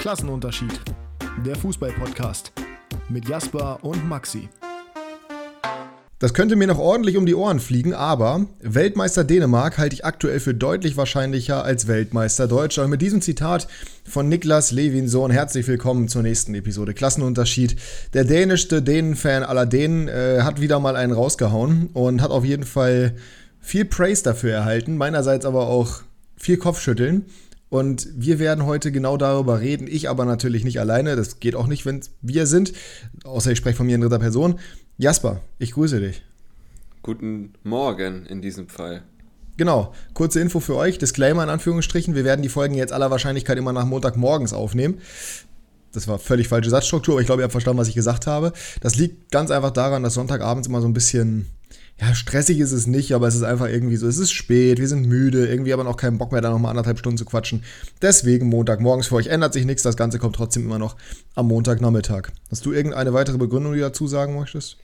[0.00, 0.80] Klassenunterschied.
[1.44, 2.52] Der Fußball-Podcast
[3.10, 4.48] mit Jasper und Maxi.
[6.18, 10.40] Das könnte mir noch ordentlich um die Ohren fliegen, aber Weltmeister Dänemark halte ich aktuell
[10.40, 12.86] für deutlich wahrscheinlicher als Weltmeister Deutschland.
[12.86, 13.68] Und mit diesem Zitat
[14.08, 17.76] von Niklas Levinson herzlich willkommen zur nächsten Episode Klassenunterschied.
[18.14, 22.64] Der dänischste Dänen-Fan aller Dänen äh, hat wieder mal einen rausgehauen und hat auf jeden
[22.64, 23.16] Fall
[23.60, 26.00] viel Praise dafür erhalten, meinerseits aber auch
[26.38, 27.26] viel Kopfschütteln.
[27.70, 29.86] Und wir werden heute genau darüber reden.
[29.88, 31.16] Ich aber natürlich nicht alleine.
[31.16, 32.72] Das geht auch nicht, wenn wir sind.
[33.24, 34.58] Außer ich spreche von mir in dritter Person.
[34.98, 36.22] Jasper, ich grüße dich.
[37.02, 39.04] Guten Morgen in diesem Fall.
[39.56, 43.58] Genau, kurze Info für euch, Disclaimer in Anführungsstrichen, wir werden die Folgen jetzt aller Wahrscheinlichkeit
[43.58, 45.00] immer nach Montagmorgens aufnehmen.
[45.92, 48.52] Das war völlig falsche Satzstruktur, aber ich glaube, ihr habt verstanden, was ich gesagt habe.
[48.80, 51.46] Das liegt ganz einfach daran, dass Sonntagabends immer so ein bisschen
[52.00, 54.88] ja, stressig ist es nicht, aber es ist einfach irgendwie so, es ist spät, wir
[54.88, 57.62] sind müde, irgendwie aber noch keinen Bock mehr, da nochmal anderthalb Stunden zu quatschen.
[58.00, 60.96] Deswegen Montagmorgens für euch ändert sich nichts, das Ganze kommt trotzdem immer noch
[61.34, 62.30] am Montagnachmittag.
[62.50, 64.78] Hast du irgendeine weitere Begründung, die dazu sagen möchtest?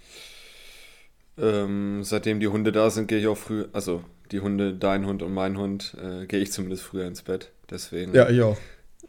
[1.38, 5.22] Ähm, seitdem die Hunde da sind, gehe ich auch früh, also die Hunde, dein Hund
[5.22, 7.50] und mein Hund, äh, gehe ich zumindest früher ins Bett.
[7.70, 8.58] Deswegen ja, ich auch.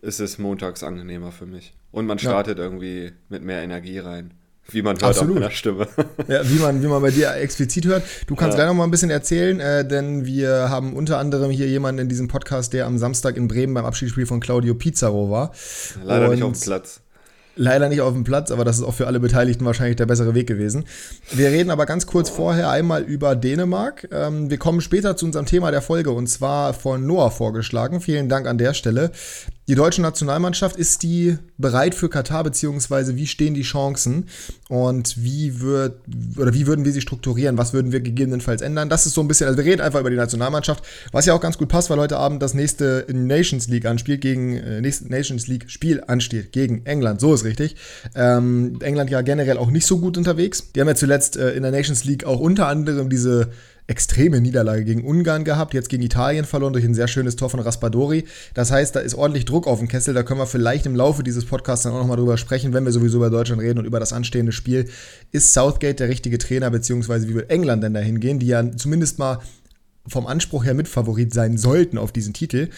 [0.02, 1.73] ist es montags angenehmer für mich.
[1.92, 2.64] Und man startet ja.
[2.64, 4.34] irgendwie mit mehr Energie rein.
[4.72, 5.44] Wie man hört Absolut.
[5.44, 5.88] auf Stimme.
[6.28, 8.04] Ja, wie man, wie man bei dir explizit hört.
[8.28, 8.64] Du kannst ja.
[8.64, 12.10] gleich noch mal ein bisschen erzählen, äh, denn wir haben unter anderem hier jemanden in
[12.10, 15.52] diesem Podcast, der am Samstag in Bremen beim Abschiedsspiel von Claudio Pizarro war.
[16.04, 17.02] Leider Und nicht auf dem Platz.
[17.60, 20.36] Leider nicht auf dem Platz, aber das ist auch für alle Beteiligten wahrscheinlich der bessere
[20.36, 20.86] Weg gewesen.
[21.32, 24.08] Wir reden aber ganz kurz vorher einmal über Dänemark.
[24.12, 28.00] Ähm, wir kommen später zu unserem Thema der Folge und zwar von Noah vorgeschlagen.
[28.00, 29.12] Vielen Dank an der Stelle.
[29.70, 34.28] Die deutsche Nationalmannschaft, ist die bereit für Katar, beziehungsweise wie stehen die Chancen
[34.70, 36.00] und wie wird
[36.38, 37.58] oder wie würden wir sie strukturieren?
[37.58, 38.88] Was würden wir gegebenenfalls ändern?
[38.88, 41.42] Das ist so ein bisschen, also wir reden einfach über die Nationalmannschaft, was ja auch
[41.42, 45.70] ganz gut passt, weil heute Abend das nächste Nations League anspielt gegen äh, Nations League
[45.70, 47.20] Spiel ansteht gegen England.
[47.20, 47.76] So ist richtig.
[48.16, 50.72] Ähm, England ja generell auch nicht so gut unterwegs.
[50.72, 53.49] Die haben ja zuletzt äh, in der Nations League auch unter anderem diese
[53.87, 57.61] extreme Niederlage gegen Ungarn gehabt, jetzt gegen Italien verloren durch ein sehr schönes Tor von
[57.61, 58.25] Raspadori.
[58.53, 60.14] Das heißt, da ist ordentlich Druck auf dem Kessel.
[60.14, 62.92] Da können wir vielleicht im Laufe dieses Podcasts dann auch nochmal drüber sprechen, wenn wir
[62.92, 64.89] sowieso über Deutschland reden und über das anstehende Spiel.
[65.31, 69.20] Ist Southgate der richtige Trainer, beziehungsweise wie wird England denn dahin gehen, die ja zumindest
[69.20, 69.39] mal
[70.05, 72.69] vom Anspruch her Mitfavorit sein sollten auf diesen Titel.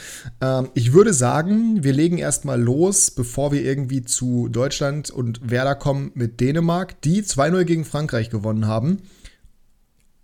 [0.41, 5.75] Ähm, ich würde sagen, wir legen erstmal los, bevor wir irgendwie zu Deutschland und Werder
[5.75, 8.99] kommen mit Dänemark, die 2-0 gegen Frankreich gewonnen haben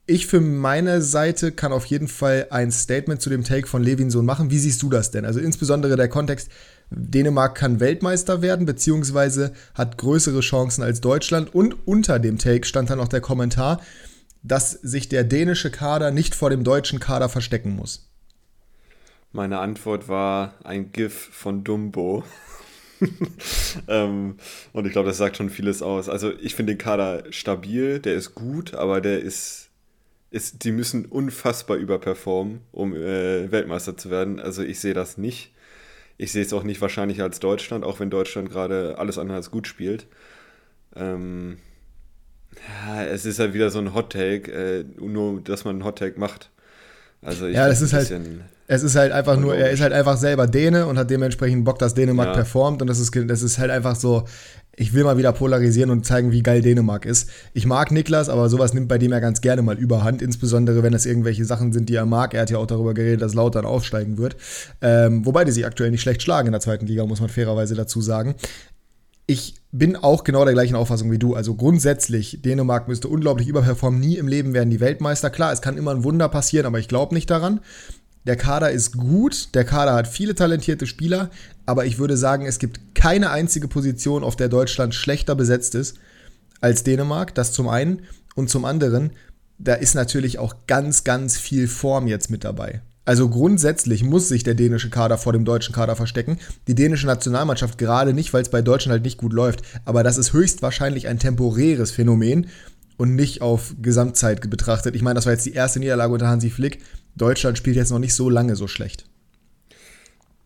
[0.08, 4.26] ich für meine Seite kann auf jeden Fall ein Statement zu dem Take von Levinson
[4.26, 4.52] machen.
[4.52, 5.26] Wie siehst du das denn?
[5.26, 6.50] Also insbesondere der Kontext,
[6.92, 11.56] Dänemark kann Weltmeister werden, beziehungsweise hat größere Chancen als Deutschland.
[11.56, 13.82] Und unter dem Take stand dann noch der Kommentar,
[14.44, 18.12] dass sich der dänische Kader nicht vor dem deutschen Kader verstecken muss.
[19.32, 22.24] Meine Antwort war ein GIF von Dumbo.
[23.88, 24.38] ähm,
[24.72, 26.08] und ich glaube, das sagt schon vieles aus.
[26.10, 29.65] Also ich finde den Kader stabil, der ist gut, aber der ist
[30.35, 34.41] ist, die müssen unfassbar überperformen, um äh, Weltmeister zu werden.
[34.41, 35.53] Also ich sehe das nicht.
[36.18, 39.50] Ich sehe es auch nicht wahrscheinlich als Deutschland, auch wenn Deutschland gerade alles andere als
[39.50, 40.07] gut spielt.
[40.94, 41.57] Ähm,
[42.85, 46.00] ja, es ist halt wieder so ein Hot Take, äh, nur dass man einen Hot
[46.00, 46.52] Take macht.
[47.25, 48.13] Also ja, das ist halt,
[48.68, 51.80] es ist halt einfach nur, er ist halt einfach selber Däne und hat dementsprechend Bock,
[51.80, 52.34] dass Dänemark ja.
[52.34, 54.25] performt und das ist, das ist halt einfach so,
[54.78, 57.30] ich will mal wieder polarisieren und zeigen, wie geil Dänemark ist.
[57.53, 60.94] Ich mag Niklas, aber sowas nimmt bei dem ja ganz gerne mal überhand, insbesondere wenn
[60.94, 62.34] es irgendwelche Sachen sind, die er mag.
[62.34, 64.35] Er hat ja auch darüber geredet, dass Lautern aufsteigen wird.
[64.81, 67.75] Ähm, wobei die sich aktuell nicht schlecht schlagen in der zweiten Liga, muss man fairerweise
[67.75, 68.35] dazu sagen.
[69.28, 71.34] Ich bin auch genau der gleichen Auffassung wie du.
[71.34, 74.00] Also grundsätzlich, Dänemark müsste unglaublich überperformen.
[74.00, 75.30] Nie im Leben werden die Weltmeister.
[75.30, 77.59] Klar, es kann immer ein Wunder passieren, aber ich glaube nicht daran.
[78.25, 81.30] Der Kader ist gut, der Kader hat viele talentierte Spieler,
[81.68, 85.97] aber ich würde sagen, es gibt keine einzige Position, auf der Deutschland schlechter besetzt ist
[86.59, 87.35] als Dänemark.
[87.35, 88.03] Das zum einen.
[88.35, 89.12] Und zum anderen,
[89.58, 92.81] da ist natürlich auch ganz, ganz viel Form jetzt mit dabei.
[93.06, 96.40] Also grundsätzlich muss sich der dänische Kader vor dem deutschen Kader verstecken.
[96.68, 99.62] Die dänische Nationalmannschaft gerade nicht, weil es bei Deutschland halt nicht gut läuft.
[99.85, 102.47] Aber das ist höchstwahrscheinlich ein temporäres Phänomen
[102.97, 104.96] und nicht auf Gesamtzeit betrachtet.
[104.96, 106.82] Ich meine, das war jetzt die erste Niederlage unter Hansi Flick.
[107.16, 109.06] Deutschland spielt jetzt noch nicht so lange so schlecht.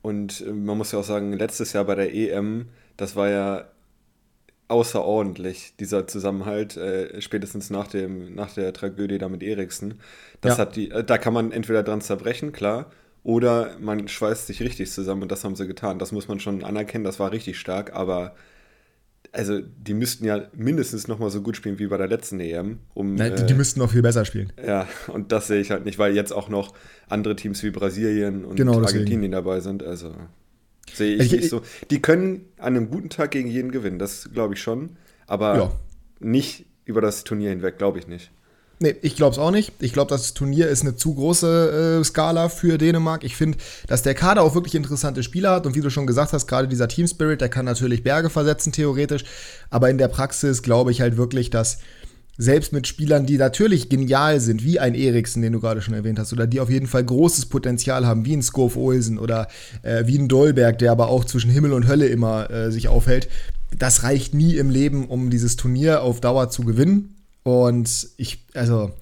[0.01, 2.67] Und äh, man muss ja auch sagen, letztes Jahr bei der EM,
[2.97, 3.65] das war ja
[4.69, 9.95] außerordentlich, dieser Zusammenhalt, äh, spätestens nach, dem, nach der Tragödie da mit Eriksen.
[10.41, 10.61] Das ja.
[10.61, 12.91] hat die, äh, da kann man entweder dran zerbrechen, klar,
[13.23, 15.99] oder man schweißt sich richtig zusammen und das haben sie getan.
[15.99, 18.35] Das muss man schon anerkennen, das war richtig stark, aber
[19.31, 22.79] also die müssten ja mindestens noch mal so gut spielen wie bei der letzten EM.
[22.93, 24.53] Um, Nein, die, die äh, müssten noch viel besser spielen.
[24.65, 26.73] Ja, und das sehe ich halt nicht, weil jetzt auch noch
[27.07, 29.83] andere Teams wie Brasilien und genau Argentinien dabei sind.
[29.83, 30.13] Also
[30.99, 31.61] Sehe ich, ich nicht so.
[31.89, 34.97] Die können an einem guten Tag gegen jeden gewinnen, das glaube ich schon.
[35.25, 35.71] Aber ja.
[36.19, 38.31] nicht über das Turnier hinweg, glaube ich nicht.
[38.81, 39.73] Nee, ich glaube es auch nicht.
[39.79, 43.25] Ich glaube, das Turnier ist eine zu große äh, Skala für Dänemark.
[43.25, 43.57] Ich finde,
[43.87, 45.65] dass der Kader auch wirklich interessante Spieler hat.
[45.65, 48.71] Und wie du schon gesagt hast, gerade dieser Team Spirit, der kann natürlich Berge versetzen,
[48.71, 49.25] theoretisch.
[49.69, 51.79] Aber in der Praxis glaube ich halt wirklich, dass
[52.39, 56.17] selbst mit Spielern, die natürlich genial sind, wie ein Eriksen, den du gerade schon erwähnt
[56.19, 59.49] hast, oder die auf jeden Fall großes Potenzial haben, wie ein Skov Olsen oder
[59.83, 63.27] äh, wie ein Dolberg, der aber auch zwischen Himmel und Hölle immer äh, sich aufhält,
[63.77, 67.15] das reicht nie im Leben, um dieses Turnier auf Dauer zu gewinnen.
[67.43, 68.93] Und ich, also,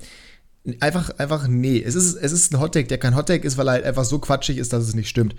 [0.79, 1.81] einfach, einfach, nee.
[1.81, 4.17] Es ist, es ist ein Hottag, der kein Hottag ist, weil er halt einfach so
[4.17, 5.35] quatschig ist, dass es nicht stimmt.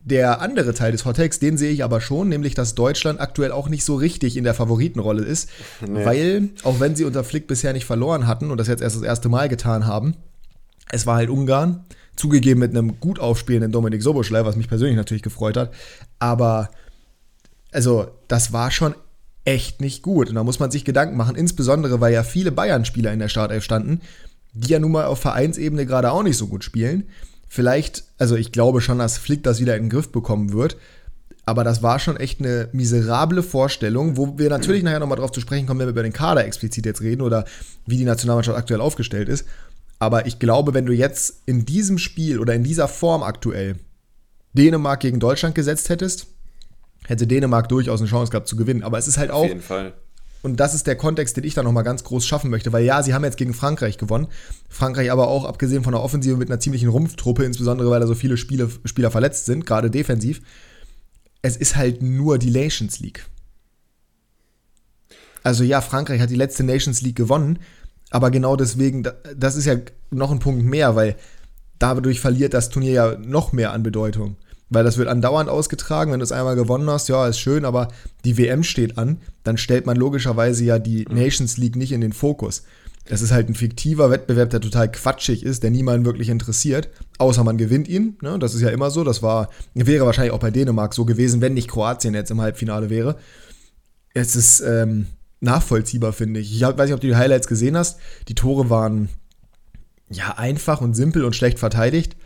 [0.00, 3.68] Der andere Teil des Hottags, den sehe ich aber schon, nämlich dass Deutschland aktuell auch
[3.68, 5.48] nicht so richtig in der Favoritenrolle ist,
[5.86, 6.04] nee.
[6.04, 9.02] weil, auch wenn sie unter Flick bisher nicht verloren hatten und das jetzt erst das
[9.02, 10.14] erste Mal getan haben,
[10.90, 11.84] es war halt Ungarn,
[12.14, 15.72] zugegeben mit einem gut aufspielenden Dominik Soboschlei, was mich persönlich natürlich gefreut hat,
[16.18, 16.70] aber
[17.72, 18.94] also das war schon
[19.44, 20.28] echt nicht gut.
[20.28, 23.64] Und da muss man sich Gedanken machen, insbesondere weil ja viele Bayern-Spieler in der Startelf
[23.64, 24.00] standen,
[24.52, 27.04] die ja nun mal auf Vereinsebene gerade auch nicht so gut spielen
[27.48, 30.76] Vielleicht, also ich glaube schon, dass Flick das wieder in den Griff bekommen wird.
[31.48, 35.40] Aber das war schon echt eine miserable Vorstellung, wo wir natürlich nachher nochmal drauf zu
[35.40, 37.44] sprechen kommen, wenn wir über den Kader explizit jetzt reden oder
[37.86, 39.46] wie die Nationalmannschaft aktuell aufgestellt ist.
[40.00, 43.76] Aber ich glaube, wenn du jetzt in diesem Spiel oder in dieser Form aktuell
[44.54, 46.26] Dänemark gegen Deutschland gesetzt hättest,
[47.06, 48.82] hätte Dänemark durchaus eine Chance gehabt zu gewinnen.
[48.82, 49.42] Aber es ist halt auch.
[49.42, 49.94] Auf jeden Fall.
[50.46, 53.02] Und das ist der Kontext, den ich da nochmal ganz groß schaffen möchte, weil ja,
[53.02, 54.28] sie haben jetzt gegen Frankreich gewonnen.
[54.68, 58.14] Frankreich aber auch, abgesehen von der Offensive, mit einer ziemlichen Rumpftruppe, insbesondere weil da so
[58.14, 60.40] viele Spiele, Spieler verletzt sind, gerade defensiv.
[61.42, 63.26] Es ist halt nur die Nations League.
[65.42, 67.58] Also ja, Frankreich hat die letzte Nations League gewonnen,
[68.10, 69.02] aber genau deswegen,
[69.36, 69.74] das ist ja
[70.12, 71.16] noch ein Punkt mehr, weil
[71.80, 74.36] dadurch verliert das Turnier ja noch mehr an Bedeutung.
[74.68, 76.10] Weil das wird andauernd ausgetragen.
[76.10, 77.88] Wenn du es einmal gewonnen hast, ja, ist schön, aber
[78.24, 79.18] die WM steht an.
[79.44, 81.16] Dann stellt man logischerweise ja die mhm.
[81.16, 82.64] Nations League nicht in den Fokus.
[83.08, 87.44] Es ist halt ein fiktiver Wettbewerb, der total quatschig ist, der niemanden wirklich interessiert, außer
[87.44, 88.16] man gewinnt ihn.
[88.20, 88.38] Ne?
[88.40, 89.04] Das ist ja immer so.
[89.04, 92.90] Das war, wäre wahrscheinlich auch bei Dänemark so gewesen, wenn nicht Kroatien jetzt im Halbfinale
[92.90, 93.16] wäre.
[94.12, 95.06] Es ist ähm,
[95.40, 96.52] nachvollziehbar, finde ich.
[96.52, 97.98] Ich weiß nicht, ob du die Highlights gesehen hast.
[98.26, 99.08] Die Tore waren
[100.10, 102.16] ja einfach und simpel und schlecht verteidigt.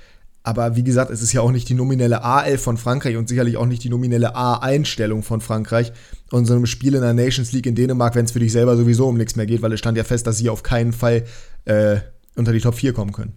[0.42, 3.56] Aber wie gesagt, es ist ja auch nicht die nominelle A11 von Frankreich und sicherlich
[3.58, 5.92] auch nicht die nominelle A-Einstellung von Frankreich.
[6.30, 8.76] Und so einem Spiel in der Nations League in Dänemark, wenn es für dich selber
[8.76, 11.24] sowieso um nichts mehr geht, weil es stand ja fest, dass sie auf keinen Fall
[11.66, 11.96] äh,
[12.36, 13.34] unter die Top 4 kommen können.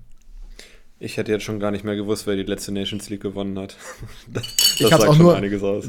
[1.03, 3.75] Ich hätte jetzt schon gar nicht mehr gewusst, wer die letzte Nations League gewonnen hat.
[4.33, 4.43] Das,
[4.79, 5.39] ich habe auch nur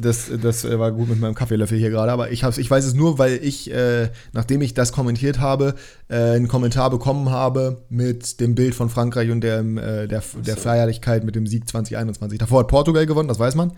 [0.01, 2.95] Das, das war gut mit meinem Kaffeelöffel hier gerade, aber ich, hab's, ich weiß es
[2.95, 5.77] nur, weil ich, äh, nachdem ich das kommentiert habe,
[6.09, 10.41] äh, einen Kommentar bekommen habe mit dem Bild von Frankreich und der, äh, der, so.
[10.41, 12.39] der Feierlichkeit mit dem Sieg 2021.
[12.39, 13.73] Davor hat Portugal gewonnen, das weiß man.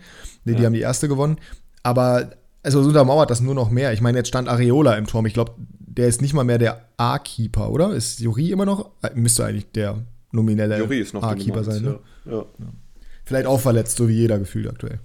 [0.45, 0.57] Die, ja.
[0.57, 1.37] die haben die erste gewonnen.
[1.83, 2.31] Aber
[2.63, 3.93] also so untermauert das nur noch mehr.
[3.93, 5.25] Ich meine, jetzt stand Areola im Turm.
[5.27, 7.93] Ich glaube, der ist nicht mal mehr der A-Keeper, oder?
[7.93, 8.89] Ist Juri immer noch?
[9.03, 11.83] Äh, müsste eigentlich der nominelle A-Keeper sein.
[11.83, 11.99] Ne?
[12.25, 12.31] Ja.
[12.31, 12.45] Ja.
[13.23, 14.99] Vielleicht auch verletzt, so wie jeder gefühlt aktuell.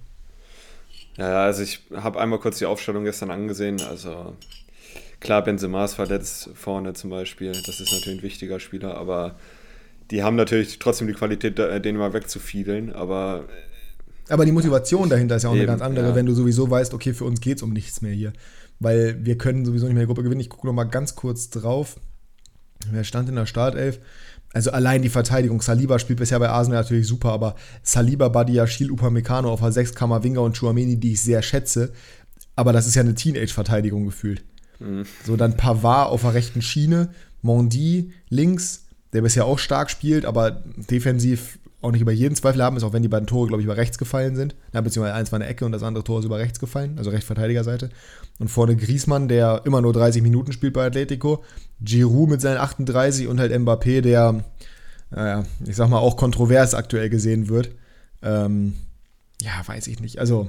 [1.17, 3.81] Ja, also ich habe einmal kurz die Aufstellung gestern angesehen.
[3.81, 4.35] Also
[5.19, 7.51] klar, Benzema ist verletzt vorne zum Beispiel.
[7.51, 9.35] Das ist natürlich ein wichtiger Spieler, aber
[10.11, 13.45] die haben natürlich trotzdem die Qualität, den mal wegzufiedeln, aber
[14.29, 16.15] aber die Motivation dahinter ist ja auch Eben, eine ganz andere, ja.
[16.15, 18.33] wenn du sowieso weißt, okay, für uns geht es um nichts mehr hier.
[18.79, 20.41] Weil wir können sowieso nicht mehr die Gruppe gewinnen.
[20.41, 21.97] Ich gucke noch mal ganz kurz drauf.
[22.89, 23.99] Wer stand in der Startelf?
[24.53, 28.91] Also allein die Verteidigung, Saliba spielt bisher bei Arsenal natürlich super, aber Saliba, Badia, Schiel,
[28.91, 31.91] Upamecano auf der 6, Kamavinga und Chouameni, die ich sehr schätze,
[32.55, 34.43] aber das ist ja eine Teenage-Verteidigung gefühlt.
[34.79, 35.05] Mhm.
[35.25, 37.09] So, dann Pavard auf der rechten Schiene,
[37.41, 42.77] Mondi links, der bisher auch stark spielt, aber defensiv auch nicht über jeden Zweifel haben
[42.77, 44.55] ist, auch wenn die beiden Tore, glaube ich, über rechts gefallen sind.
[44.73, 47.09] Ja, beziehungsweise eins war eine Ecke und das andere Tor ist über rechts gefallen, also
[47.09, 47.89] Rechtsverteidigerseite.
[48.39, 51.43] Und vorne Griesmann, der immer nur 30 Minuten spielt bei Atletico.
[51.81, 54.43] Giroud mit seinen 38 und halt Mbappé, der,
[55.11, 57.71] naja, ich sag mal, auch kontrovers aktuell gesehen wird.
[58.21, 58.75] Ähm,
[59.41, 60.19] ja, weiß ich nicht.
[60.19, 60.47] Also,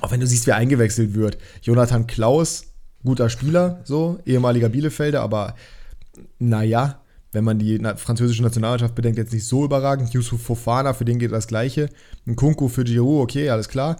[0.00, 1.38] auch wenn du siehst, wer eingewechselt wird.
[1.62, 2.66] Jonathan Klaus,
[3.02, 5.54] guter Spieler, so, ehemaliger Bielefelder, aber
[6.38, 6.99] naja,
[7.32, 10.12] wenn man die französische Nationalmannschaft bedenkt, jetzt nicht so überragend.
[10.12, 11.88] Yusuf Fofana, für den geht das Gleiche.
[12.26, 13.96] Ein Kunku für Giroud, okay, alles klar.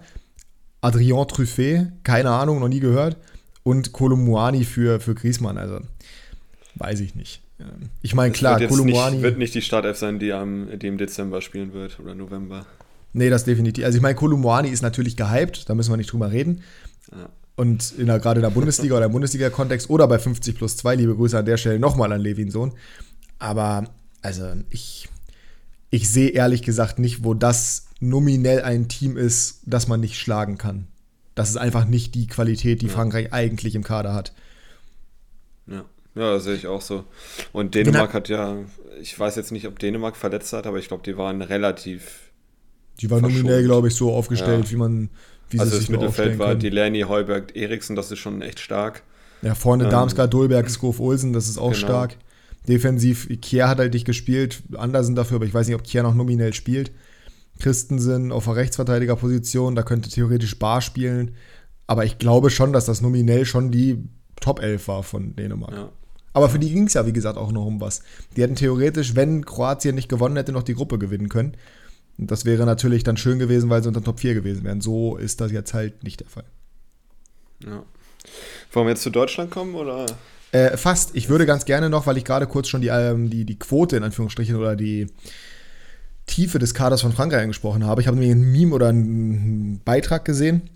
[0.81, 3.17] Adrien Truffet, keine Ahnung, noch nie gehört.
[3.63, 5.79] Und Kolumuani für, für Griezmann, also
[6.75, 7.41] weiß ich nicht.
[7.59, 9.17] Ähm, ich meine, klar, wird Kolumuani.
[9.17, 12.65] Nicht, wird nicht die Startelf sein, die, am, die im Dezember spielen wird oder November.
[13.13, 13.85] Nee, das definitiv.
[13.85, 16.63] Also ich meine, Kolumuani ist natürlich gehypt, da müssen wir nicht drüber reden.
[17.11, 17.29] Ja.
[17.55, 20.95] Und in der, gerade in der Bundesliga oder im Bundesliga-Kontext oder bei 50 plus 2,
[20.95, 22.49] liebe Grüße an der Stelle nochmal an Levin
[23.41, 23.85] Aber,
[24.21, 25.09] also ich,
[25.89, 30.59] ich sehe ehrlich gesagt nicht, wo das nominell ein Team ist, das man nicht schlagen
[30.59, 30.87] kann.
[31.33, 32.91] Das ist einfach nicht die Qualität, die ja.
[32.91, 34.33] Frankreich eigentlich im Kader hat.
[35.65, 35.85] Ja.
[36.13, 37.05] Ja, sehe ich auch so.
[37.51, 38.57] Und Dänemark hat ja,
[39.01, 42.31] ich weiß jetzt nicht, ob Dänemark verletzt hat, aber ich glaube, die waren relativ.
[42.99, 44.71] Die waren nominell, glaube ich, so aufgestellt, ja.
[44.71, 45.09] wie man.
[45.49, 49.03] Wie also das Mittelfeld war die Lerny, Heuberg, Eriksen, das ist schon echt stark.
[49.41, 51.85] Ja, vorne ähm, Darmstadt, Dolberg, Skov, Olsen, das ist auch genau.
[51.87, 52.17] stark.
[52.67, 56.13] Defensiv, Kier hat halt nicht gespielt, Andersen dafür, aber ich weiß nicht, ob Kier noch
[56.13, 56.91] nominell spielt.
[57.59, 61.35] Christensen auf der Rechtsverteidigerposition, da könnte theoretisch Bar spielen.
[61.87, 64.03] Aber ich glaube schon, dass das nominell schon die
[64.39, 65.73] Top 11 war von Dänemark.
[65.73, 65.91] Ja.
[66.33, 68.01] Aber für die ging es ja, wie gesagt, auch noch um was.
[68.35, 71.57] Die hätten theoretisch, wenn Kroatien nicht gewonnen hätte, noch die Gruppe gewinnen können.
[72.17, 74.81] Und das wäre natürlich dann schön gewesen, weil sie unter Top 4 gewesen wären.
[74.81, 76.45] So ist das jetzt halt nicht der Fall.
[77.65, 77.83] Ja.
[78.71, 80.05] Wollen wir jetzt zu Deutschland kommen oder?
[80.51, 81.15] Äh, fast.
[81.15, 83.95] Ich würde ganz gerne noch, weil ich gerade kurz schon die, ähm, die, die Quote
[83.97, 85.07] in Anführungsstrichen oder die
[86.25, 88.01] Tiefe des Kaders von Frankreich angesprochen habe.
[88.01, 90.69] Ich habe nämlich ein Meme oder einen Beitrag gesehen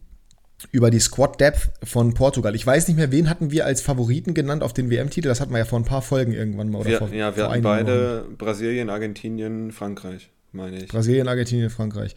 [0.72, 2.55] über die Squad Depth von Portugal.
[2.55, 5.27] Ich weiß nicht mehr, wen hatten wir als Favoriten genannt auf den WM-Titel.
[5.27, 6.86] Das hatten wir ja vor ein paar Folgen irgendwann mal.
[6.86, 8.38] Wir, vor, ja, wir hatten beide Wochen.
[8.38, 10.88] Brasilien, Argentinien, Frankreich, meine ich.
[10.88, 12.15] Brasilien, Argentinien, Frankreich.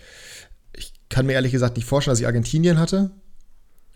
[0.76, 3.10] Ich kann mir ehrlich gesagt nicht vorstellen, dass ich Argentinien hatte.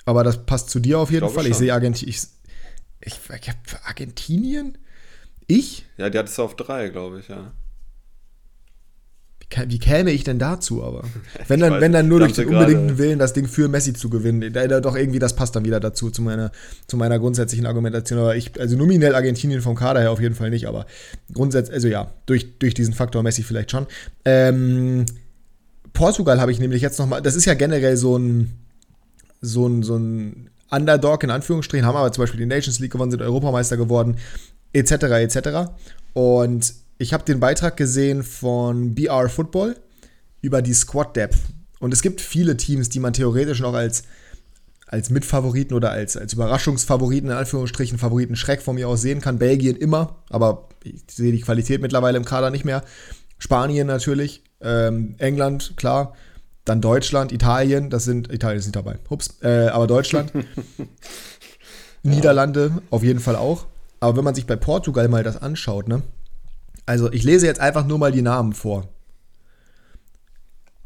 [0.04, 1.46] Aber das passt zu dir auf jeden ich Fall.
[1.46, 2.16] Ich sehe Argentinien.
[3.02, 4.78] Ich, ich, ich Argentinien?
[5.46, 5.86] Ich?
[5.96, 7.52] Ja, die hattest du auf drei, glaube ich, ja
[9.66, 11.02] wie käme ich denn dazu aber?
[11.48, 14.52] Wenn dann, wenn dann nur durch den unbedingten Willen, das Ding für Messi zu gewinnen.
[14.52, 16.52] Da, da, doch irgendwie, das passt dann wieder dazu, zu meiner,
[16.86, 18.18] zu meiner grundsätzlichen Argumentation.
[18.18, 20.86] Aber ich, also nominell Argentinien vom Kader her auf jeden Fall nicht, aber
[21.32, 23.86] grundsätzlich, also ja, durch, durch diesen Faktor Messi vielleicht schon.
[24.24, 25.06] Ähm,
[25.92, 28.52] Portugal habe ich nämlich jetzt nochmal, das ist ja generell so ein,
[29.40, 33.10] so ein, so ein Underdog in Anführungsstrichen, haben aber zum Beispiel die Nations League gewonnen,
[33.10, 34.16] sind Europameister geworden,
[34.72, 34.92] etc.
[34.92, 35.70] etc.
[36.14, 39.76] Und ich habe den Beitrag gesehen von BR Football
[40.40, 41.38] über die Squad Depth.
[41.78, 44.04] Und es gibt viele Teams, die man theoretisch noch als,
[44.86, 49.38] als Mitfavoriten oder als, als Überraschungsfavoriten, in Anführungsstrichen, Favoriten Schreck von mir aus sehen kann.
[49.38, 52.84] Belgien immer, aber ich sehe die Qualität mittlerweile im Kader nicht mehr.
[53.38, 56.14] Spanien natürlich, ähm, England, klar.
[56.64, 60.32] Dann Deutschland, Italien, das sind, Italien ist nicht dabei, hups, äh, aber Deutschland.
[62.02, 63.66] Niederlande auf jeden Fall auch.
[64.00, 66.02] Aber wenn man sich bei Portugal mal das anschaut, ne,
[66.86, 68.88] also ich lese jetzt einfach nur mal die Namen vor.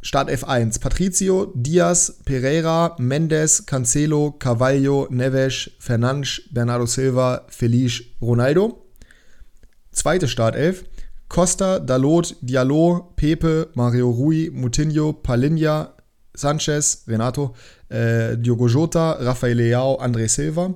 [0.02, 0.80] Start F1.
[0.80, 8.86] Patricio, Diaz, Pereira, Mendes, Cancelo, Carvalho, Neves, Fernandes, Bernardo Silva, Felice, Ronaldo.
[9.90, 10.84] Zweite Startelf.
[11.36, 15.92] Costa, Dalot, Diallo, Pepe, Mario Rui, Mutinho, Palinha,
[16.34, 17.54] Sanchez, Renato,
[17.90, 20.72] äh, Diogo Jota, Rafael Leao, André Silva.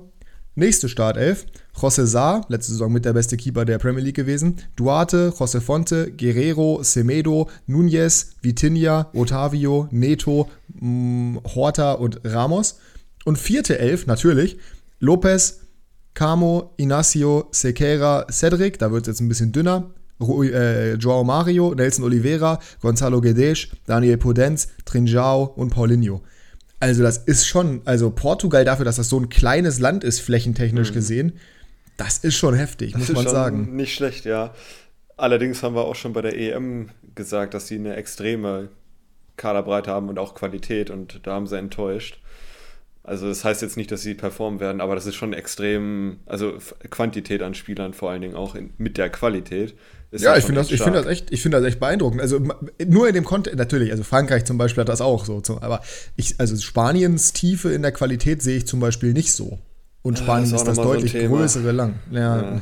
[0.53, 1.47] Nächste Startelf.
[1.73, 4.57] José Sá, letzte Saison mit der beste Keeper der Premier League gewesen.
[4.75, 10.47] Duarte, José Fonte, Guerrero, Semedo, Núñez, Vitinha, Otavio, Neto,
[10.79, 12.77] mm, Horta und Ramos.
[13.25, 14.59] Und vierte Elf, natürlich,
[14.99, 15.61] Lopez,
[16.13, 19.89] Camo, Inacio, Sequeira, Cedric, da wird es jetzt ein bisschen dünner.
[20.21, 26.21] Äh, Joao Mario, Nelson Oliveira, Gonzalo Guedes, Daniel Podenz, Trinjao und Paulinho.
[26.79, 30.89] Also das ist schon, also Portugal dafür, dass das so ein kleines Land ist, flächentechnisch
[30.89, 30.93] mhm.
[30.95, 31.33] gesehen,
[31.97, 33.75] das ist schon heftig, das muss man sagen.
[33.75, 34.53] Nicht schlecht, ja.
[35.17, 38.69] Allerdings haben wir auch schon bei der EM gesagt, dass sie eine extreme
[39.37, 42.19] Kaderbreite haben und auch Qualität und da haben sie enttäuscht.
[43.03, 46.53] Also das heißt jetzt nicht, dass sie performen werden, aber das ist schon extrem, also
[46.91, 49.73] Quantität an Spielern vor allen Dingen auch in, mit der Qualität.
[50.11, 52.21] ja, ich finde das, find das echt, ich finde das echt beeindruckend.
[52.21, 52.39] Also
[52.85, 55.81] nur in dem Kontext, natürlich, also Frankreich zum Beispiel hat das auch so, aber
[56.15, 59.57] ich, also Spaniens Tiefe in der Qualität sehe ich zum Beispiel nicht so.
[60.03, 61.99] Und Spanien ja, ist, ist das deutlich so größere Lang.
[62.09, 62.61] Ja, ja.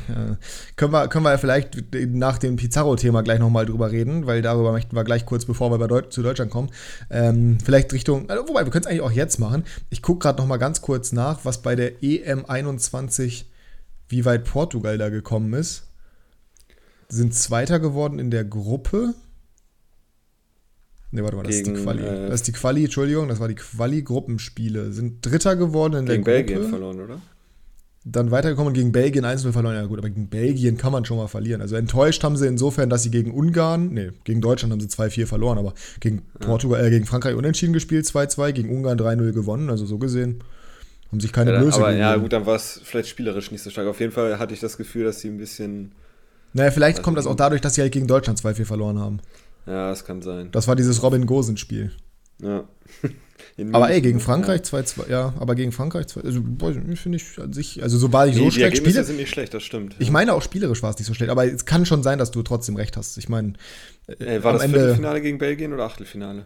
[0.75, 4.93] Können, wir, können wir vielleicht nach dem Pizarro-Thema gleich nochmal drüber reden, weil darüber möchten
[4.93, 6.69] wir gleich kurz, bevor wir bei Deut zu Deutschland kommen,
[7.09, 9.63] ähm, vielleicht Richtung, also, wobei, wir können es eigentlich auch jetzt machen.
[9.89, 13.49] Ich gucke gerade nochmal ganz kurz nach, was bei der EM 21,
[14.09, 15.83] wie weit Portugal da gekommen ist.
[17.07, 19.13] Sind Zweiter geworden in der Gruppe.
[21.11, 22.03] Ne, warte mal, das gegen, ist die Quali.
[22.03, 24.91] Äh, das ist die Quali, Entschuldigung, das war die Quali-Gruppenspiele.
[24.91, 26.43] Sind Dritter geworden in der Gruppe.
[26.43, 27.21] Gegen Belgien verloren, oder?
[28.05, 29.75] Dann weitergekommen und gegen Belgien 1-0 verloren.
[29.75, 31.61] Ja, gut, aber gegen Belgien kann man schon mal verlieren.
[31.61, 35.25] Also enttäuscht haben sie insofern, dass sie gegen Ungarn, ne, gegen Deutschland haben sie 2-4
[35.25, 36.47] verloren, aber gegen ja.
[36.47, 39.69] Portugal, äh, gegen Frankreich unentschieden gespielt, 2-2, gegen Ungarn 3-0 gewonnen.
[39.69, 40.43] Also so gesehen
[41.11, 43.69] haben sich keine ja, Blöße Aber ja, gut, dann war es vielleicht spielerisch nicht so
[43.69, 43.87] stark.
[43.87, 45.91] Auf jeden Fall hatte ich das Gefühl, dass sie ein bisschen.
[46.53, 49.19] Naja, vielleicht kommt das auch dadurch, dass sie halt gegen Deutschland 2-4 verloren haben.
[49.65, 50.49] Ja, das kann sein.
[50.51, 51.91] Das war dieses Robin Gosen-Spiel.
[52.41, 52.67] Ja.
[53.73, 55.09] aber ey, gegen Frankreich 2-2, ja.
[55.09, 56.41] ja, aber gegen Frankreich 2, also
[56.95, 59.03] finde ich an sich, also sobald ich nee, so schlecht spiele.
[59.03, 59.95] sind nicht schlecht, das stimmt.
[59.99, 62.31] Ich meine auch spielerisch war es nicht so schlecht, aber es kann schon sein, dass
[62.31, 63.17] du trotzdem recht hast.
[63.17, 63.53] Ich meine,
[64.07, 66.45] äh, war das Ende, Viertelfinale gegen Belgien oder Achtelfinale?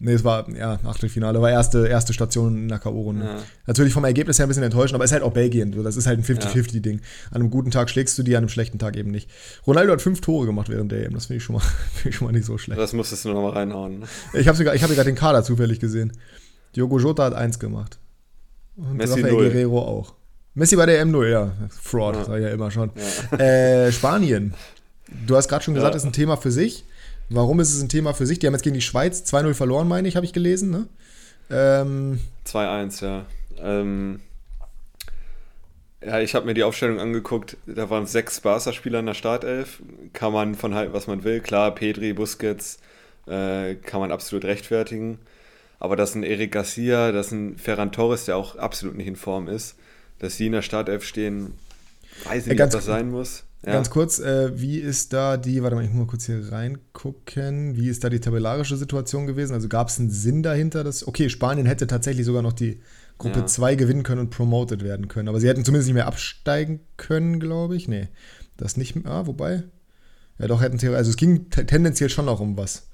[0.00, 3.24] Nee, es war, ja, Achtelfinale, war erste, erste Station in der K.O.-Runde.
[3.24, 3.36] Ja.
[3.66, 5.70] Natürlich vom Ergebnis her ein bisschen enttäuschend, aber es ist halt auch Belgien.
[5.82, 7.00] Das ist halt ein 50-50-Ding.
[7.30, 9.30] An einem guten Tag schlägst du die, an einem schlechten Tag eben nicht.
[9.66, 11.14] Ronaldo hat fünf Tore gemacht während der EM.
[11.14, 11.62] Das finde ich, schon mal,
[11.94, 12.80] find ich schon mal nicht so schlecht.
[12.80, 14.00] Das musstest du noch mal reinhauen.
[14.00, 14.06] Ne?
[14.34, 16.12] Ich habe sogar, ich hab gerade den Kader zufällig gesehen.
[16.74, 17.98] Diogo Jota hat eins gemacht.
[18.76, 19.50] Und Messi Rafael 0.
[19.50, 20.14] Guerrero auch.
[20.54, 21.52] Messi bei der EM 0, ja.
[21.82, 22.24] Fraud, ja.
[22.24, 22.90] sag ich ja immer schon.
[23.30, 23.38] Ja.
[23.38, 24.54] Äh, Spanien.
[25.26, 25.96] Du hast gerade schon gesagt, ja.
[25.96, 26.84] ist ein Thema für sich.
[27.30, 28.38] Warum ist es ein Thema für sich?
[28.38, 30.70] Die haben jetzt gegen die Schweiz 2-0 verloren, meine ich, habe ich gelesen.
[30.70, 30.86] Ne?
[31.50, 33.26] Ähm, 2-1, ja.
[33.58, 34.20] Ähm,
[36.04, 37.56] ja, ich habe mir die Aufstellung angeguckt.
[37.66, 39.80] Da waren sechs Barca-Spieler in der Startelf.
[40.12, 41.40] Kann man von halten, was man will.
[41.40, 42.78] Klar, Pedri, Busquets
[43.26, 45.18] äh, kann man absolut rechtfertigen.
[45.78, 49.06] Aber das ist ein Eric Garcia, das ist ein Ferran Torres, der auch absolut nicht
[49.06, 49.76] in Form ist.
[50.18, 51.54] Dass die in der Startelf stehen,
[52.24, 53.44] weiß ich nicht, ob das sein muss.
[53.66, 53.72] Ja.
[53.72, 57.76] Ganz kurz, äh, wie ist da die, warte mal, ich muss mal kurz hier reingucken,
[57.76, 59.54] wie ist da die tabellarische Situation gewesen?
[59.54, 62.80] Also gab es einen Sinn dahinter, dass, okay, Spanien hätte tatsächlich sogar noch die
[63.16, 63.76] Gruppe 2 ja.
[63.76, 67.76] gewinnen können und promoted werden können, aber sie hätten zumindest nicht mehr absteigen können, glaube
[67.76, 67.88] ich.
[67.88, 68.08] Nee,
[68.56, 69.62] das nicht mehr, ah, wobei,
[70.38, 72.88] ja doch, hätten also es ging tendenziell schon noch um was.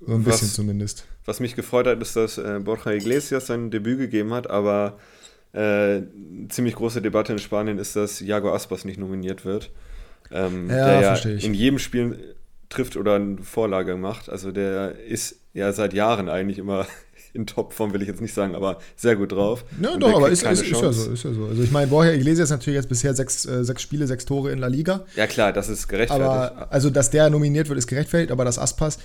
[0.00, 1.06] So ein was, bisschen zumindest.
[1.24, 4.98] Was mich gefreut hat, ist, dass äh, Borja Iglesias sein Debüt gegeben hat, aber
[5.54, 6.02] äh,
[6.48, 9.70] ziemlich große Debatte in Spanien ist, dass Jago Aspas nicht nominiert wird.
[10.30, 12.34] Ähm, ja, der ja in jedem Spiel
[12.68, 14.28] trifft oder eine Vorlage macht.
[14.28, 16.86] Also der ist ja seit Jahren eigentlich immer
[17.34, 19.64] in Topform, will ich jetzt nicht sagen, aber sehr gut drauf.
[19.82, 21.46] Ja, doch, aber ist, ist, ist, ja so, ist ja so.
[21.46, 24.58] Also ich meine, Borja Iglesias natürlich jetzt bisher sechs, äh, sechs Spiele, sechs Tore in
[24.58, 25.04] La Liga.
[25.16, 26.30] Ja klar, das ist gerechtfertigt.
[26.30, 28.98] Aber, also, dass der nominiert wird, ist gerechtfertigt, aber dass Aspas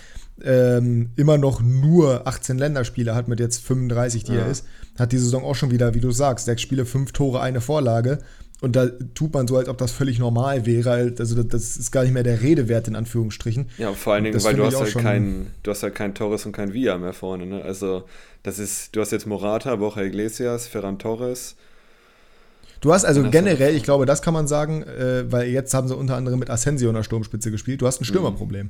[0.43, 4.41] ähm, immer noch nur 18 Länderspiele hat mit jetzt 35, die ja.
[4.41, 4.65] er ist,
[4.97, 8.19] hat die Saison auch schon wieder, wie du sagst, sechs Spiele, fünf Tore, eine Vorlage.
[8.61, 11.13] Und da tut man so, als ob das völlig normal wäre.
[11.17, 13.69] Also das ist gar nicht mehr der Redewert in Anführungsstrichen.
[13.77, 16.51] Ja, vor allen Dingen, weil du hast, halt kein, du hast halt kein Torres und
[16.51, 17.45] kein Villa mehr vorne.
[17.45, 17.61] Ne?
[17.63, 18.03] Also
[18.43, 21.55] das ist, du hast jetzt Morata, Borja Iglesias, Ferran Torres.
[22.81, 25.95] Du hast also generell, ich glaube, das kann man sagen, äh, weil jetzt haben sie
[25.95, 27.81] unter anderem mit Asensio in der Sturmspitze gespielt.
[27.81, 28.07] Du hast ein mhm.
[28.07, 28.69] Stürmerproblem.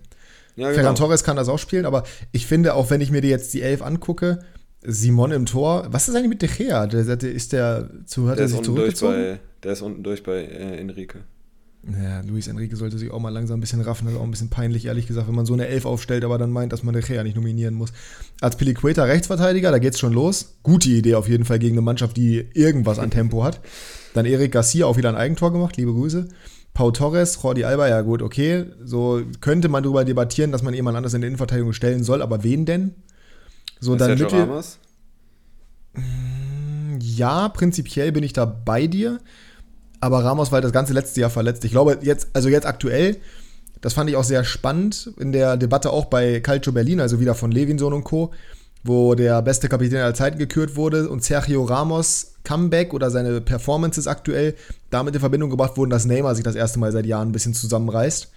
[0.56, 0.82] Ja, genau.
[0.82, 3.54] Ferran Torres kann das auch spielen, aber ich finde, auch wenn ich mir die jetzt
[3.54, 4.40] die Elf angucke,
[4.82, 5.88] Simon im Tor.
[5.90, 6.88] Was ist eigentlich mit De Gea?
[6.88, 9.14] Der, der, ist der zu, hat der er sich zurückgezogen?
[9.14, 11.24] Bei, der ist unten durch bei äh, Enrique.
[11.84, 14.06] Ja, Luis Enrique sollte sich auch mal langsam ein bisschen raffen.
[14.06, 16.38] Das ist auch ein bisschen peinlich, ehrlich gesagt, wenn man so eine Elf aufstellt, aber
[16.38, 17.94] dann meint, dass man De Gea nicht nominieren muss.
[18.42, 20.58] Als Piliqueta Rechtsverteidiger, da geht's schon los.
[20.62, 23.62] Gute Idee auf jeden Fall gegen eine Mannschaft, die irgendwas an Tempo hat.
[24.14, 26.28] Dann Eric Garcia auch wieder ein Eigentor gemacht, liebe Grüße.
[26.74, 28.66] Pau Torres, Jordi Alba, ja gut, okay.
[28.84, 32.44] So könnte man darüber debattieren, dass man jemand anders in der Innenverteidigung stellen soll, aber
[32.44, 32.94] wen denn?
[33.80, 34.40] So, dann Sergio Mittel.
[34.42, 34.80] Ramos?
[37.00, 39.20] Ja, prinzipiell bin ich da bei dir.
[40.00, 41.66] Aber Ramos war halt das ganze letzte Jahr verletzt.
[41.66, 43.18] Ich glaube, jetzt, also jetzt aktuell,
[43.82, 47.36] das fand ich auch sehr spannend in der Debatte auch bei Calcio Berlin, also wieder
[47.36, 48.32] von Levinson und Co.,
[48.84, 54.08] wo der beste Kapitän aller Zeiten gekürt wurde und Sergio Ramos Comeback oder seine Performances
[54.08, 54.56] aktuell
[54.90, 57.54] damit in Verbindung gebracht wurden, dass Neymar sich das erste Mal seit Jahren ein bisschen
[57.54, 58.32] zusammenreißt.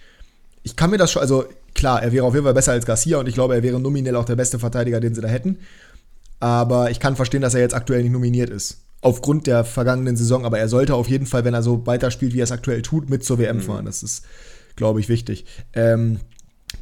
[0.63, 3.19] Ich kann mir das schon, also klar, er wäre auf jeden Fall besser als Garcia
[3.19, 5.59] und ich glaube, er wäre nominell auch der beste Verteidiger, den sie da hätten.
[6.39, 8.79] Aber ich kann verstehen, dass er jetzt aktuell nicht nominiert ist.
[9.03, 10.45] Aufgrund der vergangenen Saison.
[10.45, 13.09] Aber er sollte auf jeden Fall, wenn er so weiterspielt, wie er es aktuell tut,
[13.09, 13.61] mit zur WM mhm.
[13.61, 13.85] fahren.
[13.85, 14.23] Das ist,
[14.75, 15.45] glaube ich, wichtig.
[15.73, 16.19] Ähm,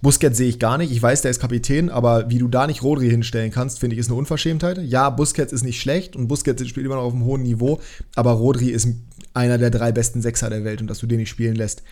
[0.01, 0.91] Busquets sehe ich gar nicht.
[0.91, 3.99] Ich weiß, der ist Kapitän, aber wie du da nicht Rodri hinstellen kannst, finde ich,
[3.99, 4.79] ist eine Unverschämtheit.
[4.83, 7.79] Ja, Busquets ist nicht schlecht und Busquets spielt immer noch auf einem hohen Niveau,
[8.15, 8.87] aber Rodri ist
[9.33, 11.83] einer der drei besten Sechser der Welt und dass du den nicht spielen lässt.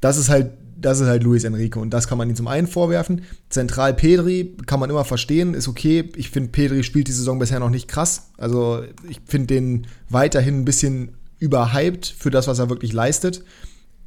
[0.00, 2.66] Das ist halt das ist halt Luis Enrique und das kann man ihm zum einen
[2.66, 3.22] vorwerfen.
[3.48, 6.10] Zentral Pedri kann man immer verstehen, ist okay.
[6.16, 8.30] Ich finde, Pedri spielt die Saison bisher noch nicht krass.
[8.38, 13.44] Also ich finde den weiterhin ein bisschen überhyped für das, was er wirklich leistet.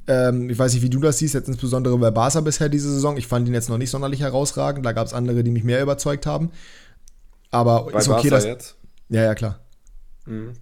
[0.07, 3.17] Ähm, ich weiß nicht, wie du das siehst, jetzt insbesondere bei Barca bisher diese Saison.
[3.17, 4.85] Ich fand ihn jetzt noch nicht sonderlich herausragend.
[4.85, 6.51] Da gab es andere, die mich mehr überzeugt haben.
[7.51, 8.75] Aber bei ist okay, Barca dass, jetzt?
[9.09, 9.59] Ja, ja, klar.
[10.25, 10.53] Mhm.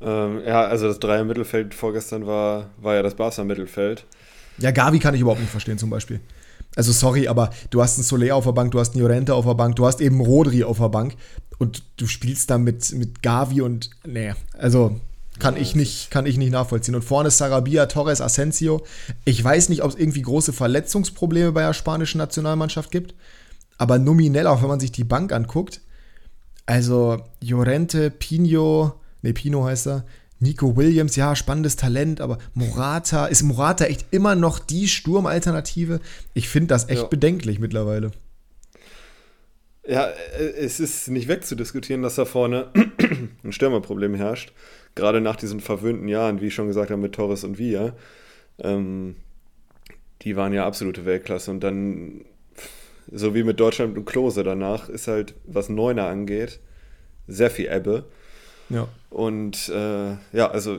[0.00, 4.04] Ähm, ja, also das Dreier-Mittelfeld vorgestern war, war ja das Barca-Mittelfeld.
[4.58, 6.20] Ja, Gavi kann ich überhaupt nicht verstehen zum Beispiel.
[6.74, 9.46] Also sorry, aber du hast einen Soler auf der Bank, du hast einen Llorente auf
[9.46, 11.14] der Bank, du hast eben Rodri auf der Bank
[11.58, 15.00] und du spielst da mit, mit Gavi und nee, also
[15.38, 16.94] kann ja, ich nicht, kann ich nicht nachvollziehen.
[16.94, 18.84] Und vorne ist Sarabia, Torres, Asensio.
[19.24, 23.14] Ich weiß nicht, ob es irgendwie große Verletzungsprobleme bei der spanischen Nationalmannschaft gibt,
[23.78, 25.80] aber nominell, auch wenn man sich die Bank anguckt,
[26.64, 30.04] also Llorente, Pino, nee, Pino heißt er,
[30.38, 36.00] Nico Williams, ja, spannendes Talent, aber Morata, ist Morata echt immer noch die Sturmalternative?
[36.34, 37.08] Ich finde das echt ja.
[37.08, 38.10] bedenklich mittlerweile.
[39.86, 42.68] Ja, äh, es ist nicht wegzudiskutieren, dass da vorne
[43.44, 44.52] ein Stürmerproblem herrscht.
[44.94, 47.94] Gerade nach diesen verwöhnten Jahren, wie ich schon gesagt habe, mit Torres und Villa.
[48.58, 49.16] Ähm,
[50.22, 51.50] die waren ja absolute Weltklasse.
[51.50, 52.24] Und dann
[53.10, 56.60] so wie mit Deutschland und Klose danach, ist halt, was Neuner angeht,
[57.26, 58.06] sehr viel Ebbe.
[58.68, 58.88] Ja.
[59.10, 60.78] Und äh, ja, also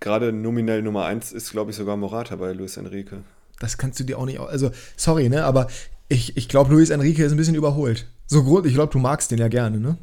[0.00, 3.18] gerade nominell Nummer 1 ist, glaube ich, sogar Morata bei Luis Enrique.
[3.60, 4.38] Das kannst du dir auch nicht.
[4.38, 5.68] Also, sorry, ne, aber
[6.08, 8.06] ich, ich glaube, Luis Enrique ist ein bisschen überholt.
[8.26, 9.96] So groß, ich glaube, du magst den ja gerne, ne?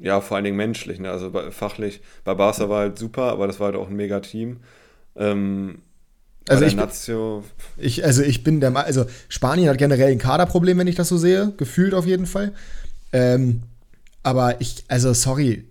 [0.00, 1.10] Ja, vor allen Dingen menschlich, ne?
[1.10, 2.00] Also bei, fachlich.
[2.24, 4.58] Bei Barca war halt super, aber das war halt auch ein mega Team.
[5.14, 5.82] Ähm,
[6.48, 7.44] also ich, Nazio
[7.76, 11.16] ich, also ich bin der also Spanien hat generell ein Kaderproblem, wenn ich das so
[11.16, 12.52] sehe, gefühlt auf jeden Fall.
[13.12, 13.62] Ähm,
[14.24, 15.64] aber ich, also sorry,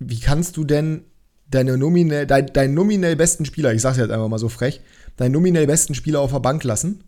[0.00, 1.04] wie kannst du denn
[1.48, 4.80] deine nominell, dein, deinen nominell besten Spieler, ich sag's jetzt einfach mal so frech,
[5.16, 7.04] deinen nominell besten Spieler auf der Bank lassen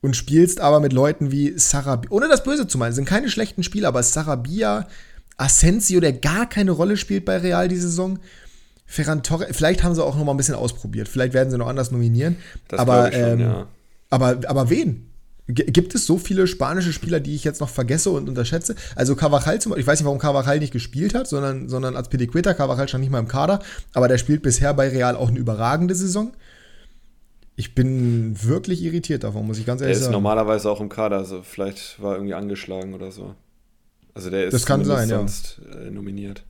[0.00, 3.62] und spielst aber mit Leuten wie Sarabia, ohne das Böse zu meinen, sind keine schlechten
[3.62, 4.88] Spieler, aber Sarabia,
[5.36, 8.18] Asensio, der gar keine Rolle spielt bei Real diese Saison,
[8.86, 11.68] Ferran Torres, vielleicht haben sie auch noch mal ein bisschen ausprobiert, vielleicht werden sie noch
[11.68, 12.36] anders nominieren,
[12.68, 13.68] das aber, schon, ähm, ja.
[14.08, 15.07] aber, aber wen?
[15.50, 18.74] Gibt es so viele spanische Spieler, die ich jetzt noch vergesse und unterschätze?
[18.94, 22.10] Also Carvajal zum Beispiel, ich weiß nicht, warum Carvajal nicht gespielt hat, sondern, sondern als
[22.10, 23.60] Pediqueta, Carvajal stand nicht mal im Kader,
[23.94, 26.32] aber der spielt bisher bei Real auch eine überragende Saison.
[27.56, 30.04] Ich bin wirklich irritiert davon, muss ich ganz ehrlich sagen.
[30.04, 33.34] Der ist normalerweise auch im Kader, also vielleicht war er irgendwie angeschlagen oder so.
[34.12, 35.90] Also der ist das kann sein, sonst ja.
[35.90, 36.44] nominiert.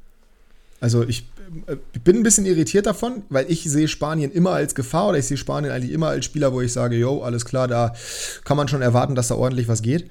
[0.81, 1.29] Also ich,
[1.67, 5.19] äh, ich, bin ein bisschen irritiert davon, weil ich sehe Spanien immer als Gefahr oder
[5.19, 7.95] ich sehe Spanien eigentlich immer als Spieler, wo ich sage, yo, alles klar, da
[8.45, 10.11] kann man schon erwarten, dass da ordentlich was geht.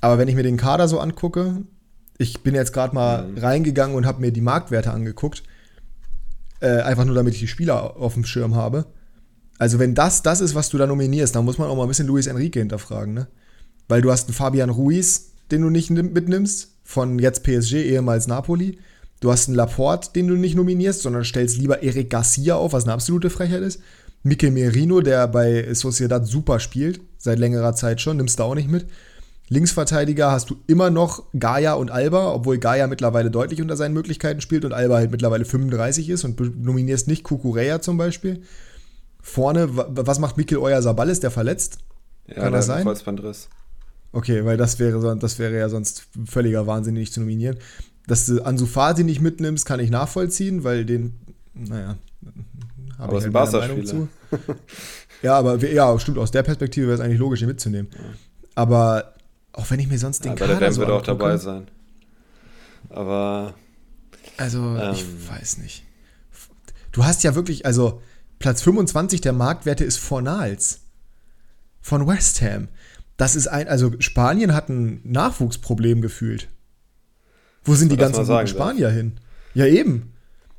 [0.00, 1.62] Aber wenn ich mir den Kader so angucke,
[2.18, 3.38] ich bin jetzt gerade mal mhm.
[3.38, 5.42] reingegangen und habe mir die Marktwerte angeguckt,
[6.60, 8.86] äh, einfach nur damit ich die Spieler auf dem Schirm habe.
[9.58, 11.88] Also wenn das das ist, was du da nominierst, dann muss man auch mal ein
[11.88, 13.28] bisschen Luis Enrique hinterfragen, ne?
[13.88, 18.78] Weil du hast einen Fabian Ruiz, den du nicht mitnimmst, von jetzt PSG, ehemals Napoli.
[19.20, 22.84] Du hast einen Laporte, den du nicht nominierst, sondern stellst lieber Eric Garcia auf, was
[22.84, 23.80] eine absolute Frechheit ist.
[24.22, 28.68] Mikel Merino, der bei Sociedad super spielt, seit längerer Zeit schon, nimmst du auch nicht
[28.68, 28.86] mit.
[29.48, 34.40] Linksverteidiger hast du immer noch Gaia und Alba, obwohl Gaia mittlerweile deutlich unter seinen Möglichkeiten
[34.40, 38.42] spielt und Alba halt mittlerweile 35 ist und nominierst nicht Kukureya zum Beispiel.
[39.22, 41.08] Vorne, was macht Mikel Euer Sabal?
[41.08, 41.78] Ist der verletzt?
[42.26, 42.84] Ja, Kann das sein?
[42.84, 43.48] Kreuzbandriss.
[44.12, 47.58] Okay, weil das wäre, das wäre ja sonst völliger Wahnsinn, nicht zu nominieren.
[48.08, 51.20] Dass du Ansu Fati nicht mitnimmst, kann ich nachvollziehen, weil den,
[51.54, 51.96] naja,
[52.98, 54.08] habe ich halt meine Meinung zu.
[55.22, 57.88] ja, aber ja, stimmt, aus der Perspektive wäre es eigentlich logisch, ihn mitzunehmen.
[58.56, 59.14] Aber
[59.52, 61.68] auch wenn ich mir sonst den ja, Kader der so wird auch dabei sein.
[62.88, 63.54] Aber
[64.36, 65.84] also, ähm, ich weiß nicht.
[66.92, 68.00] Du hast ja wirklich, also
[68.38, 70.80] Platz 25 der Marktwerte ist Fornals
[71.80, 72.68] von West Ham.
[73.16, 76.48] Das ist ein, also Spanien hat ein Nachwuchsproblem gefühlt.
[77.68, 78.96] Wo sind die ganzen guten Spanier darf.
[78.96, 79.12] hin?
[79.54, 80.14] Ja, eben.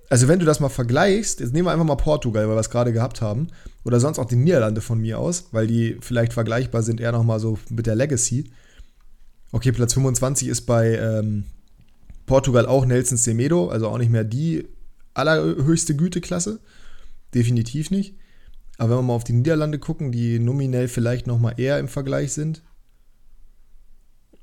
[0.10, 2.70] Also, wenn du das mal vergleichst, jetzt nehmen wir einfach mal Portugal, weil wir es
[2.70, 3.48] gerade gehabt haben,
[3.84, 7.40] oder sonst auch die Niederlande von mir aus, weil die vielleicht vergleichbar sind, eher nochmal
[7.40, 8.52] so mit der Legacy.
[9.52, 11.46] Okay, Platz 25 ist bei ähm,
[12.26, 14.68] Portugal auch Nelson Semedo, also auch nicht mehr die
[15.16, 16.60] allerhöchste Güteklasse.
[17.34, 18.16] Definitiv nicht.
[18.78, 22.34] Aber wenn wir mal auf die Niederlande gucken, die nominell vielleicht nochmal eher im Vergleich
[22.34, 22.62] sind,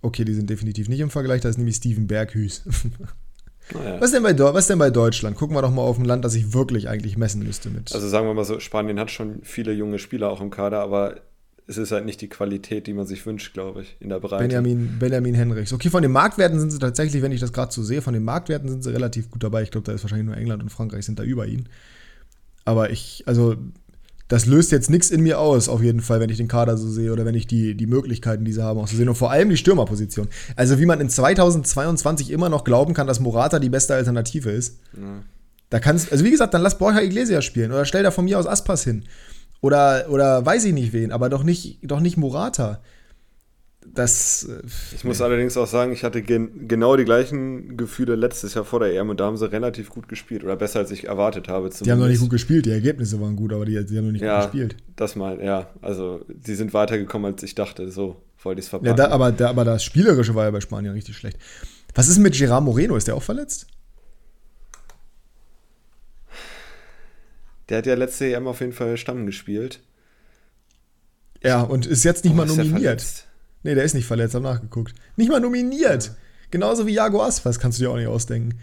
[0.07, 2.63] Okay, die sind definitiv nicht im Vergleich, da ist nämlich Steven Berghüß.
[3.75, 3.97] Naja.
[4.01, 5.37] Was, denn bei, was denn bei Deutschland?
[5.37, 7.93] Gucken wir doch mal auf ein Land, das ich wirklich eigentlich messen müsste mit.
[7.93, 11.17] Also sagen wir mal so, Spanien hat schon viele junge Spieler auch im Kader, aber
[11.67, 14.45] es ist halt nicht die Qualität, die man sich wünscht, glaube ich, in der Breite.
[14.45, 15.73] Benjamin, Benjamin Henrichs.
[15.73, 18.23] Okay, von den Marktwerten sind sie tatsächlich, wenn ich das gerade so sehe, von den
[18.23, 19.63] Marktwerten sind sie relativ gut dabei.
[19.63, 21.69] Ich glaube, da ist wahrscheinlich nur England und Frankreich sind da über ihn.
[22.65, 23.57] Aber ich, also
[24.29, 26.89] das löst jetzt nichts in mir aus, auf jeden Fall, wenn ich den Kader so
[26.89, 29.09] sehe oder wenn ich die, die Möglichkeiten, die sie haben, auch so sehe.
[29.09, 30.29] Und vor allem die Stürmerposition.
[30.57, 34.81] Also, wie man in 2022 immer noch glauben kann, dass Morata die beste Alternative ist.
[34.95, 35.23] Ja.
[35.71, 38.39] Da kannst, also wie gesagt, dann lass Borja Iglesias spielen oder stell da von mir
[38.39, 39.05] aus Aspas hin.
[39.61, 42.81] Oder, oder weiß ich nicht wen, aber doch nicht, doch nicht Morata
[43.99, 44.45] das.
[44.45, 44.63] Äh,
[44.95, 48.81] ich muss allerdings auch sagen, ich hatte gen genau die gleichen Gefühle letztes Jahr vor
[48.81, 51.71] der EM und da haben sie relativ gut gespielt oder besser als ich erwartet habe.
[51.71, 51.87] Zumindest.
[51.87, 54.13] Die haben noch nicht gut gespielt, die Ergebnisse waren gut, aber die, die haben noch
[54.13, 54.77] nicht ja, gut gespielt.
[54.97, 55.71] Das mal, ja.
[55.83, 57.91] Also, die sind weitergekommen, als ich dachte.
[57.91, 58.97] So wollte ich es verpacken.
[58.97, 61.39] Ja, da, aber, da, aber das Spielerische war ja bei Spanien richtig schlecht.
[61.95, 62.97] Was ist mit Gerard Moreno?
[62.97, 63.67] Ist der auch verletzt?
[67.69, 69.81] Der hat ja letzte EM auf jeden Fall Stamm gespielt.
[71.43, 73.26] Ja, und ist jetzt nicht oh, mal nominiert.
[73.67, 74.95] Nee, der ist nicht verletzt, hab nachgeguckt.
[75.17, 76.05] Nicht mal nominiert.
[76.05, 76.15] Ja.
[76.53, 78.61] Genauso wie Jago Aspas, kannst du dir auch nicht ausdenken.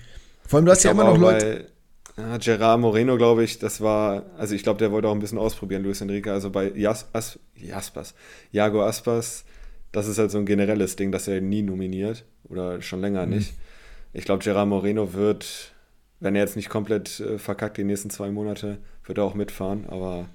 [0.48, 1.68] Vor allem, du hast ich ja immer noch Leute.
[2.16, 5.40] ja, Gerard Moreno, glaube ich, das war, also ich glaube, der wollte auch ein bisschen
[5.40, 6.32] ausprobieren, Luis Enrique.
[6.32, 8.14] Also bei Jas, As, Jaspas,
[8.54, 9.44] Jago Aspas,
[9.92, 12.24] das ist halt so ein generelles Ding, das er nie nominiert.
[12.48, 13.34] Oder schon länger mhm.
[13.34, 13.56] nicht.
[14.14, 15.74] Ich glaube, Gerard Moreno wird,
[16.22, 19.84] wenn er jetzt nicht komplett äh, verkackt die nächsten zwei Monate, wird er auch mitfahren,
[19.90, 20.30] aber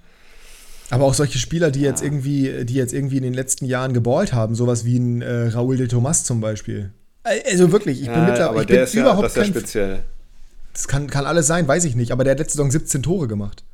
[0.90, 4.32] Aber auch solche Spieler, die jetzt irgendwie, die jetzt irgendwie in den letzten Jahren geballt
[4.32, 6.92] haben, sowas wie ein äh, Raúl de Tomas zum Beispiel.
[7.24, 9.36] Also wirklich, ich bin Ja, mittlerweile aber ich der bin ist ja, überhaupt das ist
[9.36, 9.52] ja kein.
[9.52, 10.02] speziell.
[10.72, 12.10] das kann, kann alles sein, weiß ich nicht.
[12.12, 13.64] Aber der hat letzte Saison 17 Tore gemacht.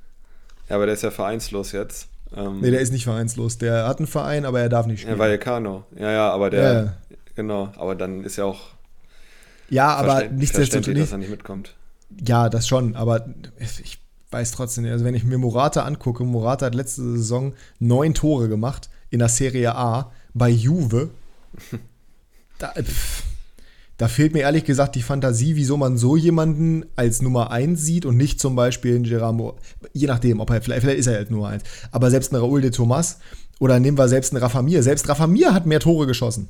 [0.68, 2.08] Ja, aber der ist ja vereinslos jetzt.
[2.36, 3.58] Ähm, Nee, der ist nicht vereinslos.
[3.58, 5.18] Der hat einen Verein, aber er darf nicht ja, spielen.
[5.20, 5.84] Vallecano.
[5.96, 6.94] Ja, ja, aber der, Ja, ja.
[7.36, 8.60] genau, aber dann ist ja auch
[9.70, 10.72] Ja, aber nichtsdestotrotz.
[10.72, 11.74] verständlich, dass er nicht mitkommt.
[12.26, 13.26] Ja, das schon, aber
[13.82, 13.98] ich
[14.34, 14.92] weiß trotzdem nicht.
[14.92, 19.28] Also, wenn ich mir Morata angucke, Morata hat letzte Saison neun Tore gemacht in der
[19.28, 21.10] Serie A bei Juve.
[22.56, 23.24] Da, pff,
[23.96, 28.06] da fehlt mir ehrlich gesagt die Fantasie, wieso man so jemanden als Nummer 1 sieht
[28.06, 29.56] und nicht zum Beispiel einen Geramo.
[29.92, 31.64] Je nachdem, ob er, vielleicht, vielleicht ist er halt Nummer 1.
[31.90, 33.18] Aber selbst ein Raúl de Tomas
[33.58, 34.84] oder nehmen wir selbst einen Rafa Mir.
[34.84, 36.48] Selbst Rafa Mir hat mehr Tore geschossen.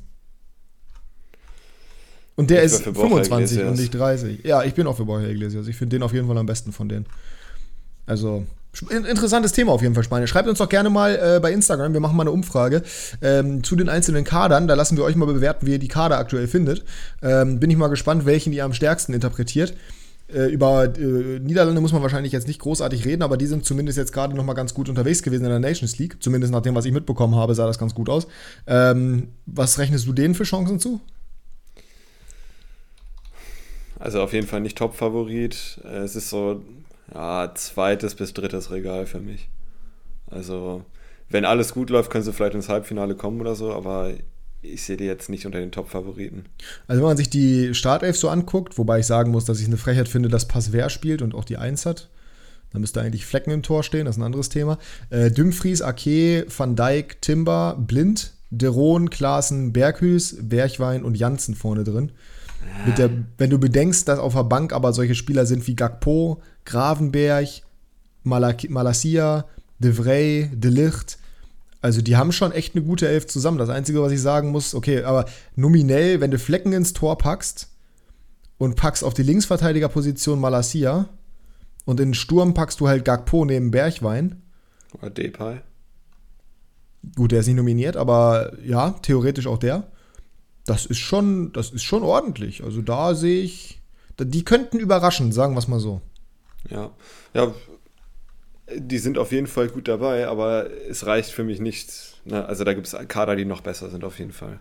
[2.35, 4.43] Und der Ich ist war für Borja 25 und nicht 30.
[4.43, 5.67] Ja, ich bin auch für Borja Iglesias.
[5.67, 7.05] Ich finde den auf jeden Fall am besten von denen.
[8.05, 8.45] Also,
[8.89, 10.27] interessantes Thema auf jeden Fall, Spanien.
[10.27, 12.83] Schreibt uns doch gerne mal äh, bei Instagram, wir machen mal eine Umfrage
[13.21, 14.67] ähm, zu den einzelnen Kadern.
[14.67, 16.83] Da lassen wir euch mal bewerten, wie ihr die Kader aktuell findet.
[17.21, 19.73] Ähm, bin ich mal gespannt, welchen ihr am stärksten interpretiert.
[20.27, 23.97] Äh, über äh, Niederlande muss man wahrscheinlich jetzt nicht großartig reden, aber die sind zumindest
[23.97, 26.17] jetzt gerade noch mal ganz gut unterwegs gewesen in der Nations League.
[26.21, 28.27] Zumindest nach dem, was ich mitbekommen habe, sah das ganz gut aus.
[28.65, 30.99] Ähm, was rechnest du denen für Chancen zu?
[33.99, 35.79] Also auf jeden Fall nicht Top-Favorit.
[35.83, 36.61] Äh, Es ist so,
[37.13, 39.49] ja, zweites bis drittes Regal für mich.
[40.27, 40.83] Also,
[41.29, 44.11] wenn alles gut läuft, können sie vielleicht ins Halbfinale kommen oder so, aber
[44.61, 46.45] ich sehe die jetzt nicht unter den Top-Favoriten.
[46.87, 49.77] Also wenn man sich die Startelf so anguckt, wobei ich sagen muss, dass ich eine
[49.77, 52.09] Frechheit finde, dass Passwer spielt und auch die Eins hat.
[52.71, 54.79] Da müsste eigentlich Flecken im Tor stehen, das ist ein anderes Thema.
[55.09, 62.11] Äh, Dumfries, Ake, Van Dijk, Timber, Blind, Deron, Klaassen, Berghüs, Bergwein und Janssen vorne drin.
[62.97, 67.47] Der, wenn du bedenkst, dass auf der Bank aber solche Spieler sind wie Gakpo, Gravenberg,
[68.23, 69.45] Malak Malasia,
[69.79, 71.17] De Vrij, De Licht,
[71.85, 73.59] also die haben schon echt eine gute Elf zusammen.
[73.59, 75.25] Das Einzige, was ich sagen muss, okay, aber
[75.55, 77.69] nominell, wenn du Flecken ins Tor packst
[78.57, 81.09] und packst auf die Linksverteidigerposition Malasia
[81.85, 84.41] und in den Sturm packst du halt Gakpo neben Bergwein.
[84.93, 85.61] Oder Depay.
[87.15, 89.91] Gut, der ist nicht nominiert, aber ja, theoretisch auch der.
[90.65, 92.63] Das ist schon, das ist schon ordentlich.
[92.63, 93.79] Also da sehe ich,
[94.19, 96.01] die könnten überraschen, sagen wir es mal so.
[96.69, 96.91] Ja.
[97.33, 97.53] Ja,
[98.73, 102.15] die sind auf jeden Fall gut dabei, aber es reicht für mich nicht.
[102.25, 102.45] Ne?
[102.45, 104.59] Also da gibt es Kader, die noch besser sind, auf jeden Fall.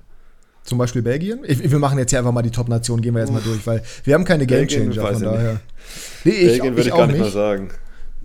[0.63, 1.41] Zum Beispiel Belgien.
[1.45, 3.83] Ich, wir machen jetzt hier einfach mal die Top-Nation, gehen wir jetzt mal durch, weil
[4.05, 5.61] wir haben keine Gamechanger, von daher.
[6.25, 7.25] Nee, ich, Belgien würde ich gar nicht nicht.
[7.25, 7.71] mal sagen.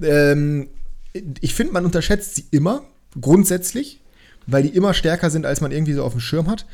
[0.01, 0.69] Ähm,
[1.41, 2.83] ich finde, man unterschätzt sie immer,
[3.19, 3.99] grundsätzlich,
[4.47, 6.65] weil die immer stärker sind, als man irgendwie so auf dem Schirm hat.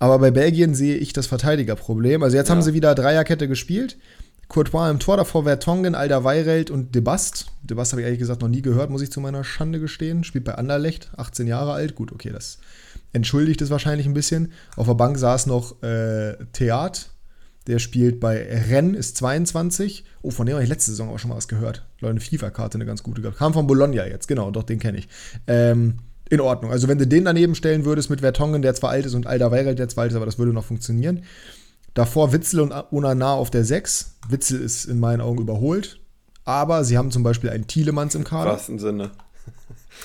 [0.00, 2.22] Aber bei Belgien sehe ich das Verteidigerproblem.
[2.24, 2.54] Also jetzt Ja.
[2.56, 3.96] haben sie wieder Dreierkette gespielt.
[4.48, 7.46] Courtois im Tor, davor Vertongen, Alderweireld und Debast.
[7.62, 10.24] Debast habe ich ehrlich gesagt noch nie gehört, muss ich zu meiner Schande gestehen.
[10.24, 11.94] Spielt bei Anderlecht, 18 Jahre alt.
[11.94, 12.58] Gut, okay, das
[13.12, 14.52] entschuldigt es wahrscheinlich ein bisschen.
[14.76, 17.10] Auf der Bank saß noch äh, Theat.
[17.66, 20.04] Der spielt bei Rennes, ist 22.
[20.22, 21.86] Oh, von dem habe ich letzte Saison auch schon mal was gehört.
[22.00, 23.36] Leute, eine FIFA-Karte, eine ganz gute gehabt.
[23.38, 25.08] Kam von Bologna jetzt, genau, doch, den kenne ich.
[25.46, 25.98] Ähm,
[26.30, 26.70] in Ordnung.
[26.70, 29.78] Also, wenn du den daneben stellen würdest mit Vertongen, der zwar alt ist, und Alderweireld,
[29.78, 31.24] der zwar alt ist, aber das würde noch funktionieren.
[31.94, 34.16] Davor Witzel und Onana auf der 6.
[34.28, 36.00] Witzel ist in meinen Augen überholt.
[36.44, 38.52] Aber sie haben zum Beispiel einen Thielemanns im Im Kader.
[38.52, 39.10] wahrsten Sinne.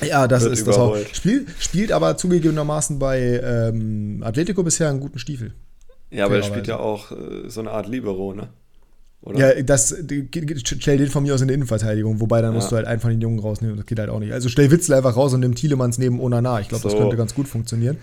[0.06, 0.90] Ja, das ist das auch.
[0.90, 1.16] überholt.
[1.16, 5.54] Spiel, spielt aber zugegebenermaßen bei ähm, Atletico bisher einen guten Stiefel.
[6.10, 8.50] Ja, aber er spielt ja auch äh, so eine Art Libero, ne?
[9.26, 9.58] Oder?
[9.58, 9.96] Ja, das
[10.64, 12.60] stell den von mir aus in die Innenverteidigung, wobei dann Ja.
[12.60, 13.76] musst du halt von den Jungen rausnehmen.
[13.76, 14.32] Das geht halt auch nicht.
[14.32, 16.60] Also stell Witzel einfach raus und nimm Thielemanns neben Onana.
[16.60, 16.98] Ich glaube, das So.
[17.00, 17.98] könnte ganz gut funktionieren.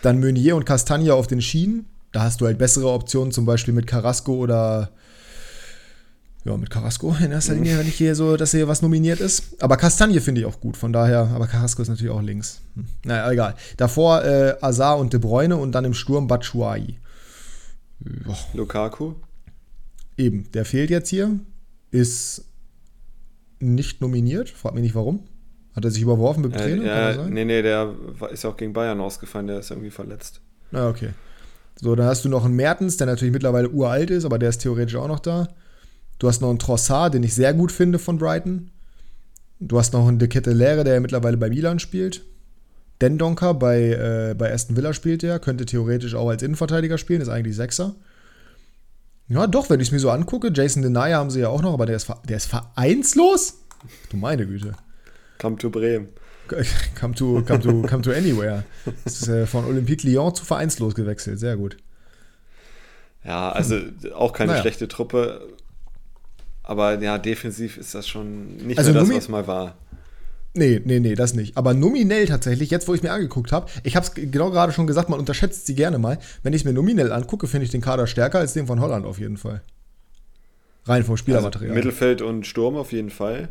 [0.00, 1.84] Dann Meunier und Castagna auf den Schienen.
[2.10, 4.90] Da hast du halt bessere Optionen, zum Beispiel mit Carrasco oder
[6.44, 9.62] ja, mit Carrasco in erster Linie, wenn ich hier so, dass hier was nominiert ist.
[9.62, 12.60] Aber Castagne finde ich auch gut, von daher, aber Carrasco ist natürlich auch links.
[12.74, 12.86] Hm.
[13.04, 13.54] Naja, egal.
[13.76, 16.98] Davor äh, Azar und De Bruyne und dann im Sturm Batshuayi.
[18.54, 19.12] Lukaku?
[20.16, 21.38] Eben, der fehlt jetzt hier,
[21.90, 22.44] ist
[23.60, 25.24] nicht nominiert, frag mich nicht warum.
[25.74, 27.32] Hat er sich überworfen mit dem Äh, sein?
[27.32, 27.94] nee, nee, der
[28.30, 30.40] ist ja auch gegen Bayern ausgefallen, der ist irgendwie verletzt.
[30.70, 31.10] Na, okay.
[31.80, 34.58] So, dann hast du noch einen Mertens, der natürlich mittlerweile uralt ist, aber der ist
[34.58, 35.48] theoretisch auch noch da.
[36.18, 38.70] Du hast noch einen Trossard, den ich sehr gut finde von Brighton.
[39.60, 42.22] Du hast noch einen De Kettelere, der ja mittlerweile bei Milan spielt.
[43.00, 43.90] Dendonker bei,
[44.30, 47.96] äh, bei Aston Villa spielt der, könnte theoretisch auch als Innenverteidiger spielen, ist eigentlich Sechser.
[49.28, 51.72] Ja, doch, wenn ich es mir so angucke, Jason Denaya haben sie ja auch noch,
[51.72, 53.58] aber der ist, der ist vereinslos?
[54.10, 54.72] Du meine Güte.
[55.38, 56.08] Come to Bremen.
[57.00, 58.64] Come to, come to, come to anywhere.
[59.04, 61.38] Das ist äh, von Olympique Lyon zu vereinslos gewechselt.
[61.38, 61.78] Sehr gut.
[63.24, 63.76] Ja, also
[64.14, 64.60] auch keine Naja.
[64.62, 65.48] schlechte Truppe.
[66.62, 69.76] Aber ja, defensiv ist das schon nicht Also mehr das, Numi- was mal war.
[70.54, 71.56] Nee, nee, nee, das nicht.
[71.56, 74.86] Aber nominell tatsächlich, jetzt wo ich mir angeguckt habe, ich habe es genau gerade schon
[74.86, 76.18] gesagt, man unterschätzt sie gerne mal.
[76.42, 79.06] Wenn ich es mir nominell angucke, finde ich den Kader stärker als den von Holland
[79.06, 79.62] auf jeden Fall.
[80.84, 81.70] Rein vom Spielermaterial.
[81.70, 83.48] Also Mittelfeld und Sturm auf jeden Fall.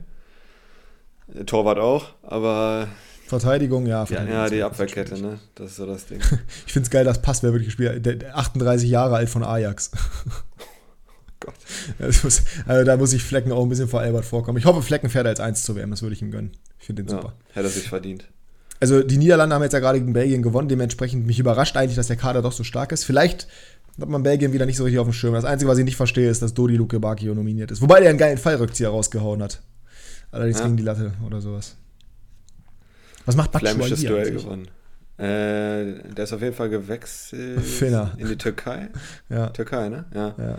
[1.45, 2.87] Torwart auch, aber.
[3.25, 4.05] Verteidigung, ja.
[4.05, 5.39] Verteidigung ja, ja die Abwehrkette, ne?
[5.55, 6.19] Das ist so das Ding.
[6.67, 9.91] ich finde es geil, dass Pass wer wirklich gespielt der 38 Jahre alt von Ajax.
[11.39, 11.55] Gott.
[12.23, 14.59] Muss, also da muss ich Flecken auch ein bisschen vor Albert vorkommen.
[14.59, 16.51] Ich hoffe, Flecken fährt als 1 zu WM, das würde ich ihm gönnen.
[16.81, 17.33] Ich finde den ja, super.
[17.53, 18.25] Hätte er sich verdient.
[18.79, 22.07] Also die Niederlande haben jetzt ja gerade gegen Belgien gewonnen, dementsprechend mich überrascht eigentlich, dass
[22.07, 23.03] der Kader doch so stark ist.
[23.03, 23.47] Vielleicht
[23.99, 25.35] hat man Belgien wieder nicht so richtig auf dem Schirm.
[25.35, 27.81] Das Einzige, was ich nicht verstehe, ist, dass Dodi Luke Bakio nominiert ist.
[27.81, 29.61] Wobei der einen geilen Fallrückzieher rausgehauen hat.
[30.31, 30.65] Allerdings ja.
[30.65, 31.75] gegen die Latte oder sowas.
[33.25, 34.43] Was macht Batshuayi Duell eigentlich?
[34.43, 34.67] gewonnen.
[35.17, 38.13] Äh, der ist auf jeden Fall gewechselt Finna.
[38.17, 38.89] in die Türkei.
[39.29, 39.49] ja.
[39.49, 40.05] Türkei, ne?
[40.15, 40.33] Ja.
[40.37, 40.57] ja.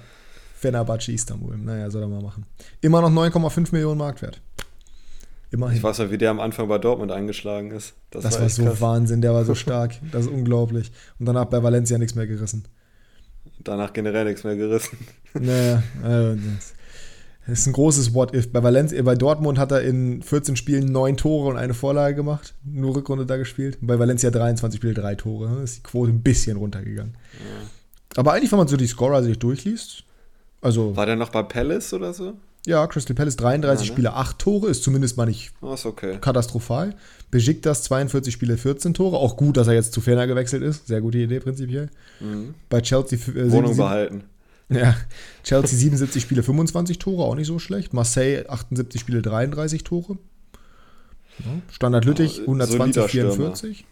[0.55, 1.57] Fenerbahce Istanbul.
[1.57, 2.47] Naja, soll er mal machen.
[2.81, 4.41] Immer noch 9,5 Millionen Marktwert.
[5.53, 5.77] Immerhin.
[5.77, 7.95] Ich weiß noch, wie der am Anfang bei Dortmund eingeschlagen ist.
[8.11, 8.81] Das, das war, war so krass.
[8.81, 9.95] Wahnsinn, der war so stark.
[10.11, 10.91] Das ist unglaublich.
[11.19, 12.65] Und danach bei Valencia nichts mehr gerissen.
[13.63, 14.99] Danach generell nichts mehr gerissen.
[15.35, 16.39] Naja, also
[17.47, 18.53] das ist ein großes What-If.
[18.53, 22.55] Bei, Valencia, bei Dortmund hat er in 14 Spielen 9 Tore und eine Vorlage gemacht.
[22.65, 23.79] Nur Rückrunde da gespielt.
[23.81, 25.63] Und bei Valencia 23 Spiele 3 Tore.
[25.63, 27.17] Ist die Quote ein bisschen runtergegangen.
[27.33, 28.21] Ja.
[28.21, 30.05] Aber eigentlich, wenn man so die Scorer sich durchliest,
[30.61, 30.95] also.
[30.95, 32.35] War der noch bei Palace oder so?
[32.67, 33.95] Ja, Crystal Palace 33 ja, ne?
[33.95, 36.19] Spiele, 8 Tore, ist zumindest mal nicht oh, okay.
[36.21, 36.95] katastrophal.
[37.31, 39.17] Besiktas 42 Spiele, 14 Tore.
[39.17, 40.87] Auch gut, dass er jetzt zu Ferner gewechselt ist.
[40.87, 41.91] Sehr gute Idee prinzipiell.
[42.21, 42.55] Mhm.
[42.69, 43.19] Bei Chelsea.
[43.35, 44.25] Äh, Wohnung behalten.
[44.69, 44.97] Ja,
[45.45, 47.93] Chelsea 77 Spiele, 25 Tore, auch nicht so schlecht.
[47.93, 50.17] Marseille 78 Spiele, 33 Tore.
[51.41, 51.45] Ja.
[51.71, 53.85] Standard Lüttich 120, 44.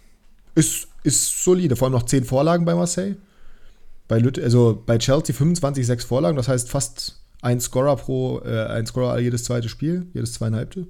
[0.55, 3.17] Ist, ist solide, vor allem noch 10 Vorlagen bei Marseille.
[4.09, 8.67] Bei, Lütt, also bei Chelsea 25, 6 Vorlagen, das heißt fast ein Scorer pro, äh,
[8.67, 10.87] ein Scorer jedes zweite Spiel, jedes zweieinhalbte.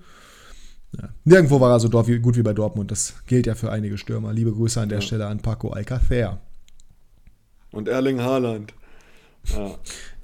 [0.99, 1.09] Ja.
[1.25, 2.91] Nirgendwo war er so gut wie bei Dortmund.
[2.91, 4.33] Das gilt ja für einige Stürmer.
[4.33, 5.03] Liebe Grüße an der ja.
[5.03, 6.41] Stelle an Paco Alcacer.
[7.71, 8.75] Und Erling Haaland.
[9.45, 9.77] Ja.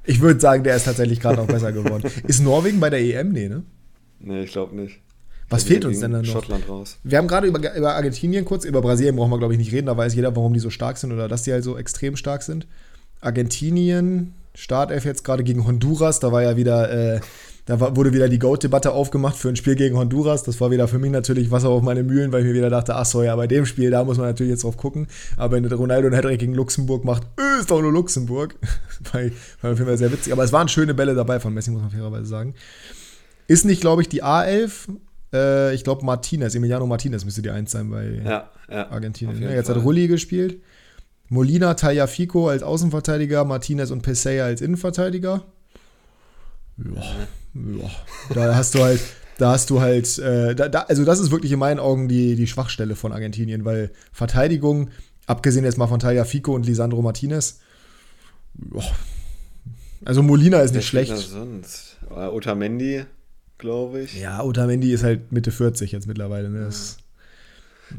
[0.04, 2.10] Ich würde sagen, der ist tatsächlich gerade noch besser geworden.
[2.26, 3.32] Ist Norwegen bei der EM?
[3.32, 3.64] Nee, ne?
[4.20, 5.00] Nee, ich glaube nicht.
[5.48, 6.32] Was fehlt uns denn dann noch?
[6.32, 6.98] Schottland raus.
[7.04, 9.86] Wir haben gerade über, über Argentinien kurz, über Brasilien brauchen wir, glaube ich, nicht reden.
[9.86, 12.42] Da weiß jeder, warum die so stark sind oder dass die halt so extrem stark
[12.42, 12.66] sind.
[13.20, 17.20] Argentinien, Startelf jetzt gerade gegen Honduras, da war ja wieder, äh,
[17.66, 20.44] da war, wurde wieder die Goat-Debatte aufgemacht für ein Spiel gegen Honduras.
[20.44, 22.96] Das war wieder für mich natürlich Wasser auf meine Mühlen, weil ich mir wieder dachte,
[22.96, 25.08] ach so, ja, bei dem Spiel, da muss man natürlich jetzt drauf gucken.
[25.36, 28.56] Aber wenn Ronaldo einen Hattrick gegen Luxemburg macht, äh, ist doch nur Luxemburg.
[29.12, 29.20] war,
[29.60, 30.32] war auf jeden Fall sehr witzig.
[30.32, 32.54] Aber es waren schöne Bälle dabei von Messi, muss man fairerweise sagen.
[33.48, 34.88] Ist nicht, glaube ich, die A11.
[35.34, 39.42] Äh, ich glaube, Martinez, Emiliano Martinez müsste die Eins sein bei ja, ja, Argentinien.
[39.42, 40.62] Ja, jetzt hat Rulli gespielt.
[41.28, 45.44] Molina, Tagliafico als Außenverteidiger, Martinez und Pesea als Innenverteidiger.
[46.78, 47.02] Ja,
[47.54, 47.90] ja.
[48.34, 49.00] Da hast du halt,
[49.38, 52.36] da hast du halt, äh, da, da, also das ist wirklich in meinen Augen die,
[52.36, 54.90] die Schwachstelle von Argentinien, weil Verteidigung,
[55.26, 57.60] abgesehen jetzt mal von Tagliafico und Lisandro Martinez,
[58.74, 58.82] ja.
[60.04, 61.16] also Molina ist nicht schlecht.
[61.16, 61.96] Sonst?
[62.10, 63.04] Äh, Otamendi,
[63.58, 64.20] glaube ich.
[64.20, 66.50] Ja, Otamendi ist halt Mitte 40 jetzt mittlerweile.
[66.50, 66.60] Ne?
[66.60, 66.98] Das,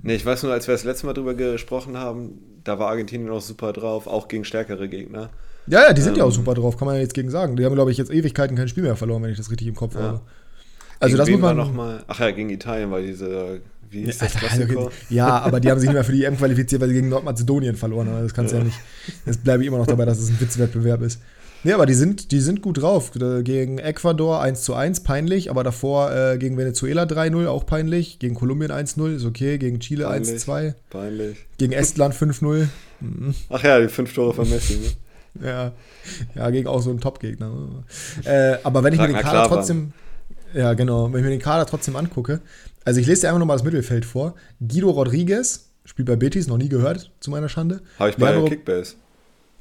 [0.02, 3.30] Nee, ich weiß nur, als wir das letzte Mal drüber gesprochen haben, da war Argentinien
[3.30, 5.30] auch super drauf, auch gegen stärkere Gegner.
[5.68, 7.30] Ja, ja, die sind ähm, ja auch ähm, super drauf, kann man ja jetzt gegen
[7.30, 7.56] sagen.
[7.56, 9.76] Die haben, glaube ich, jetzt Ewigkeiten kein Spiel mehr verloren, wenn ich das richtig im
[9.76, 10.02] Kopf ja.
[10.02, 10.22] habe.
[11.00, 12.04] Also gegen das muss man noch mal.
[12.08, 15.88] Ach ja, gegen Italien war diese wie ist das also, ja, aber die haben sich
[15.88, 18.24] nicht mehr für die EM qualifiziert, weil sie gegen Nordmazedonien verloren haben.
[18.24, 18.62] Das kannst du ja.
[18.62, 18.80] ja nicht.
[19.26, 21.22] Jetzt bleibe ich immer noch dabei, dass es ein Witzwettbewerb ist.
[21.64, 23.12] Nee, aber die sind, die sind gut drauf.
[23.12, 28.20] Gegen Ecuador 1 zu 1, peinlich, aber davor äh, gegen Venezuela 3-0, auch peinlich.
[28.20, 29.58] Gegen Kolumbien 1-0, ist okay.
[29.58, 30.76] Gegen Chile 1-2.
[30.90, 31.38] Peinlich.
[31.58, 32.68] Gegen Estland 5-0.
[33.00, 33.36] Mhm.
[33.50, 35.48] Ach ja, die fünf Tore von Messi, ne?
[35.48, 35.72] ja.
[36.36, 37.52] ja, gegen auch so einen Top-Gegner.
[38.24, 39.58] Äh, aber wenn ich Ragnar mir den Kader Klavan.
[39.58, 39.94] trotzdem.
[40.54, 41.12] Ja, genau.
[41.12, 42.42] Wenn ich mir den Kader trotzdem angucke.
[42.86, 44.36] Also, ich lese dir einfach nochmal das Mittelfeld vor.
[44.60, 47.82] Guido Rodriguez, spielt bei Betis, noch nie gehört, zu meiner Schande.
[48.00, 48.96] Habe ich bei Leandro, Kickbase.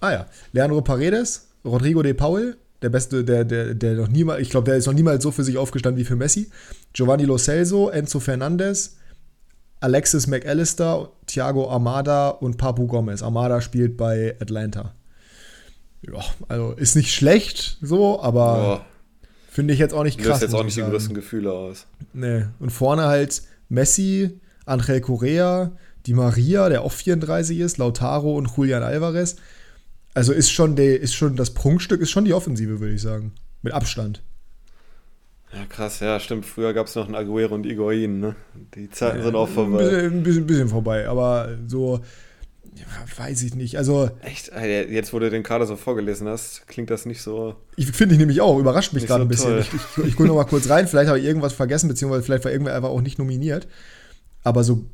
[0.00, 0.26] Ah ja.
[0.52, 4.76] Leandro Paredes, Rodrigo de Paul, der beste, der, der, der noch niemals, ich glaube, der
[4.76, 6.50] ist noch niemals so für sich aufgestanden wie für Messi.
[6.92, 8.96] Giovanni Lo Celso, Enzo Fernandez,
[9.80, 13.22] Alexis McAllister, Thiago Armada und Papu Gomez.
[13.22, 14.94] Armada spielt bei Atlanta.
[16.02, 18.86] Ja, also ist nicht schlecht so, aber ja.
[19.50, 20.40] finde ich jetzt auch nicht krass.
[20.40, 21.86] Löst jetzt auch nicht die größten Gefühle aus.
[22.12, 22.44] Nee.
[22.60, 25.72] Und vorne halt Messi, Angel Correa,
[26.06, 29.36] Di Maria, der auch 34 ist, Lautaro und Julian Alvarez.
[30.16, 33.32] Also ist schon, der, ist schon das Prunkstück, ist schon die Offensive, würde ich sagen.
[33.60, 34.22] Mit Abstand.
[35.52, 36.46] Ja, krass, ja, stimmt.
[36.46, 38.34] Früher gab es noch einen Aguero und Iguain, ne?
[38.74, 39.78] Die Zeiten ja, sind auch vorbei.
[39.78, 42.00] Ein bisschen, ein bisschen, bisschen vorbei, aber so.
[42.74, 42.84] Ja,
[43.18, 43.76] weiß ich nicht.
[43.76, 44.08] Also.
[44.22, 44.50] Echt?
[44.54, 47.54] Jetzt, wo du den Kader so vorgelesen hast, klingt das nicht so.
[47.76, 49.50] Ich finde ich nämlich auch, überrascht mich gerade so ein bisschen.
[49.50, 49.60] Toll.
[49.60, 52.44] Ich, ich, ich gucke noch mal kurz rein, vielleicht habe ich irgendwas vergessen, beziehungsweise vielleicht
[52.46, 53.68] war irgendwer einfach auch nicht nominiert.
[54.44, 54.86] Aber so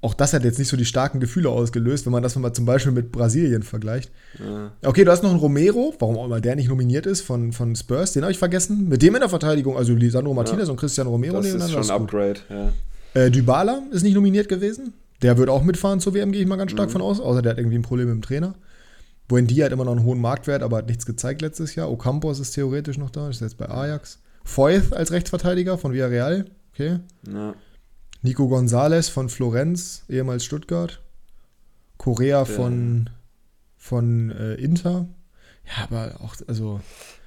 [0.00, 2.64] auch das hat jetzt nicht so die starken Gefühle ausgelöst, wenn man das mal zum
[2.64, 4.10] Beispiel mit Brasilien vergleicht.
[4.38, 4.70] Ja.
[4.82, 7.74] Okay, du hast noch einen Romero, warum auch immer der nicht nominiert ist, von, von
[7.74, 8.88] Spurs, den habe ich vergessen.
[8.88, 10.70] Mit dem in der Verteidigung, also Lisandro Martinez ja.
[10.72, 11.76] und Cristiano Romero das nebeneinander.
[11.76, 12.72] Das ist schon ein Upgrade, ja.
[13.14, 14.92] Äh, Dybala ist nicht nominiert gewesen.
[15.22, 16.92] Der wird auch mitfahren zur WM, gehe ich mal ganz stark mhm.
[16.92, 18.54] von aus, außer der hat irgendwie ein Problem mit dem Trainer.
[19.28, 21.90] Buendia hat immer noch einen hohen Marktwert, aber hat nichts gezeigt letztes Jahr.
[21.90, 24.18] Ocampos ist theoretisch noch da, ist jetzt bei Ajax.
[24.44, 26.98] Foyth als Rechtsverteidiger von Villarreal, okay.
[27.32, 27.54] Ja.
[28.24, 31.02] Nico Gonzalez von Florenz, ehemals Stuttgart.
[31.98, 33.10] Korea von,
[33.76, 35.06] von äh, Inter.
[35.66, 36.80] Ja, aber auch, also.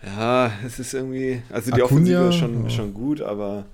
[0.04, 1.44] Ja, es ist irgendwie.
[1.52, 2.70] Also die Acuna, Offensive ist schon, ja.
[2.72, 3.66] schon gut, aber.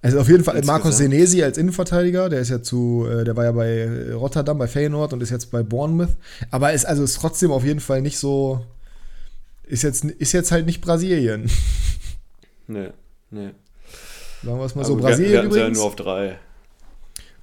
[0.00, 3.44] Also auf jeden Fall Marcos Senesi als Innenverteidiger, der ist ja zu, äh, der war
[3.44, 6.16] ja bei Rotterdam, bei Feyenoord und ist jetzt bei Bournemouth.
[6.52, 8.64] Aber ist also ist trotzdem auf jeden Fall nicht so.
[9.64, 11.50] Ist jetzt, ist jetzt halt nicht Brasilien.
[12.68, 12.90] Nee,
[13.30, 13.50] nee.
[14.42, 14.94] Sagen wir es mal so.
[14.94, 15.78] Aber Brasilien wir, wir übrigens.
[15.78, 16.38] ja nur auf drei.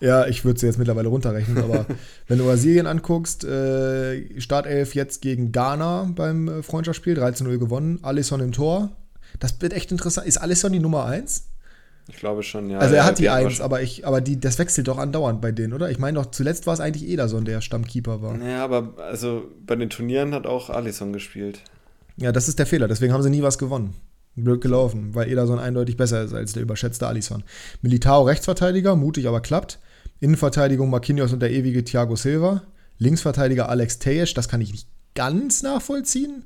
[0.01, 1.85] Ja, ich würde sie jetzt mittlerweile runterrechnen, aber
[2.27, 8.39] wenn du Brasilien anguckst, äh, Startelf jetzt gegen Ghana beim äh, Freundschaftsspiel, 13-0 gewonnen, Alisson
[8.39, 8.91] im Tor.
[9.39, 10.25] Das wird echt interessant.
[10.25, 11.45] Ist Alisson die Nummer 1?
[12.07, 12.79] Ich glaube schon, ja.
[12.79, 15.51] Also er ja, hat die 1, aber, ich, aber die, das wechselt doch andauernd bei
[15.51, 15.91] denen, oder?
[15.91, 18.35] Ich meine doch, zuletzt war es eigentlich Ederson, der Stammkeeper war.
[18.41, 21.61] Ja, aber also bei den Turnieren hat auch Alisson gespielt.
[22.17, 23.93] Ja, das ist der Fehler, deswegen haben sie nie was gewonnen.
[24.35, 27.43] Blöd gelaufen, weil Ederson eindeutig besser ist als der überschätzte Alisson.
[27.81, 29.79] Militao Rechtsverteidiger, mutig, aber klappt.
[30.19, 32.63] Innenverteidigung Marquinhos und der ewige Thiago Silva.
[32.97, 36.45] Linksverteidiger Alex Tejes, das kann ich nicht ganz nachvollziehen.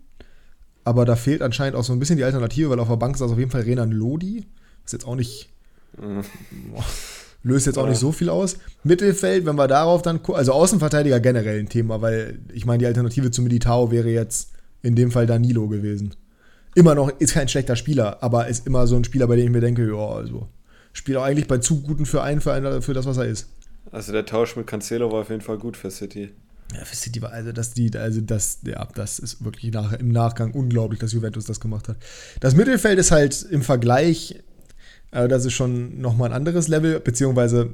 [0.84, 3.22] Aber da fehlt anscheinend auch so ein bisschen die Alternative, weil auf der Bank ist
[3.22, 4.46] das auf jeden Fall Renan Lodi.
[4.86, 5.50] Ist jetzt auch nicht.
[6.00, 6.24] Mhm.
[6.72, 6.84] Boah,
[7.44, 8.58] löst jetzt auch nicht so viel aus.
[8.84, 12.86] Mittelfeld, wenn wir darauf dann gucken, also Außenverteidiger generell ein Thema, weil ich meine, die
[12.86, 16.16] Alternative zu Militao wäre jetzt in dem Fall Danilo gewesen
[16.76, 19.52] immer noch, ist kein schlechter Spieler, aber ist immer so ein Spieler, bei dem ich
[19.52, 20.48] mir denke, ja, also,
[20.94, 23.50] spielt auch eigentlich bei zu guten Vereinen für, einen, für das, was er ist.
[23.92, 26.32] Also der Tausch mit Cancelo war auf jeden Fall gut für City.
[26.74, 30.10] Ja, für City war, also das, die, also das, ja, das ist wirklich nach, im
[30.10, 31.98] Nachgang unglaublich, dass Juventus das gemacht hat.
[32.40, 34.40] Das Mittelfeld ist halt im Vergleich,
[35.12, 37.74] äh, das ist schon nochmal ein anderes Level, beziehungsweise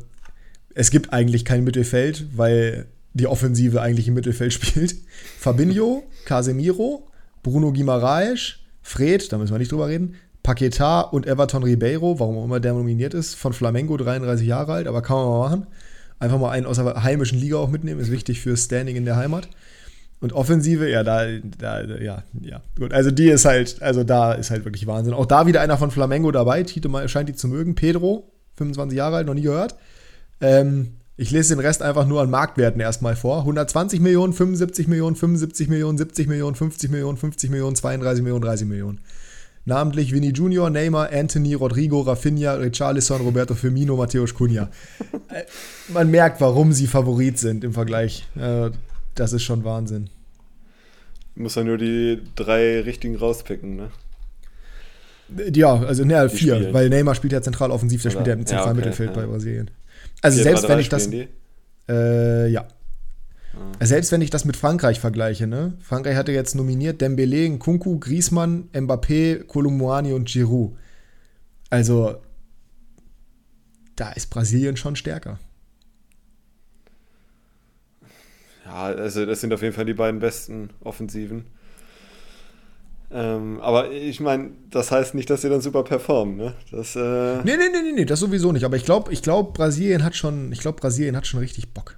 [0.76, 4.96] es gibt eigentlich kein Mittelfeld, weil die Offensive eigentlich im Mittelfeld spielt.
[5.38, 7.08] Fabinho, Casemiro,
[7.44, 8.56] Bruno Guimaraes,
[8.90, 12.74] Fred, da müssen wir nicht drüber reden, Paquetá und Everton Ribeiro, warum auch immer der
[12.74, 15.68] nominiert ist, von Flamengo, 33 Jahre alt, aber kann man mal machen.
[16.18, 19.16] Einfach mal einen aus der heimischen Liga auch mitnehmen, ist wichtig für Standing in der
[19.16, 19.48] Heimat.
[20.22, 21.28] Und Offensive, ja, da,
[21.60, 22.92] da, ja, ja, gut.
[22.92, 25.14] Also die ist halt, also da ist halt wirklich Wahnsinn.
[25.14, 26.64] Auch da wieder einer von Flamengo dabei.
[26.64, 27.76] Tito scheint die zu mögen.
[27.76, 29.76] Pedro, 25 Jahre alt, noch nie gehört.
[30.42, 33.40] Ähm, ich lese den Rest einfach nur an Marktwerten erstmal vor.
[33.40, 38.68] 120 Millionen, 75 Millionen, 75 Millionen, 70 Millionen, 50 Millionen, 50 Millionen, 32 Millionen, 30
[38.68, 39.02] Millionen.
[39.66, 44.70] Namentlich Vinny Junior, Neymar, Anthony, Rodrigo, Rafinha, Richarlison, Roberto Firmino, Matthäus Cunha.
[45.28, 45.44] Äh,
[45.90, 48.26] man merkt, warum sie Favorit sind im Vergleich.
[49.14, 50.10] Das ist schon Wahnsinn.
[51.36, 53.92] Muss ja nur die drei richtigen rauspicken, ne?
[55.54, 56.74] Ja, also ne, vier, spielen.
[56.74, 58.22] weil Neymar spielt ja zentral offensiv, der Oder?
[58.22, 59.16] spielt ja im zentralen ja, okay, Mittelfeld ja.
[59.16, 59.70] bei Brasilien.
[60.22, 61.10] Also selbst wenn ich das.
[61.88, 62.68] Äh, ja.
[63.80, 63.86] Ah.
[63.86, 65.74] Selbst wenn ich das mit Frankreich vergleiche, ne?
[65.80, 70.78] Frankreich hatte jetzt nominiert Dembélé, Nkunku, Griezmann, Mbappé, Kolumwani und Giroud.
[71.70, 72.16] Also,
[73.96, 75.40] da ist Brasilien schon stärker.
[78.66, 81.46] Ja, also das sind auf jeden Fall die beiden besten Offensiven.
[83.12, 86.54] Ähm, aber ich meine, das heißt nicht, dass sie dann super performen, ne?
[86.72, 88.66] Das, äh nee, nee, nee, nee, nee, das sowieso nicht.
[88.66, 91.98] Aber ich glaube, ich glaube, Brasilien hat schon, ich glaube, Brasilien hat schon richtig Bock.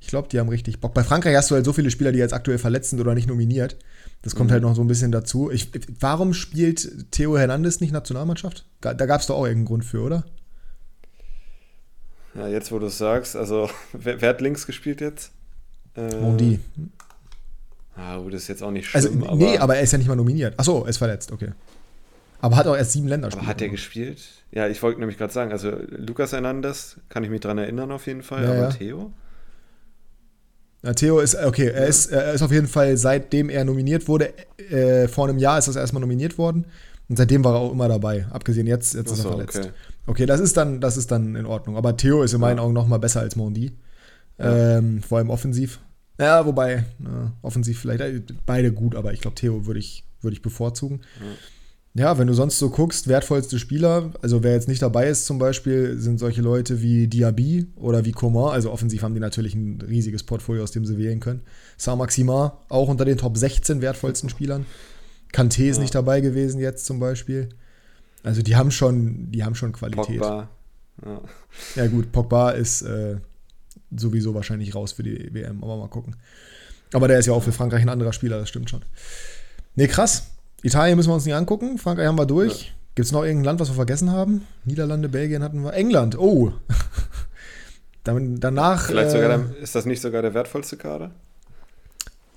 [0.00, 0.94] Ich glaube, die haben richtig Bock.
[0.94, 3.28] Bei Frankreich hast du halt so viele Spieler, die jetzt aktuell verletzt sind oder nicht
[3.28, 3.76] nominiert.
[4.22, 4.54] Das kommt mhm.
[4.54, 5.50] halt noch so ein bisschen dazu.
[5.50, 5.70] Ich,
[6.00, 8.66] warum spielt Theo Hernandez nicht Nationalmannschaft?
[8.80, 10.24] Da gab es doch auch irgendeinen Grund für, oder?
[12.34, 15.32] Ja, jetzt wo du es sagst, also wer, wer, hat links gespielt jetzt?
[15.96, 16.60] Äh, Mondi.
[18.00, 19.24] Ah, gut, das ist jetzt auch nicht also, schlimm.
[19.24, 20.58] Also, nee, aber er ist ja nicht mal nominiert.
[20.58, 21.50] Achso, er ist verletzt, okay.
[22.40, 23.42] Aber hat auch erst sieben Länderspiele.
[23.42, 24.18] Aber hat er gespielt?
[24.52, 28.06] Ja, ich wollte nämlich gerade sagen, also Lukas Hernandez, kann ich mich dran erinnern auf
[28.06, 28.70] jeden Fall, ja, aber ja.
[28.70, 29.12] Theo?
[30.82, 31.88] Ja, Theo ist, okay, er, ja.
[31.88, 34.32] ist, er ist auf jeden Fall, seitdem er nominiert wurde,
[34.70, 36.64] äh, vor einem Jahr ist das erstmal nominiert worden.
[37.10, 38.26] Und seitdem war er auch immer dabei.
[38.30, 39.58] Abgesehen jetzt, jetzt ist er verletzt.
[39.58, 39.70] Okay.
[40.06, 41.76] okay, das ist dann, das ist dann in Ordnung.
[41.76, 43.72] Aber Theo ist in meinen Augen noch mal besser als Mondi.
[44.38, 45.80] Ähm, vor allem offensiv.
[46.20, 50.34] Ja, wobei, na, offensiv vielleicht, äh, beide gut, aber ich glaube, Theo würde ich, würd
[50.34, 51.00] ich bevorzugen.
[51.94, 55.38] Ja, wenn du sonst so guckst, wertvollste Spieler, also wer jetzt nicht dabei ist zum
[55.38, 58.52] Beispiel, sind solche Leute wie Diaby oder wie Coman.
[58.52, 61.40] Also offensiv haben die natürlich ein riesiges Portfolio, aus dem sie wählen können.
[61.78, 64.66] Saint-Maximin auch unter den Top 16 wertvollsten Spielern.
[65.32, 65.82] Kanté ist ja.
[65.82, 67.48] nicht dabei gewesen jetzt zum Beispiel.
[68.22, 70.20] Also die haben schon, die haben schon Qualität.
[70.20, 70.48] Pogba.
[71.04, 71.20] Ja,
[71.76, 73.16] ja gut, Pogba ist äh,
[73.96, 76.16] sowieso wahrscheinlich raus für die WM, aber mal gucken.
[76.92, 78.82] Aber der ist ja auch für Frankreich ein anderer Spieler, das stimmt schon.
[79.74, 80.28] Nee, krass.
[80.62, 81.78] Italien müssen wir uns nicht angucken.
[81.78, 82.62] Frankreich haben wir durch.
[82.62, 82.68] Ja.
[82.96, 84.46] Gibt es noch irgendein Land, was wir vergessen haben?
[84.64, 85.72] Niederlande, Belgien hatten wir.
[85.72, 86.52] England, oh.
[88.04, 88.86] Dann, danach.
[88.86, 91.12] Vielleicht sogar der, äh, ist das nicht sogar der wertvollste Kader?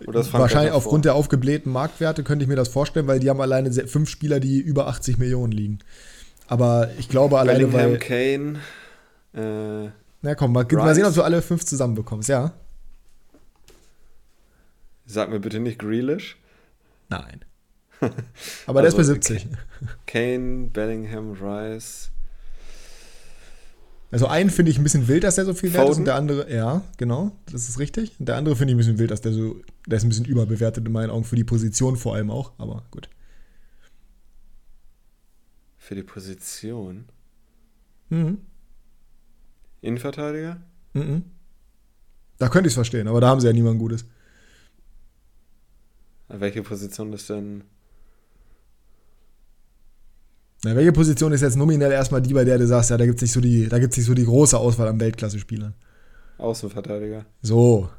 [0.06, 4.10] wahrscheinlich aufgrund der aufgeblähten Marktwerte könnte ich mir das vorstellen, weil die haben alleine fünf
[4.10, 5.80] Spieler, die über 80 Millionen liegen.
[6.48, 8.60] Aber ich glaube alleine, Bellingham, weil.
[9.34, 9.86] Kane.
[9.86, 9.92] Äh,
[10.24, 12.54] Na komm, mal, mal sehen, ob du alle fünf zusammenbekommst, ja?
[15.06, 16.38] Sag mir bitte nicht Grealish.
[17.10, 17.44] Nein.
[18.66, 19.48] Aber also, der ist bei 70.
[20.08, 22.10] Kane, Bellingham, Rice.
[24.12, 25.82] Also einen finde ich ein bisschen wild, dass der so viel Foden.
[25.82, 28.18] wert ist und der andere, ja, genau, das ist richtig.
[28.18, 30.26] Und der andere finde ich ein bisschen wild, dass der so, der ist ein bisschen
[30.26, 33.10] überbewertet in meinen Augen für die Position vor allem auch, aber gut.
[35.80, 37.10] Für die Position?
[38.10, 38.38] Mhm.
[39.84, 40.58] Innenverteidiger?
[40.94, 41.24] Mhm.
[42.40, 44.06] Da könnte ich es verstehen, aber da haben sie ja niemand Gutes.
[46.30, 47.64] Welche Position ist denn
[50.64, 53.18] na, welche Position ist jetzt nominell erstmal die, bei der du sagst, ja, da gibt
[53.18, 55.74] es nicht, so die, nicht so die große Auswahl an Weltklasse-Spielern?
[56.38, 57.26] Außenverteidiger.
[57.42, 57.90] So.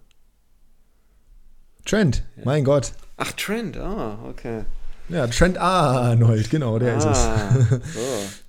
[1.85, 2.43] Trent, ja.
[2.47, 2.93] mein Gott.
[3.19, 4.65] Ach, Trent, ah, okay.
[5.11, 7.69] Ja, Trent Arnold, genau, der ah, ist es.
[7.95, 8.01] so,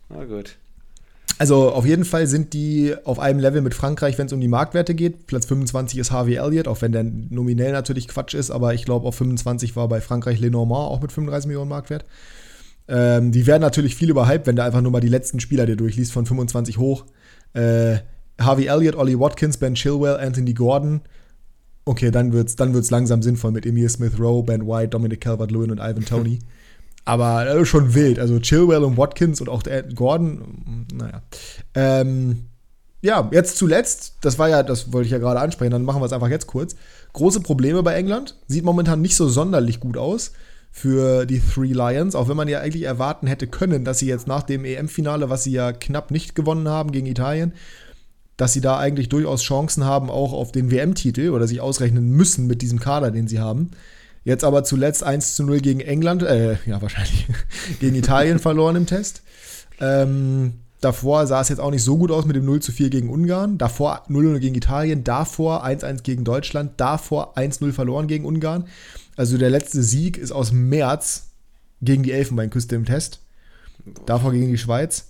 [0.09, 0.57] na gut.
[1.37, 4.47] Also auf jeden Fall sind die auf einem Level mit Frankreich, wenn es um die
[4.47, 5.27] Marktwerte geht.
[5.27, 9.05] Platz 25 ist Harvey Elliott, auch wenn der nominell natürlich Quatsch ist, aber ich glaube
[9.07, 12.05] auf 25 war bei Frankreich Lenormand auch mit 35 Millionen Marktwert.
[12.87, 15.75] Ähm, die werden natürlich viel überhyped, wenn du einfach nur mal die letzten Spieler dir
[15.75, 17.05] durchliest, von 25 hoch.
[17.53, 17.97] Äh,
[18.39, 21.01] Harvey Elliott, Ollie Watkins, Ben Chilwell, Anthony Gordon.
[21.83, 25.71] Okay, dann wird's, dann wird's langsam sinnvoll mit Emil Smith Rowe, Ben White, Dominic Calvert-Lewin
[25.71, 26.39] und Ivan Tony.
[27.05, 28.19] Aber äh, schon wild.
[28.19, 31.21] Also Chilwell und Watkins und auch der Gordon, naja.
[31.75, 32.45] Ähm,
[33.01, 36.07] ja, jetzt zuletzt, das war ja, das wollte ich ja gerade ansprechen, dann machen wir
[36.07, 36.75] es einfach jetzt kurz.
[37.13, 38.35] Große Probleme bei England.
[38.47, 40.31] Sieht momentan nicht so sonderlich gut aus
[40.71, 44.27] für die Three Lions, auch wenn man ja eigentlich erwarten hätte können, dass sie jetzt
[44.27, 47.53] nach dem EM-Finale, was sie ja knapp nicht gewonnen haben gegen Italien,
[48.37, 52.47] dass sie da eigentlich durchaus Chancen haben, auch auf den WM-Titel oder sich ausrechnen müssen
[52.47, 53.71] mit diesem Kader, den sie haben.
[54.25, 57.27] Jetzt aber zuletzt 1 zu 0 gegen England, äh, ja, wahrscheinlich
[57.79, 59.21] gegen Italien verloren im Test.
[59.79, 62.89] Ähm, davor sah es jetzt auch nicht so gut aus mit dem 0 zu 4
[62.89, 63.59] gegen Ungarn.
[63.59, 68.67] Davor 0-0 gegen Italien, davor 1-1 gegen Deutschland, davor 1-0 verloren gegen Ungarn.
[69.15, 71.29] Also der letzte Sieg ist aus März
[71.81, 73.21] gegen die Elfenbeinküste im Test.
[74.07, 75.09] Davor gegen die Schweiz.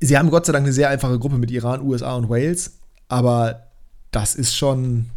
[0.00, 2.78] Sie haben Gott sei Dank eine sehr einfache Gruppe mit Iran, USA und Wales,
[3.08, 3.66] aber
[4.12, 5.10] das ist schon,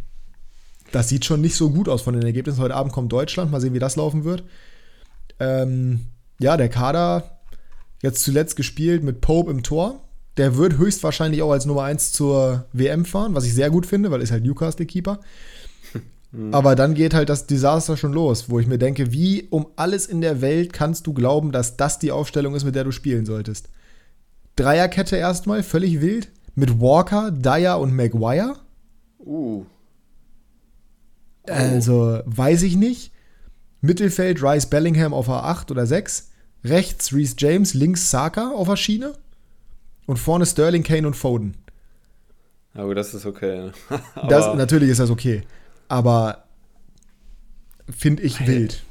[0.96, 2.58] das sieht schon nicht so gut aus von den Ergebnissen.
[2.58, 4.44] Heute Abend kommt Deutschland, mal sehen, wie das laufen wird.
[5.38, 6.06] Ähm,
[6.40, 7.38] ja, der Kader
[8.02, 10.00] jetzt zuletzt gespielt mit Pope im Tor.
[10.38, 14.10] Der wird höchstwahrscheinlich auch als Nummer 1 zur WM fahren, was ich sehr gut finde,
[14.10, 15.20] weil er ist halt Newcastle-Keeper.
[16.32, 16.54] Mhm.
[16.54, 20.06] Aber dann geht halt das Desaster schon los, wo ich mir denke, wie um alles
[20.06, 23.26] in der Welt kannst du glauben, dass das die Aufstellung ist, mit der du spielen
[23.26, 23.68] solltest?
[24.56, 26.28] Dreierkette erstmal, völlig wild.
[26.54, 28.56] Mit Walker, Dyer und Maguire.
[29.18, 29.66] Uh.
[31.48, 33.12] Also, weiß ich nicht.
[33.80, 36.30] Mittelfeld Rice Bellingham auf A8 oder 6.
[36.64, 39.14] Rechts Reese James, links Saka auf der Schiene.
[40.06, 41.54] Und vorne Sterling, Kane und Foden.
[42.74, 43.70] Aber das ist okay.
[44.28, 45.42] das, natürlich ist das okay
[45.88, 46.44] aber
[47.88, 48.82] finde ich Weil wild.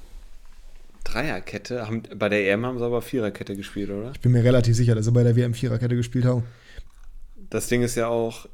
[1.04, 1.86] Dreierkette?
[1.88, 4.12] Haben, bei der EM haben sie aber Viererkette gespielt, oder?
[4.12, 6.44] Ich bin mir relativ sicher, dass sie bei der WM Viererkette gespielt haben.
[7.50, 8.48] Das Ding ist ja auch,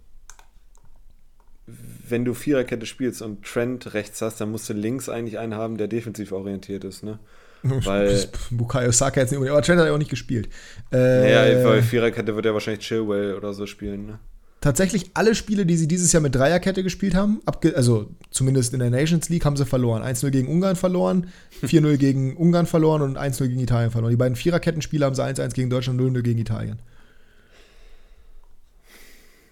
[2.12, 5.78] wenn du Viererkette spielst und Trent rechts hast, dann musst du links eigentlich einen haben,
[5.78, 7.20] der defensiv orientiert ist, ne?
[7.64, 10.50] Weil, Bukayo Saka jetzt nicht aber Trent hat ja auch nicht gespielt.
[10.92, 14.20] Äh, naja, bei Viererkette wird er wahrscheinlich Chilwell oder so spielen, ne?
[14.62, 17.42] tatsächlich alle Spiele, die sie dieses Jahr mit Dreierkette gespielt haben,
[17.76, 20.04] also zumindest in der Nations League, haben sie verloren.
[20.04, 21.28] 1-0 gegen Ungarn verloren,
[21.64, 24.12] 4-0 gegen Ungarn verloren und 1-0 gegen Italien verloren.
[24.12, 26.80] Die beiden Viererkettenspiele haben sie 1-1 gegen Deutschland, 0-0 gegen Italien.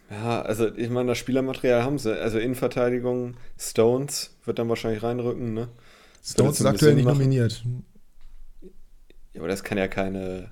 [0.09, 2.19] Ja, also ich meine, das Spielermaterial haben sie.
[2.19, 5.69] Also Innenverteidigung, Stones wird dann wahrscheinlich reinrücken, ne?
[6.23, 7.17] Stones ist aktuell nicht machen.
[7.17, 7.63] nominiert.
[9.33, 10.51] Ja, aber das kann ja keine.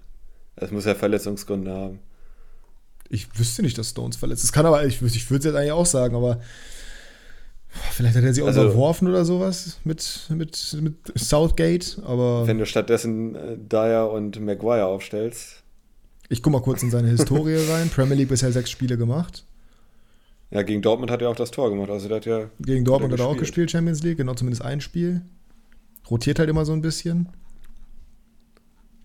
[0.56, 2.00] Das muss ja Verletzungsgründe haben.
[3.10, 4.52] Ich wüsste nicht, dass Stones verletzt ist.
[4.52, 6.40] Kann aber, ich, ich würde es jetzt eigentlich auch sagen, aber
[7.92, 12.48] Vielleicht hat er sie also, unterworfen oder sowas mit, mit, mit Southgate, aber.
[12.48, 15.64] Wenn du stattdessen äh, Dyer und Maguire aufstellst.
[16.30, 17.90] Ich guck mal kurz in seine Historie rein.
[17.90, 19.46] Premier League bisher sechs Spiele gemacht.
[20.52, 21.90] Ja, gegen Dortmund hat er auch das Tor gemacht.
[21.90, 24.80] Also der hat ja gegen Dortmund hat er auch gespielt, Champions League, genau zumindest ein
[24.82, 25.22] Spiel.
[26.10, 27.30] Rotiert halt immer so ein bisschen.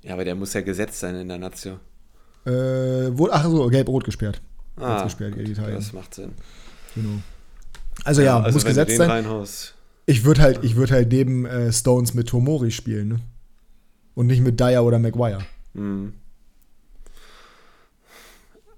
[0.03, 1.79] Ja, aber der muss ja gesetzt sein in der Nation.
[2.45, 4.41] Äh, wo, ach so, gelb-rot gesperrt.
[4.77, 6.33] Ah, gesperrt gut, das macht Sinn.
[6.95, 7.21] Genau.
[8.05, 9.11] Also ja, ja also muss gesetzt sein.
[9.11, 9.75] Reinhaust.
[10.07, 13.21] Ich würde halt, ich würd halt neben äh, Stones mit Tomori spielen, ne?
[14.15, 15.41] Und nicht mit Dyer oder Maguire.
[15.75, 16.15] Mhm.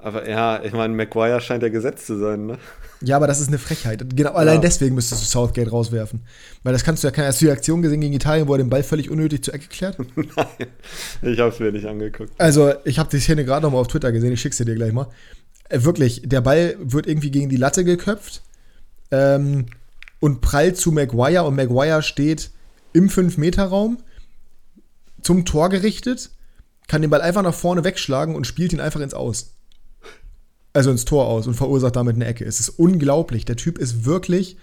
[0.04, 2.58] Aber ja, ich meine, Maguire scheint ja gesetzt zu sein, ne?
[3.00, 4.04] Ja, aber das ist eine Frechheit.
[4.14, 4.36] Genau, ja.
[4.36, 6.20] allein deswegen müsstest du Southgate rauswerfen.
[6.62, 7.28] Weil das kannst du ja keine.
[7.28, 9.68] Hast du die Aktion gesehen gegen Italien, wo er den Ball völlig unnötig zur Ecke
[9.68, 9.96] klärt?
[10.16, 10.46] Nein,
[11.22, 12.32] ich hab's mir nicht angeguckt.
[12.36, 14.92] Also, ich habe die Szene gerade noch mal auf Twitter gesehen, ich schick's dir gleich
[14.92, 15.06] mal.
[15.70, 18.42] Äh, wirklich, der Ball wird irgendwie gegen die Latte geköpft
[19.10, 19.68] ähm,
[20.20, 22.50] und prallt zu Maguire und Maguire steht
[22.92, 23.96] im 5-Meter-Raum
[25.22, 26.28] zum Tor gerichtet,
[26.88, 29.53] kann den Ball einfach nach vorne wegschlagen und spielt ihn einfach ins Aus
[30.74, 32.44] also ins Tor aus und verursacht damit eine Ecke.
[32.44, 33.44] Es ist unglaublich.
[33.44, 34.58] Der Typ ist wirklich.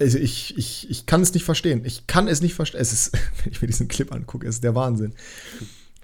[0.00, 1.82] Also ich, ich, ich kann es nicht verstehen.
[1.84, 2.80] Ich kann es nicht verstehen.
[2.80, 3.12] Es ist,
[3.44, 5.12] wenn ich mir diesen Clip angucke, ist der Wahnsinn.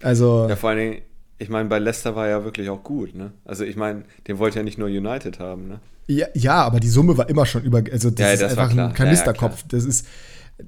[0.03, 0.47] Also.
[0.49, 1.03] Ja, vor allen Dingen,
[1.39, 3.33] ich meine, bei Leicester war er ja wirklich auch gut, ne?
[3.45, 5.81] Also ich meine, den wollte ja nicht nur United haben, ne?
[6.07, 7.83] Ja, ja, aber die Summe war immer schon über.
[7.91, 9.63] Also das, ja, das ist einfach ein Kanisterkopf.
[9.63, 10.07] Ja, das ist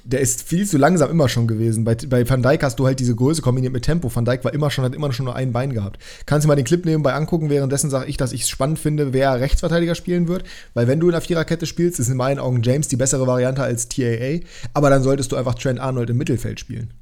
[0.04, 1.84] der ist viel zu langsam immer schon gewesen.
[1.84, 4.14] Bei, bei Van Dijk hast du halt diese Größe kombiniert mit Tempo.
[4.14, 5.98] Van Dijk war immer schon, hat immer schon nur ein Bein gehabt.
[6.26, 9.12] Kannst du mal den Clip nebenbei angucken, währenddessen sage ich, dass ich es spannend finde,
[9.12, 10.44] wer Rechtsverteidiger spielen wird.
[10.74, 13.62] Weil wenn du in der Viererkette spielst, ist in meinen Augen James die bessere Variante
[13.62, 14.40] als TAA.
[14.74, 16.92] Aber dann solltest du einfach Trent Arnold im Mittelfeld spielen.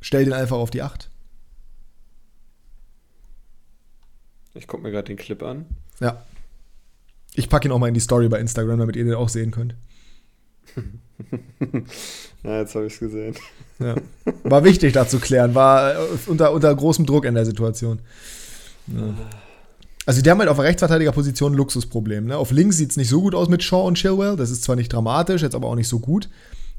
[0.00, 1.10] Stell den einfach auf die Acht.
[4.54, 5.66] Ich gucke mir gerade den Clip an.
[6.00, 6.22] Ja.
[7.34, 9.50] Ich packe ihn auch mal in die Story bei Instagram, damit ihr den auch sehen
[9.50, 9.74] könnt.
[12.42, 13.34] Na, jetzt habe ich es gesehen.
[13.78, 13.94] Ja.
[14.44, 15.54] War wichtig, da zu klären.
[15.54, 18.00] War äh, unter, unter großem Druck in der Situation.
[18.86, 19.14] Ja.
[20.06, 22.26] Also, die haben halt auf der Rechtsverteidigerposition ein Luxusproblem.
[22.26, 22.36] Ne?
[22.36, 24.36] Auf links sieht es nicht so gut aus mit Shaw und Chilwell.
[24.36, 26.28] Das ist zwar nicht dramatisch, jetzt aber auch nicht so gut.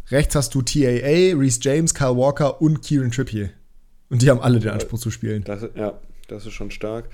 [0.09, 3.51] Rechts hast du TAA, Reese James, Kyle Walker und Kieran Trippier.
[4.09, 5.43] Und die haben alle den Anspruch zu spielen.
[5.45, 5.93] Das, ja,
[6.27, 7.05] das ist schon stark.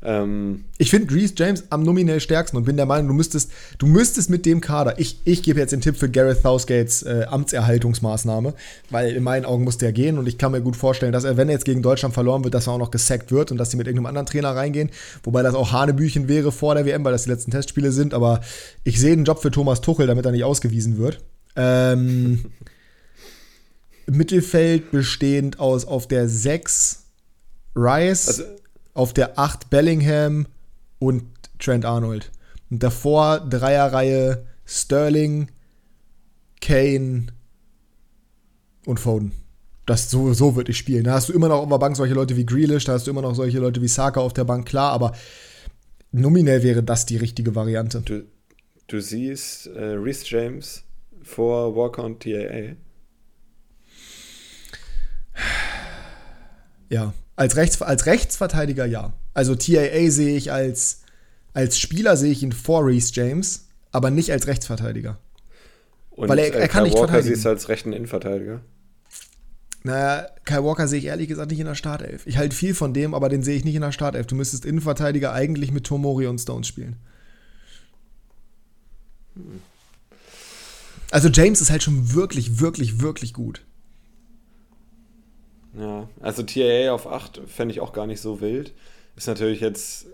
[0.00, 3.86] Ähm, ich finde Reese James am nominell stärksten und bin der Meinung, du müsstest, du
[3.86, 8.54] müsstest mit dem Kader, ich, ich gebe jetzt den Tipp für Gareth Southgates äh, Amtserhaltungsmaßnahme,
[8.90, 11.36] weil in meinen Augen muss der gehen und ich kann mir gut vorstellen, dass er,
[11.36, 13.72] wenn er jetzt gegen Deutschland verloren wird, dass er auch noch gesackt wird und dass
[13.72, 14.90] sie mit irgendeinem anderen Trainer reingehen,
[15.24, 18.40] wobei das auch Hanebüchen wäre vor der WM, weil das die letzten Testspiele sind, aber
[18.84, 21.20] ich sehe einen Job für Thomas Tuchel, damit er nicht ausgewiesen wird.
[21.56, 22.44] Ähm,
[24.06, 27.02] Mittelfeld bestehend aus auf der 6
[27.74, 28.28] Rice.
[28.28, 28.44] Also
[28.98, 30.46] auf der 8 Bellingham
[30.98, 31.22] und
[31.60, 32.32] Trent Arnold.
[32.68, 35.52] Und davor Dreierreihe Sterling,
[36.60, 37.28] Kane
[38.86, 39.30] und Foden.
[39.86, 41.04] Das, so, so würde ich spielen.
[41.04, 43.12] Da hast du immer noch auf der Bank solche Leute wie Grealish, da hast du
[43.12, 45.12] immer noch solche Leute wie Saka auf der Bank, klar, aber
[46.10, 48.00] nominell wäre das die richtige Variante.
[48.00, 48.24] Du,
[48.88, 50.82] du siehst äh, Reese James
[51.22, 52.74] vor Walker und TAA.
[56.90, 59.12] Ja, als, Rechts, als Rechtsverteidiger ja.
[59.32, 61.02] Also TAA sehe ich als,
[61.54, 65.18] als Spieler sehe ich ihn vor Reese James, aber nicht als Rechtsverteidiger.
[66.10, 67.34] Und Weil er, er kann Kyle nicht Walker verteidigen.
[67.34, 68.60] siehst du als rechten Innenverteidiger?
[69.84, 72.26] Naja, Kai Walker sehe ich ehrlich gesagt nicht in der Startelf.
[72.26, 74.26] Ich halte viel von dem, aber den sehe ich nicht in der Startelf.
[74.26, 76.96] Du müsstest Innenverteidiger eigentlich mit Tomori und Stones spielen.
[81.12, 83.62] Also James ist halt schon wirklich, wirklich, wirklich gut.
[85.78, 88.72] Ja, also TAA auf 8 fände ich auch gar nicht so wild.
[89.16, 90.06] Ist natürlich jetzt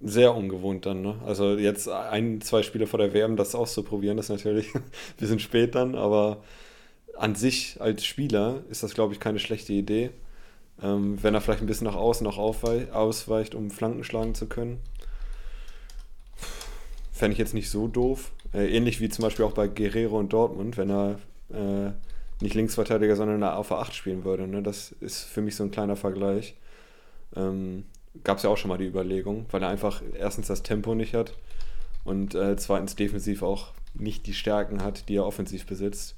[0.00, 1.16] sehr ungewohnt dann, ne?
[1.24, 4.82] Also jetzt ein, zwei Spiele vor der WM das auszuprobieren, das ist natürlich ein
[5.16, 6.42] bisschen spät dann, aber
[7.16, 10.10] an sich als Spieler ist das, glaube ich, keine schlechte Idee.
[10.82, 14.80] Ähm, wenn er vielleicht ein bisschen nach außen noch ausweicht, um Flanken schlagen zu können.
[17.12, 18.32] Fände ich jetzt nicht so doof.
[18.52, 21.18] Äh, ähnlich wie zum Beispiel auch bei Guerrero und Dortmund, wenn er
[21.50, 21.92] äh,
[22.42, 24.46] nicht Linksverteidiger, sondern auf der 8 spielen würde.
[24.46, 24.62] Ne?
[24.62, 26.54] Das ist für mich so ein kleiner Vergleich.
[27.36, 27.84] Ähm,
[28.24, 31.14] Gab es ja auch schon mal die Überlegung, weil er einfach erstens das Tempo nicht
[31.14, 31.32] hat
[32.04, 36.14] und äh, zweitens defensiv auch nicht die Stärken hat, die er offensiv besitzt.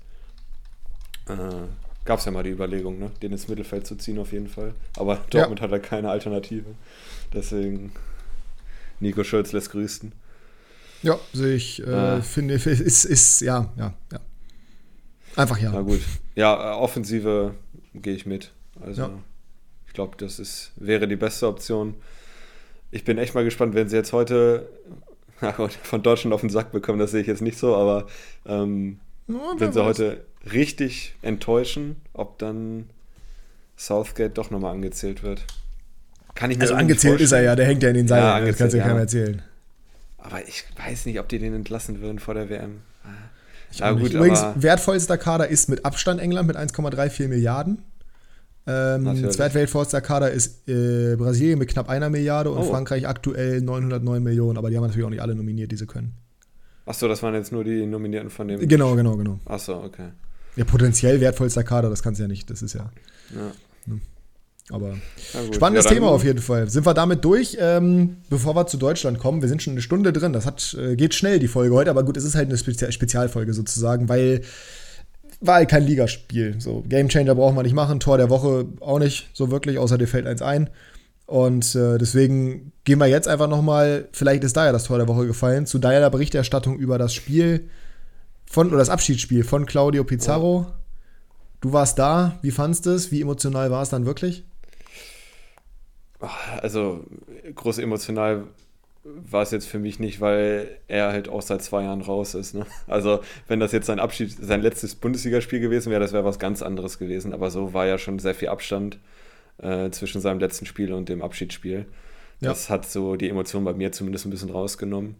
[1.29, 1.69] Äh,
[2.05, 3.11] Gab es ja mal die Überlegung, ne?
[3.23, 4.75] den ins Mittelfeld zu ziehen auf jeden Fall.
[4.97, 5.65] Aber Dortmund ja.
[5.65, 6.75] hat er keine Alternative.
[7.33, 7.93] Deswegen
[8.99, 10.13] Nico Schulz lässt grüßen.
[11.03, 12.23] Ja, sehe ich, äh, äh.
[12.23, 14.21] finde, ist, ist, ja, ja, ja.
[15.37, 15.71] Einfach ja.
[15.73, 16.01] Na gut.
[16.35, 17.55] Ja, äh, Offensive
[17.95, 18.53] gehe ich mit.
[18.81, 19.11] Also ja.
[19.87, 21.95] ich glaube, das ist, wäre die beste Option.
[22.91, 24.69] Ich bin echt mal gespannt, wenn sie jetzt heute
[25.83, 28.07] von Deutschland auf den Sack bekommen, das sehe ich jetzt nicht so, aber
[28.47, 29.87] ähm, ja, wenn sie weiß.
[29.87, 32.91] heute richtig enttäuschen, ob dann
[33.77, 35.45] Southgate doch nochmal angezählt wird.
[36.35, 38.41] Kann ich mir Also angezählt ist er ja, der hängt ja in den Seilen, ja,
[38.41, 39.43] das kannst du ja keinem erzählen.
[40.19, 42.81] Aber ich weiß nicht, ob die den entlassen würden vor der WM.
[43.73, 47.83] Ja, gut, Übrigens, wertvollster Kader ist mit Abstand England mit 1,34 Milliarden.
[48.67, 52.63] Ähm, zweitwertvollster Kader ist äh, Brasilien mit knapp einer Milliarde und oh.
[52.63, 56.15] Frankreich aktuell 909 Millionen, aber die haben natürlich auch nicht alle nominiert, die sie können.
[56.87, 58.67] Achso, das waren jetzt nur die Nominierten von dem.
[58.67, 59.39] Genau, genau, genau.
[59.45, 60.11] Achso, okay.
[60.57, 62.91] Ja, potenziell wertvollster Kader, das kannst du ja nicht, das ist ja.
[63.35, 63.53] ja.
[63.87, 64.01] Ne?
[64.71, 64.97] Aber
[65.53, 66.71] spannendes ja, Thema auf jeden Fall.
[66.71, 67.59] Sind wir damit durch?
[67.61, 70.33] Ähm, bevor wir zu Deutschland kommen, wir sind schon eine Stunde drin.
[70.33, 72.91] Das hat, äh, geht schnell, die Folge heute, aber gut, es ist halt eine Spezi
[72.91, 74.41] Spezialfolge sozusagen, weil
[75.41, 76.57] war halt kein Ligaspiel.
[76.59, 80.09] So, Gamechanger brauchen wir nicht machen, Tor der Woche auch nicht so wirklich, außer dir
[80.09, 80.71] fällt eins ein.
[81.27, 85.09] Und äh, deswegen gehen wir jetzt einfach nochmal, vielleicht ist da ja das Tor der
[85.09, 87.69] Woche gefallen, zu deiner Berichterstattung über das Spiel
[88.47, 90.67] von, oder das Abschiedsspiel von Claudio Pizarro.
[90.69, 90.73] Oh.
[91.61, 93.11] Du warst da, wie fandest du es?
[93.11, 94.45] Wie emotional war es dann wirklich?
[96.61, 97.05] Also
[97.55, 98.45] groß emotional
[99.05, 102.55] war es jetzt für mich nicht, weil er halt auch seit zwei Jahren raus ist.
[102.55, 102.67] Ne?
[102.87, 106.63] Also wenn das jetzt sein Abschied, sein letztes Bundesligaspiel gewesen wäre, das wäre was ganz
[106.63, 107.35] anderes gewesen.
[107.35, 108.99] Aber so war ja schon sehr viel Abstand
[109.59, 111.87] äh, zwischen seinem letzten Spiel und dem Abschiedsspiel.
[112.41, 112.49] Ja.
[112.49, 115.17] Das hat so die Emotionen bei mir zumindest ein bisschen rausgenommen.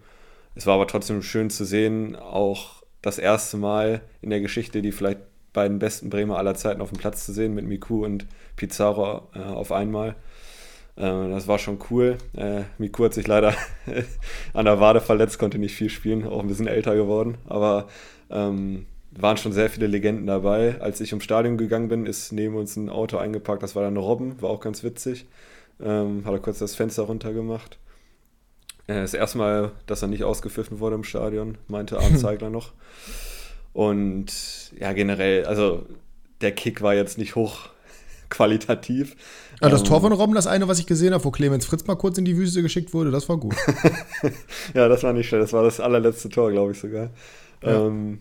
[0.55, 4.93] Es war aber trotzdem schön zu sehen, auch das erste Mal in der Geschichte die
[4.93, 5.21] vielleicht
[5.53, 8.27] beiden besten Bremer aller Zeiten auf dem Platz zu sehen, mit Miku und
[8.57, 10.17] Pizarro äh, auf einmal.
[10.97, 12.19] Äh, das war schon cool.
[12.37, 13.55] Äh, Miku hat sich leider
[14.53, 17.37] an der Wade verletzt, konnte nicht viel spielen, auch ein bisschen älter geworden.
[17.47, 17.89] Aber
[18.31, 20.81] ähm, waren schon sehr viele Legenden dabei.
[20.81, 23.63] Als ich ums Stadion gegangen bin, ist neben uns ein Auto eingepackt.
[23.63, 25.27] Das war dann Robben, war auch ganz witzig.
[25.81, 27.79] Ähm, hat er kurz das Fenster runtergemacht.
[28.87, 32.73] Äh, das erste Mal, dass er nicht ausgepfiffen wurde im Stadion, meinte Arndt Zeigler noch.
[33.73, 35.85] Und ja, generell, also
[36.41, 37.71] der Kick war jetzt nicht hoch
[38.31, 39.17] qualitativ.
[39.63, 41.87] Ja, das ähm, Tor von Robben, das eine, was ich gesehen habe, wo Clemens Fritz
[41.87, 43.55] mal kurz in die Wüste geschickt wurde, das war gut.
[44.75, 45.45] ja, das war nicht schlecht.
[45.45, 47.11] Das war das allerletzte Tor, glaube ich sogar.
[47.63, 47.87] Ja.
[47.87, 48.21] Ähm,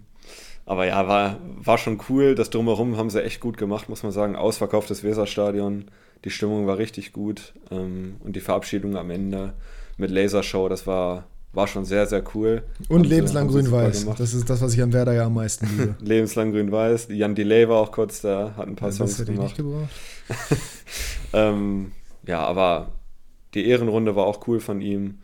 [0.66, 2.36] aber ja, war, war schon cool.
[2.36, 4.36] Das Drumherum haben sie echt gut gemacht, muss man sagen.
[4.36, 5.86] Ausverkauftes Weserstadion.
[6.24, 7.54] Die Stimmung war richtig gut.
[7.70, 9.54] Ähm, und die Verabschiedung am Ende
[9.98, 12.64] mit Lasershow, das war, war schon sehr, sehr cool.
[12.90, 14.08] Und lebenslang grün-weiß.
[14.18, 15.96] Das ist das, was ich an Werder ja am meisten liebe.
[16.02, 17.08] lebenslang grün-weiß.
[17.12, 19.54] Jan Delay war auch kurz da, hat ein paar ja, Songs das gemacht.
[19.58, 20.60] Ich nicht
[21.34, 21.92] ähm,
[22.26, 22.94] ja, aber
[23.54, 25.20] die Ehrenrunde war auch cool von ihm.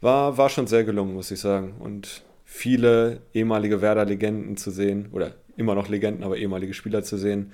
[0.00, 1.74] War, war schon sehr gelungen, muss ich sagen.
[1.78, 7.52] Und viele ehemalige Werder-Legenden zu sehen, oder immer noch Legenden, aber ehemalige Spieler zu sehen,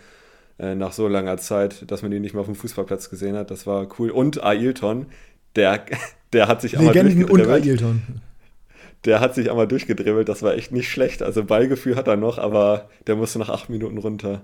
[0.59, 3.51] äh, nach so langer Zeit, dass man die nicht mehr auf dem Fußballplatz gesehen hat.
[3.51, 4.11] Das war cool.
[4.11, 5.07] Und Ailton,
[5.57, 5.85] der,
[6.35, 7.47] der hat sich einmal durchgedribbelt.
[7.47, 8.03] und Ailton.
[9.05, 11.23] Der hat sich einmal durchgedribbelt, das war echt nicht schlecht.
[11.23, 14.43] Also Ballgefühl hat er noch, aber der musste nach acht Minuten runter.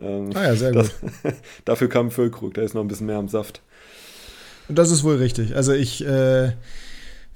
[0.00, 1.10] Ähm, ah ja, sehr das, gut.
[1.64, 3.60] dafür kam Füllkrug, der ist noch ein bisschen mehr am Saft.
[4.68, 5.54] Und das ist wohl richtig.
[5.56, 6.52] Also ich, äh,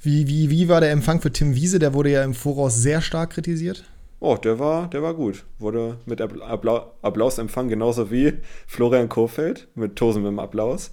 [0.02, 1.78] wie, wie, wie war der Empfang für Tim Wiese?
[1.78, 3.84] Der wurde ja im Voraus sehr stark kritisiert.
[4.20, 5.44] Oh, der war, der war gut.
[5.58, 8.34] Wurde mit Appla Applaus empfangen, genauso wie
[8.66, 10.92] Florian Kofeld mit tosendem Applaus.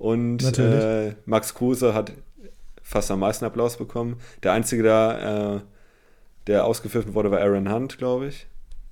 [0.00, 2.12] Und äh, Max Kruse hat
[2.82, 4.16] fast am meisten Applaus bekommen.
[4.42, 8.46] Der einzige, der, äh, der ausgepfiffen wurde, war Aaron Hunt, glaube ich.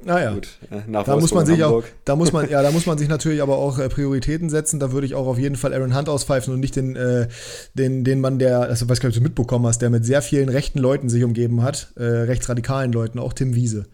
[0.05, 2.85] Naja, Gut, äh, nach da muss man sich auch, da muss man, ja, da muss
[2.85, 4.81] man sich natürlich aber auch äh, Prioritäten setzen.
[4.81, 7.29] Da würde ich auch auf jeden Fall Aaron Hunt auspfeifen und nicht den, äh,
[7.73, 10.79] den, den Mann, der, also was glaube du mitbekommen hast, der mit sehr vielen rechten
[10.79, 13.87] Leuten sich umgeben hat, äh, rechtsradikalen Leuten, auch Tim Wiese.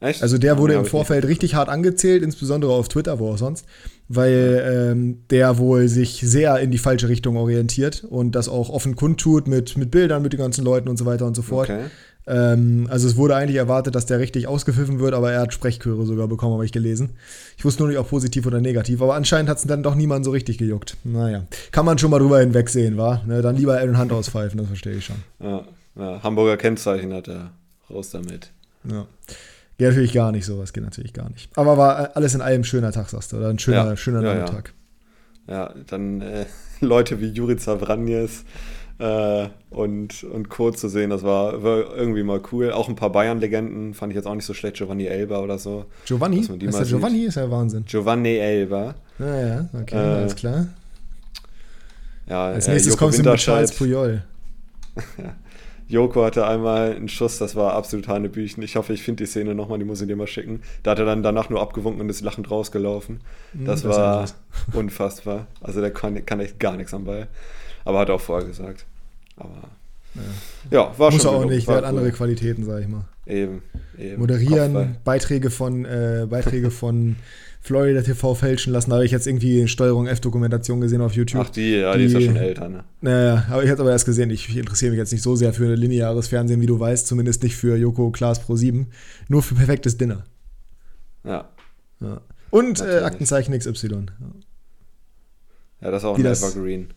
[0.00, 0.22] Echt?
[0.22, 3.66] Also der wurde ja, im Vorfeld richtig hart angezählt, insbesondere auf Twitter, wo auch sonst,
[4.08, 8.94] weil ähm, der wohl sich sehr in die falsche Richtung orientiert und das auch offen
[8.94, 11.68] kundtut mit, mit Bildern mit den ganzen Leuten und so weiter und so fort.
[11.68, 11.86] Okay.
[12.28, 16.04] Ähm, also es wurde eigentlich erwartet, dass der richtig ausgepfiffen wird, aber er hat Sprechchöre
[16.06, 17.16] sogar bekommen, habe ich gelesen.
[17.56, 20.24] Ich wusste nur nicht, ob positiv oder negativ, aber anscheinend hat es dann doch niemand
[20.24, 20.96] so richtig gejuckt.
[21.04, 23.22] Naja, kann man schon mal drüber hinwegsehen, wa?
[23.26, 25.16] Ne, dann lieber Aaron Hand auspfeifen, das verstehe ich schon.
[25.40, 25.64] Ja,
[25.96, 27.50] ja, Hamburger Kennzeichen hat er.
[27.90, 28.50] Raus damit.
[28.84, 29.06] Ja.
[29.78, 31.56] Geht natürlich gar nicht, sowas geht natürlich gar nicht.
[31.56, 34.22] Aber war alles in allem ein schöner Tag, sagst du, oder ein schöner, ja, schöner
[34.22, 34.74] ja, Nachmittag.
[35.46, 35.54] Ja.
[35.54, 36.46] ja, dann äh,
[36.80, 38.44] Leute wie Jurica Vranjes,
[38.98, 40.70] äh, und, und Co.
[40.72, 41.10] zu sehen.
[41.10, 42.72] Das war, war, irgendwie mal cool.
[42.72, 44.76] Auch ein paar Bayern-Legenden fand ich jetzt auch nicht so schlecht.
[44.76, 45.86] Giovanni Elba oder so.
[46.04, 46.40] Giovanni?
[46.40, 47.84] Ist der Giovanni ist ja Wahnsinn.
[47.86, 48.94] Giovanni Elba.
[49.18, 50.66] Naja, okay, äh, alles klar.
[52.26, 54.22] Ja, als äh, nächstes Joko kommst du mit Charles Puyol.
[55.88, 58.62] Joko hatte einmal einen Schuss, das war absolut Hanebüchen.
[58.62, 60.60] Ich hoffe, ich finde die Szene nochmal, die muss ich dir mal schicken.
[60.82, 63.20] Da hat er dann danach nur abgewunken und ist lachend rausgelaufen.
[63.52, 64.26] Hm, das, das war
[64.74, 65.46] unfassbar.
[65.62, 67.28] Also der kann, kann echt gar nichts am Ball.
[67.86, 68.84] Aber hat er auch vorher gesagt.
[69.36, 69.62] Aber
[70.14, 70.22] Ja,
[70.70, 72.12] ja war Muss schon er auch nicht, der hat andere.
[72.12, 73.04] Qualitäten, sag ich mal.
[73.24, 73.62] Eben,
[73.98, 74.20] eben.
[74.20, 74.96] Moderieren, Kopfball.
[75.04, 77.16] Beiträge von, äh, Beiträge von
[77.60, 78.90] Florida TV fälschen lassen.
[78.90, 81.42] Da habe ich jetzt irgendwie Steuerung F-Dokumentation gesehen auf YouTube.
[81.46, 82.84] Ach, die, ja, die, ist ja Die- schon älter, ne?
[83.00, 85.52] Naja, aber ich habe aber erst gesehen, ich, ich interessiere mich jetzt nicht so sehr
[85.52, 88.86] für lineares Fernsehen, wie du weißt, zumindest nicht für Joko Klaas Pro 7,
[89.28, 90.24] nur für perfektes Dinner.
[91.24, 91.48] Ja.
[92.00, 92.20] Ja.
[92.50, 93.00] Und äh.
[93.00, 94.06] Aktenzeichen XY.
[95.80, 95.90] Ja.
[95.90, 96.88] Das ist auch Wie ein das- Evergreen.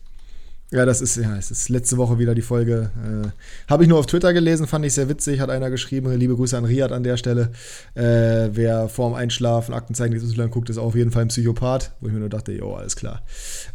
[0.72, 2.90] Ja, das ist, ja, es ist letzte Woche wieder die Folge.
[2.96, 3.28] Äh,
[3.70, 6.10] Habe ich nur auf Twitter gelesen, fand ich sehr witzig, hat einer geschrieben.
[6.16, 7.50] Liebe Grüße an Riyad an der Stelle.
[7.94, 11.92] Äh, wer vorm Einschlafen Aktenzeichen XY guckt, ist auf jeden Fall ein Psychopath.
[12.00, 13.20] Wo ich mir nur dachte, jo, alles klar.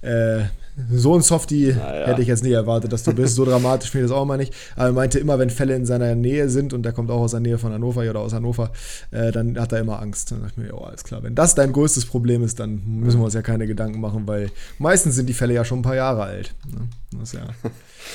[0.01, 0.45] Äh,
[0.91, 2.07] so ein Softie Naja.
[2.07, 3.35] hätte ich jetzt nie erwartet, dass du bist.
[3.35, 4.53] So dramatisch finde ich das auch mal nicht.
[4.75, 7.31] Aber er meinte immer, wenn Fälle in seiner Nähe sind, und der kommt auch aus
[7.31, 8.71] der Nähe von Hannover oder aus Hannover,
[9.11, 10.31] äh, dann hat er immer Angst.
[10.31, 11.23] Dann dachte ich mir, jo, alles klar.
[11.23, 14.51] Wenn das dein größtes Problem ist, dann müssen wir uns ja keine Gedanken machen, weil
[14.77, 16.53] meistens sind die Fälle ja schon ein paar Jahre alt.
[16.71, 16.87] Ne?
[17.19, 17.41] Das, ja,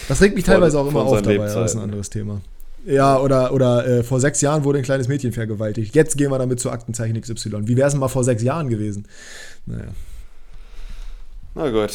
[0.08, 2.40] das regt mich teilweise auch immer auf dabei, aber das ist ein anderes Thema.
[2.86, 5.94] Ja, oder, oder äh, vor sechs Jahren wurde ein kleines Mädchen vergewaltigt.
[5.94, 7.66] Jetzt gehen wir damit zu Aktenzeichen XY.
[7.68, 9.06] Wie wäre es denn mal vor sechs Jahren gewesen?
[9.66, 9.84] Naja,
[11.54, 11.92] Na gut.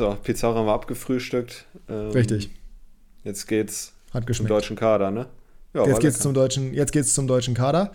[0.00, 1.66] So, Pizarro haben wir abgefrühstückt.
[1.86, 2.48] Ähm, richtig.
[3.22, 5.26] Jetzt geht's Hat zum deutschen Kader, ne?
[5.74, 6.22] Ja, jetzt geht's lecker.
[6.22, 7.92] zum deutschen, jetzt geht's zum deutschen Kader.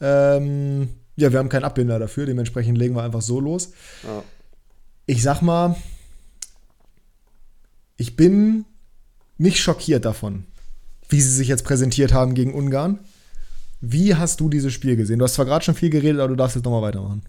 [0.00, 3.72] Ähm, ja, wir haben keinen Abbinder dafür, dementsprechend legen wir einfach so los.
[4.02, 4.24] Ja.
[5.04, 5.76] Ich sag mal,
[7.98, 8.64] ich bin
[9.36, 10.46] nicht schockiert davon,
[11.10, 12.98] wie sie sich jetzt präsentiert haben gegen Ungarn.
[13.82, 15.18] Wie hast du dieses Spiel gesehen?
[15.18, 17.20] Du hast zwar gerade schon viel geredet, aber du darfst jetzt nochmal weitermachen.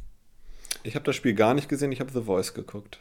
[0.84, 3.00] Ich habe das Spiel gar nicht gesehen, ich habe The Voice geguckt.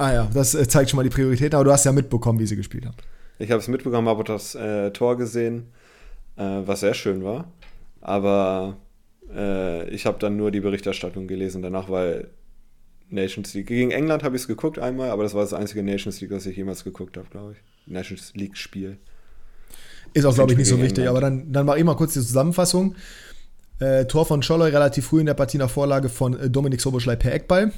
[0.00, 2.46] Ah ja, das äh, zeigt schon mal die Priorität, aber du hast ja mitbekommen, wie
[2.46, 2.96] sie gespielt haben.
[3.38, 5.66] Ich habe es mitbekommen, habe das äh, Tor gesehen,
[6.36, 7.52] äh, was sehr schön war.
[8.00, 8.78] Aber
[9.30, 12.28] äh, ich habe dann nur die Berichterstattung gelesen danach, weil
[13.10, 13.66] Nations League.
[13.66, 16.46] Gegen England habe ich es geguckt einmal, aber das war das einzige Nations League, was
[16.46, 17.92] ich jemals geguckt habe, glaube ich.
[17.92, 18.96] Nations League-Spiel.
[20.14, 21.08] Ist auch, glaube ich, nicht so wichtig, England.
[21.10, 22.94] aber dann, dann mache ich mal kurz die Zusammenfassung.
[23.80, 27.16] Äh, Tor von Scholloy relativ früh in der Partie nach Vorlage von äh, Dominik Soboschlei
[27.16, 27.72] per Eckball.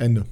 [0.00, 0.24] Ende.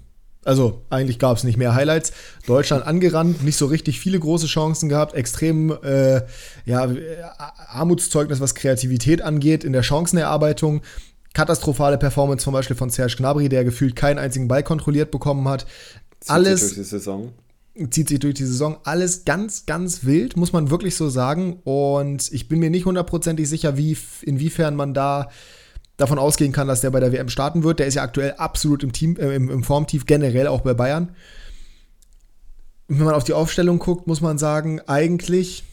[0.45, 2.13] Also eigentlich gab es nicht mehr Highlights.
[2.47, 6.23] Deutschland angerannt, nicht so richtig viele große Chancen gehabt, extrem äh,
[6.65, 7.23] ja, äh,
[7.69, 10.83] Armutszeugnis, was Kreativität angeht in der Chancenerarbeitung.
[11.35, 15.67] Katastrophale Performance zum Beispiel von Serge Gnabry, der gefühlt keinen einzigen Ball kontrolliert bekommen hat.
[16.21, 17.33] Zieht Alles sich durch die Saison.
[17.91, 18.79] zieht sich durch die Saison.
[18.85, 21.61] Alles ganz, ganz wild, muss man wirklich so sagen.
[21.65, 25.29] Und ich bin mir nicht hundertprozentig sicher, wie, inwiefern man da
[25.99, 27.81] davon ausgehen kann, dass der bei der WM starten wird.
[27.81, 31.11] Der ist ja aktuell absolut im, Team, äh, im, im Formtief, generell auch bei Bayern.
[32.87, 35.65] Wenn man auf die Aufstellung guckt, muss man sagen, eigentlich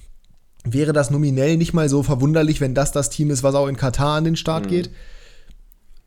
[0.65, 3.77] wäre das nominell nicht mal so verwunderlich, wenn das das Team ist, was auch in
[3.77, 4.89] Katar an den Start geht.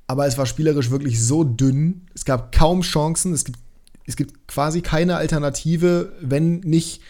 [0.09, 2.07] Aber es war spielerisch wirklich so dünn.
[2.15, 3.33] Es gab kaum Chancen.
[3.33, 3.61] Es gibt,
[4.05, 7.03] es gibt quasi keine Alternative, wenn nicht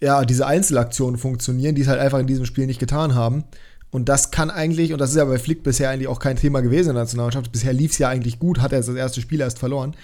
[0.00, 3.44] ja, diese Einzelaktionen funktionieren, die es halt einfach in diesem Spiel nicht getan haben.
[3.90, 6.60] Und das kann eigentlich, und das ist ja bei Flick bisher eigentlich auch kein Thema
[6.60, 9.40] gewesen in der Nationalmannschaft, bisher lief es ja eigentlich gut, hat er das erste Spiel
[9.40, 9.96] erst verloren.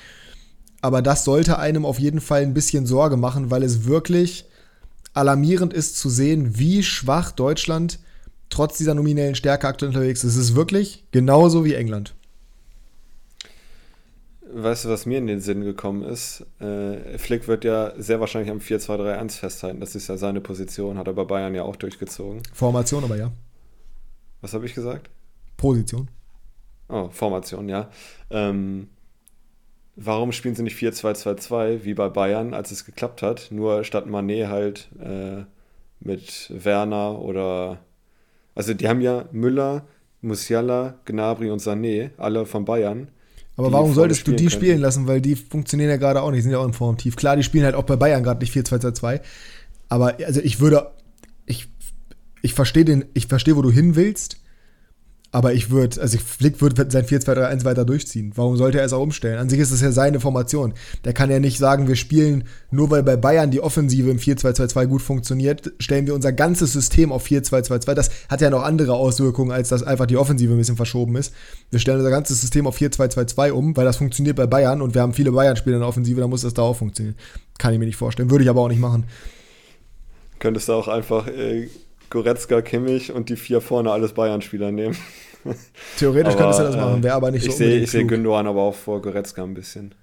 [0.82, 4.44] Aber das sollte einem auf jeden Fall ein bisschen Sorge machen, weil es wirklich
[5.14, 7.98] alarmierend ist zu sehen, wie schwach Deutschland
[8.50, 10.36] trotz dieser nominellen Stärke aktuell unterwegs ist.
[10.36, 12.14] Es ist wirklich genauso wie England.
[14.52, 16.46] Weißt du, was mir in den Sinn gekommen ist?
[16.60, 19.80] Äh, Flick wird ja sehr wahrscheinlich am 4-2-3-1 festhalten.
[19.80, 22.42] Das ist ja seine Position, hat er bei Bayern ja auch durchgezogen.
[22.52, 23.32] Formation aber ja.
[24.46, 25.10] Was habe ich gesagt?
[25.56, 26.06] Position.
[26.88, 27.90] Oh, Formation, ja.
[28.30, 28.86] Ähm,
[29.96, 33.48] warum spielen sie nicht 4-2-2-2 wie bei Bayern, als es geklappt hat?
[33.50, 35.42] Nur statt Manet halt äh,
[35.98, 37.80] mit Werner oder.
[38.54, 39.84] Also, die haben ja Müller,
[40.20, 43.08] Musiala, Gnabry und Sané, alle von Bayern.
[43.56, 44.50] Aber warum solltest du die könnten.
[44.50, 45.08] spielen lassen?
[45.08, 47.16] Weil die funktionieren ja gerade auch nicht, sind ja auch im Formtief.
[47.16, 49.22] Klar, die spielen halt auch bei Bayern gerade nicht 4-2-2-2.
[49.88, 50.92] Aber also ich würde,
[51.46, 51.68] ich,
[52.46, 54.38] ich verstehe den, ich verstehe, wo du hin willst.
[55.32, 58.32] Aber ich würde, also Flick würde sein 4-2-3-1 weiter durchziehen.
[58.36, 59.38] Warum sollte er es auch umstellen?
[59.38, 60.72] An sich ist es ja seine Formation.
[61.04, 64.86] Der kann ja nicht sagen, wir spielen, nur weil bei Bayern die Offensive im 4-2-2-2
[64.86, 67.94] gut funktioniert, stellen wir unser ganzes System auf 4-2-2-2.
[67.94, 71.34] Das hat ja noch andere Auswirkungen, als dass einfach die Offensive ein bisschen verschoben ist.
[71.70, 75.02] Wir stellen unser ganzes System auf 4-2-2-2 um, weil das funktioniert bei Bayern und wir
[75.02, 77.16] haben viele Bayern-Spieler in der Offensive, dann muss das da auch funktionieren.
[77.58, 78.30] Kann ich mir nicht vorstellen.
[78.30, 79.04] Würde ich aber auch nicht machen.
[80.38, 81.68] Könntest du auch einfach äh,
[82.10, 84.96] Goretzka, Kimmich und die vier vorne alles Bayern-Spieler nehmen.
[85.98, 88.06] Theoretisch Aber, könntest du das machen, wäre aber nicht ich so sehe unbedingt ich sehe.
[88.06, 89.94] Gündogan aber auch vor Goretzka ein bisschen.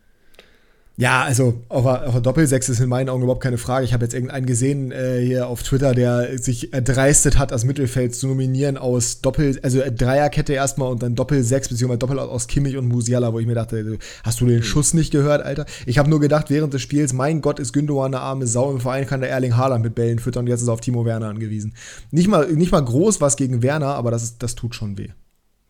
[0.96, 3.84] Ja, also auf der, auf der Doppelsechs ist in meinen Augen überhaupt keine Frage.
[3.84, 8.14] Ich habe jetzt irgendeinen gesehen äh, hier auf Twitter, der sich erdreistet hat, das Mittelfeld
[8.14, 12.88] zu nominieren aus Doppel, also Dreierkette erstmal und dann Doppelsechs, beziehungsweise Doppel aus Kimmich und
[12.88, 14.64] Musiala, wo ich mir dachte, hast du den mhm.
[14.64, 15.66] Schuss nicht gehört, Alter?
[15.88, 18.72] Ich habe nur gedacht während des Spiels, mein Gott, ist Gündogan eine arme Sau.
[18.72, 21.06] Im Verein kann der Erling Haaland mit Bällen füttern und jetzt ist er auf Timo
[21.06, 21.74] Werner angewiesen.
[22.12, 25.10] Nicht mal, nicht mal groß was gegen Werner, aber das, ist, das tut schon weh.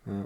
[0.06, 0.26] Ja.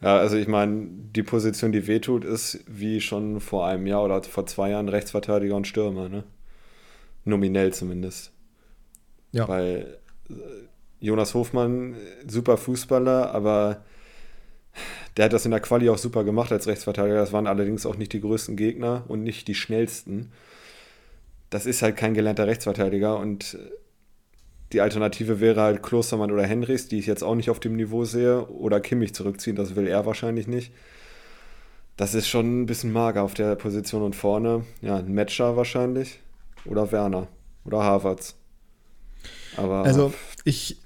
[0.00, 4.22] Ja, also ich meine, die Position, die wehtut, ist wie schon vor einem Jahr oder
[4.22, 6.24] vor zwei Jahren Rechtsverteidiger und Stürmer, ne?
[7.24, 8.32] Nominell zumindest.
[9.32, 9.48] Ja.
[9.48, 9.98] Weil
[10.30, 10.34] äh,
[11.00, 11.96] Jonas Hofmann,
[12.26, 13.84] super Fußballer, aber
[15.16, 17.16] der hat das in der Quali auch super gemacht als Rechtsverteidiger.
[17.16, 20.30] Das waren allerdings auch nicht die größten Gegner und nicht die schnellsten.
[21.50, 23.58] Das ist halt kein gelernter Rechtsverteidiger und
[24.72, 28.04] die Alternative wäre halt Klostermann oder Henrichs, die ich jetzt auch nicht auf dem Niveau
[28.04, 30.72] sehe, oder Kimmich zurückziehen, das will er wahrscheinlich nicht.
[31.96, 34.64] Das ist schon ein bisschen mager auf der Position und vorne.
[34.82, 36.20] Ja, ein Matcher wahrscheinlich.
[36.64, 37.26] Oder Werner.
[37.64, 38.36] Oder Havertz.
[39.56, 39.84] Aber.
[39.84, 40.12] Also,
[40.44, 40.78] ich.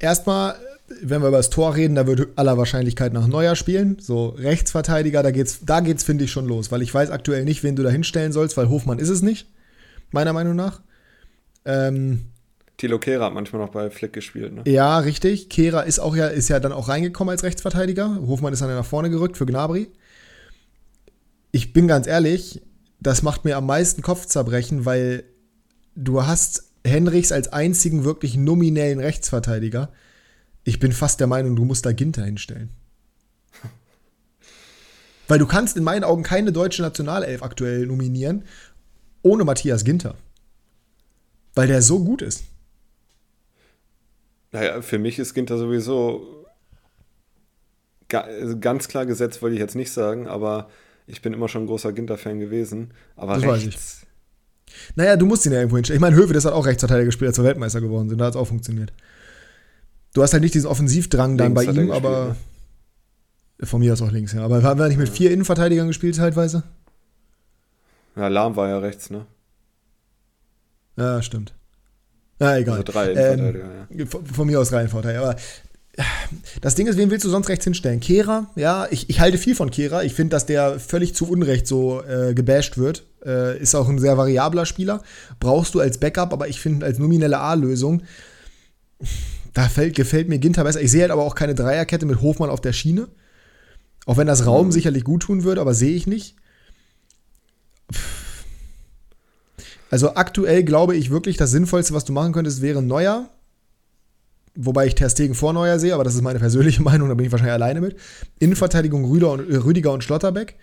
[0.00, 0.56] Erstmal,
[1.00, 3.98] wenn wir über das Tor reden, da würde aller Wahrscheinlichkeit nach Neuer spielen.
[4.00, 6.72] So Rechtsverteidiger, da geht's, da geht's, finde ich, schon los.
[6.72, 9.46] Weil ich weiß aktuell nicht, wen du da hinstellen sollst, weil Hofmann ist es nicht.
[10.10, 10.80] Meiner Meinung nach.
[11.64, 12.26] Ähm,
[12.76, 14.62] Tilo Kehrer hat manchmal noch bei Flick gespielt, ne?
[14.66, 15.48] Ja, richtig.
[15.48, 18.20] Kehrer ist auch ja, ist ja dann auch reingekommen als Rechtsverteidiger.
[18.26, 19.88] Hofmann ist dann nach vorne gerückt für Gnabry.
[21.52, 22.60] Ich bin ganz ehrlich,
[23.00, 25.24] das macht mir am meisten Kopfzerbrechen, weil
[25.94, 29.90] du hast Henrichs als einzigen wirklich nominellen Rechtsverteidiger.
[30.64, 32.70] Ich bin fast der Meinung, du musst da Ginter hinstellen.
[35.28, 38.44] Weil du kannst in meinen Augen keine deutsche Nationalelf aktuell nominieren
[39.22, 40.14] ohne Matthias Ginter.
[41.54, 42.44] Weil der so gut ist.
[44.52, 46.36] Naja, für mich ist Ginter sowieso
[48.12, 50.70] also ganz klar gesetzt, wollte ich jetzt nicht sagen, aber
[51.06, 52.92] ich bin immer schon ein großer Ginter-Fan gewesen.
[53.16, 53.64] Aber das rechts.
[53.64, 54.06] Weiß ich.
[54.96, 55.98] Naja, du musst ihn ja irgendwo hinstellen.
[55.98, 58.18] Ich meine, Höwe, das hat auch Rechtsverteidiger gespielt, als wir Weltmeister geworden sind.
[58.18, 58.92] Da hat es auch funktioniert.
[60.14, 62.36] Du hast halt nicht diesen Offensivdrang dann links bei ihm, aber.
[63.58, 63.66] Ne?
[63.66, 64.44] Von mir aus auch links, ja.
[64.44, 66.62] Aber haben wir nicht mit vier Innenverteidigern gespielt, teilweise?
[68.14, 69.26] Ja, Lahm war ja rechts, ne?
[70.96, 71.54] Ja, stimmt.
[72.38, 72.74] Ja, egal.
[72.74, 73.56] Also drei ähm,
[73.90, 74.06] ja.
[74.06, 75.16] von, von, mir aus Reihenvorteil.
[75.16, 75.36] Aber
[76.60, 78.00] das Ding ist, wen willst du sonst rechts hinstellen?
[78.00, 80.02] Kehra, ja, ich, ich halte viel von Kehra.
[80.02, 83.04] Ich finde, dass der völlig zu Unrecht so äh, gebasht wird.
[83.24, 85.02] Äh, ist auch ein sehr variabler Spieler.
[85.40, 88.02] Brauchst du als Backup, aber ich finde als nominelle A-Lösung,
[89.54, 90.82] da fällt, gefällt mir Ginter besser.
[90.82, 93.08] Ich sehe halt aber auch keine Dreierkette mit Hofmann auf der Schiene.
[94.04, 94.72] Auch wenn das Raum mhm.
[94.72, 96.36] sicherlich gut tun würde, aber sehe ich nicht.
[97.90, 98.15] Pff
[99.90, 103.28] also aktuell glaube ich wirklich, das Sinnvollste, was du machen könntest, wäre Neuer.
[104.58, 107.26] Wobei ich Ter Stegen vor Neuer sehe, aber das ist meine persönliche Meinung, da bin
[107.26, 107.96] ich wahrscheinlich alleine mit.
[108.38, 110.56] Innenverteidigung Rüder und, äh, Rüdiger und Schlotterbeck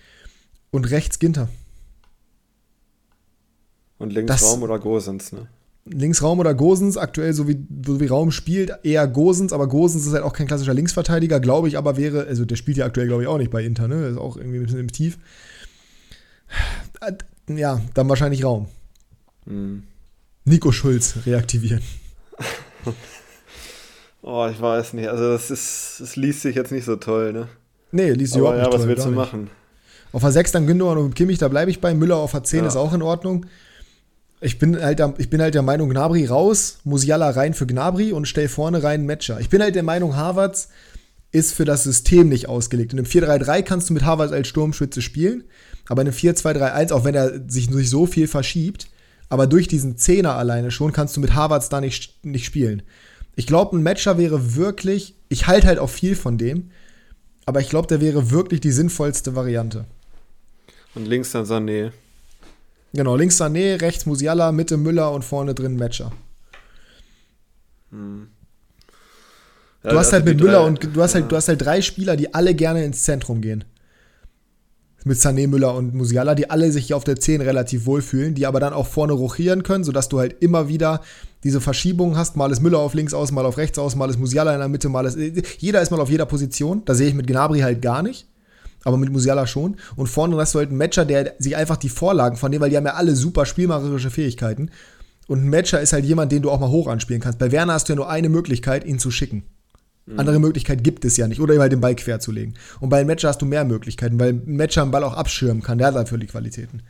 [0.72, 1.48] und rechts Ginter.
[4.00, 5.48] Und links das, Raum oder Gosens, ne?
[5.86, 10.06] Links Raum oder Gosens, aktuell so wie, so wie Raum spielt, eher Gosens, aber Gosens
[10.06, 13.08] ist halt auch kein klassischer Linksverteidiger, glaube ich, aber wäre, also der spielt ja aktuell,
[13.08, 14.08] glaube ich, auch nicht bei Inter, ne?
[14.08, 15.20] Ist auch irgendwie ein bisschen im Tief.
[17.50, 18.68] Ja, dann wahrscheinlich Raum.
[19.46, 19.84] Hm.
[20.46, 21.82] Nico Schulz reaktivieren.
[24.22, 25.08] oh, ich weiß nicht.
[25.08, 27.48] Also das ist, das liest sich jetzt nicht so toll, ne?
[27.92, 28.80] Nee, liest sich überhaupt nicht ja, toll.
[28.80, 29.50] was willst du machen?
[30.12, 31.94] Auf der 6 dann Gündogan und Kimmich, da bleibe ich bei.
[31.94, 32.68] Müller auf der 10 ja.
[32.68, 33.46] ist auch in Ordnung.
[34.42, 38.12] Ich bin, halt der, ich bin halt der Meinung, Gnabry raus, Musiala rein für Gnabry
[38.12, 39.40] und stell vorne rein Matcher.
[39.40, 40.68] Ich bin halt der Meinung, Harvards
[41.32, 42.94] ist für das System nicht ausgelegt.
[42.94, 45.46] In einem 4-3-3 kannst du mit Harvards als Sturmschütze spielen,
[45.88, 48.88] aber in einem 4-2-3-1, auch wenn er sich nicht so viel verschiebt,
[49.30, 52.84] aber durch diesen Zehner alleine schon kannst du mit Harvards da nicht, nicht spielen.
[53.36, 56.72] Ich glaube, ein Matcher wäre wirklich, ich halte halt auch viel von dem,
[57.46, 59.86] aber ich glaube, der wäre wirklich die sinnvollste Variante.
[60.96, 61.92] Und links dann Sané.
[62.94, 66.12] Genau, links Sané, rechts Musiala, Mitte Müller und vorne drin Matcher.
[67.90, 68.28] Hm.
[69.84, 71.30] Ja, du hast halt mit Müller drei, und du hast halt, ja.
[71.30, 73.66] du hast halt drei Spieler, die alle gerne ins Zentrum gehen
[75.06, 78.60] mit Sané, Müller und Musiala, die alle sich auf der 10 relativ wohlfühlen, die aber
[78.60, 81.02] dann auch vorne rochieren können, sodass du halt immer wieder
[81.44, 82.38] diese Verschiebungen hast.
[82.38, 84.68] Mal ist Müller auf links aus, mal auf rechts aus, mal ist Musiala in der
[84.70, 85.18] Mitte, mal ist.
[85.60, 86.84] Jeder ist mal auf jeder Position.
[86.86, 88.28] Da sehe ich mit Gnabry halt gar nicht.
[88.86, 89.78] Aber mit Musiala schon.
[89.96, 92.70] Und vorne hast du halt einen Matcher, der sich einfach die Vorlagen von dem, weil
[92.70, 94.72] die haben ja alle super spielmacherische Fähigkeiten.
[95.28, 97.40] Und ein Matcher ist halt jemand, den du auch mal hoch anspielen kannst.
[97.40, 99.44] Bei Werner hast du ja nur eine Möglichkeit, ihn zu schicken.
[100.06, 100.20] Mhm.
[100.20, 101.40] Andere Möglichkeit gibt es ja nicht.
[101.40, 102.56] Oder ihm halt den Ball quer zu legen.
[102.80, 105.64] Und bei einem Matcher hast du mehr Möglichkeiten, weil ein Matcher einen Ball auch abschirmen
[105.64, 105.78] kann.
[105.78, 106.84] Der hat dafür die Qualitäten.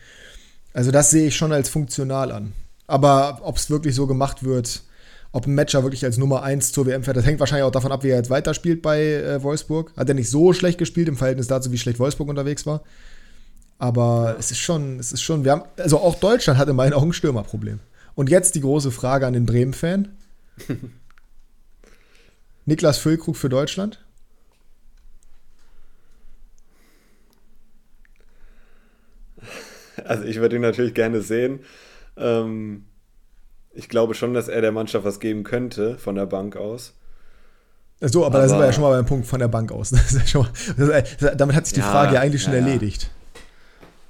[0.74, 2.54] Also das sehe ich schon als funktional an.
[2.88, 4.84] Aber ob es wirklich so gemacht wird,
[5.32, 7.92] ob ein Matcher wirklich als Nummer 1 zur WM fährt, das hängt wahrscheinlich auch davon
[7.92, 9.94] ab, wie er jetzt weiterspielt bei äh, Wolfsburg.
[9.96, 12.84] Hat er nicht so schlecht gespielt im Verhältnis dazu, wie schlecht Wolfsburg unterwegs war.
[13.78, 16.94] Aber es ist schon, es ist schon, wir haben, also auch Deutschland hat in meinen
[16.94, 17.80] Augen ein Stürmerproblem.
[18.16, 20.10] Und jetzt die große Frage an den Bremen-Fan.
[22.66, 24.04] Niklas Füllkrug für Deutschland?
[30.06, 31.60] Also ich würde ihn natürlich gerne sehen.
[32.18, 32.86] Ähm,
[33.74, 36.94] ich glaube schon, dass er der Mannschaft was geben könnte von der Bank aus.
[38.02, 39.92] So, aber, aber da sind wir ja schon mal beim Punkt von der Bank aus.
[40.34, 43.10] Ja mal, das, damit hat sich die ja, Frage ja eigentlich schon ja, erledigt.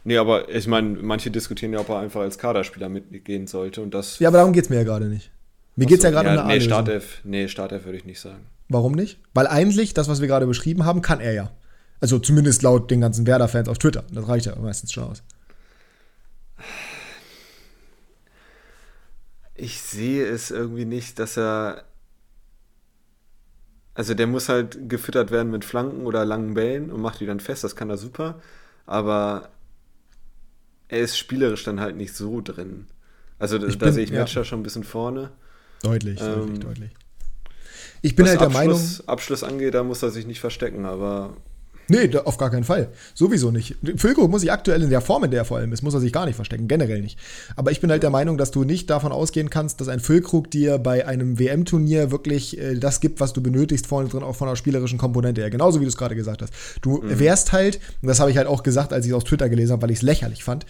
[0.04, 3.82] Nee, aber ich meine, manche diskutieren ja, ob er einfach als Kaderspieler mitgehen sollte.
[3.82, 5.32] Und das ja, aber darum geht es mir ja gerade nicht.
[5.76, 8.46] Mir geht es ja gerade um eine nee, Startelf, nee, Startelf würde ich nicht sagen.
[8.70, 9.20] Warum nicht?
[9.34, 11.52] Weil eigentlich, das, was wir gerade beschrieben haben, kann er ja.
[12.00, 14.04] Also zumindest laut den ganzen Werder-Fans auf Twitter.
[14.12, 15.24] Das reicht ja meistens schon aus.
[19.56, 21.84] Ich sehe es irgendwie nicht, dass er.
[23.96, 27.40] Also der muss halt gefüttert werden mit Flanken oder langen Bällen und macht die dann
[27.40, 28.42] fest, das kann er super.
[28.88, 29.50] Aber
[30.88, 32.88] er ist spielerisch dann halt nicht so drin.
[33.38, 34.46] Also da, da sehe ich Matcher ja.
[34.46, 35.32] schon ein bisschen vorne.
[35.84, 36.92] Deutlich, ähm, deutlich, deutlich.
[38.02, 39.08] Ich bin halt der Abschluss, Meinung.
[39.08, 41.38] Abschluss angeht, da muss er sich nicht verstecken, aber
[41.90, 42.90] Nee, auf gar keinen Fall.
[43.14, 43.76] Sowieso nicht.
[43.98, 46.00] Füllkrug muss sich aktuell in der Form, in der er vor allem ist, muss er
[46.00, 46.68] sich gar nicht verstecken.
[46.68, 47.20] Generell nicht.
[47.56, 50.50] Aber ich bin halt der Meinung, dass du nicht davon ausgehen kannst, dass ein Füllkrug
[50.50, 54.48] dir bei einem WM-Turnier wirklich äh, das gibt, was du benötigst, vorne drin, auch von
[54.48, 55.50] der spielerischen Komponente her.
[55.50, 56.54] Genauso wie du es gerade gesagt hast.
[56.82, 57.20] Du mhm.
[57.20, 59.74] wärst halt, und das habe ich halt auch gesagt, als ich es auf Twitter gelesen
[59.74, 60.66] habe, weil ich es lächerlich fand,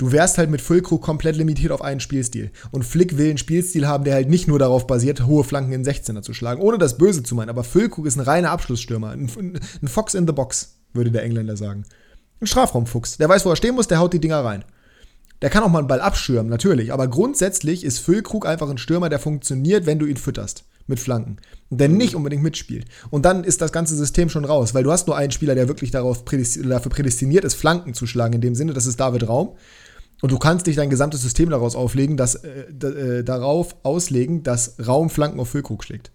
[0.00, 2.50] du wärst halt mit Füllkrug komplett limitiert auf einen Spielstil.
[2.70, 5.84] Und Flick will einen Spielstil haben, der halt nicht nur darauf basiert, hohe Flanken in
[5.84, 7.50] 16er zu schlagen, ohne das Böse zu meinen.
[7.50, 9.30] Aber Füllkrug ist ein reiner Abschlussstürmer, ein,
[9.82, 11.84] ein Fox in the Box, würde der Engländer sagen.
[12.40, 13.18] Ein Strafraumfuchs.
[13.18, 14.64] Der weiß, wo er stehen muss, der haut die Dinger rein.
[15.42, 16.94] Der kann auch mal einen Ball abschirmen, natürlich.
[16.94, 21.36] Aber grundsätzlich ist Füllkrug einfach ein Stürmer, der funktioniert, wenn du ihn fütterst mit Flanken.
[21.68, 22.86] Und der nicht unbedingt mitspielt.
[23.10, 25.68] Und dann ist das ganze System schon raus, weil du hast nur einen Spieler, der
[25.68, 29.28] wirklich darauf prädestiniert, dafür prädestiniert ist, Flanken zu schlagen, in dem Sinne, das ist David
[29.28, 29.56] Raum.
[30.22, 34.76] Und du kannst dich dein gesamtes System daraus auflegen, dass, äh, äh, darauf auslegen, dass
[34.86, 36.10] Raum Flanken auf Füllkrug schlägt.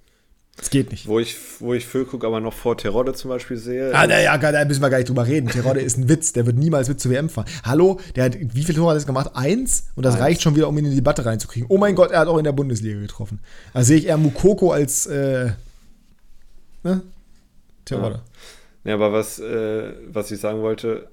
[0.58, 1.08] Das geht nicht.
[1.08, 3.94] Wo ich, wo ich Füllkrug aber noch vor Terodde zum Beispiel sehe.
[3.94, 5.50] Ah, na, ja, da müssen wir gar nicht drüber reden.
[5.50, 7.48] Terodde ist ein Witz, der wird niemals mit zur WM fahren.
[7.64, 9.32] Hallo, der hat, wie viele Tore hat er gemacht?
[9.34, 9.88] Eins?
[9.96, 10.24] Und das Eins.
[10.24, 11.68] reicht schon wieder, um ihn in die Debatte reinzukriegen.
[11.70, 13.42] Oh mein Gott, er hat auch in der Bundesliga getroffen.
[13.74, 15.52] Da sehe ich eher Mukoko als, äh,
[16.84, 17.02] ne?
[17.84, 18.22] Terodde.
[18.86, 18.92] Ja.
[18.92, 21.10] ja, aber was, äh, was ich sagen wollte,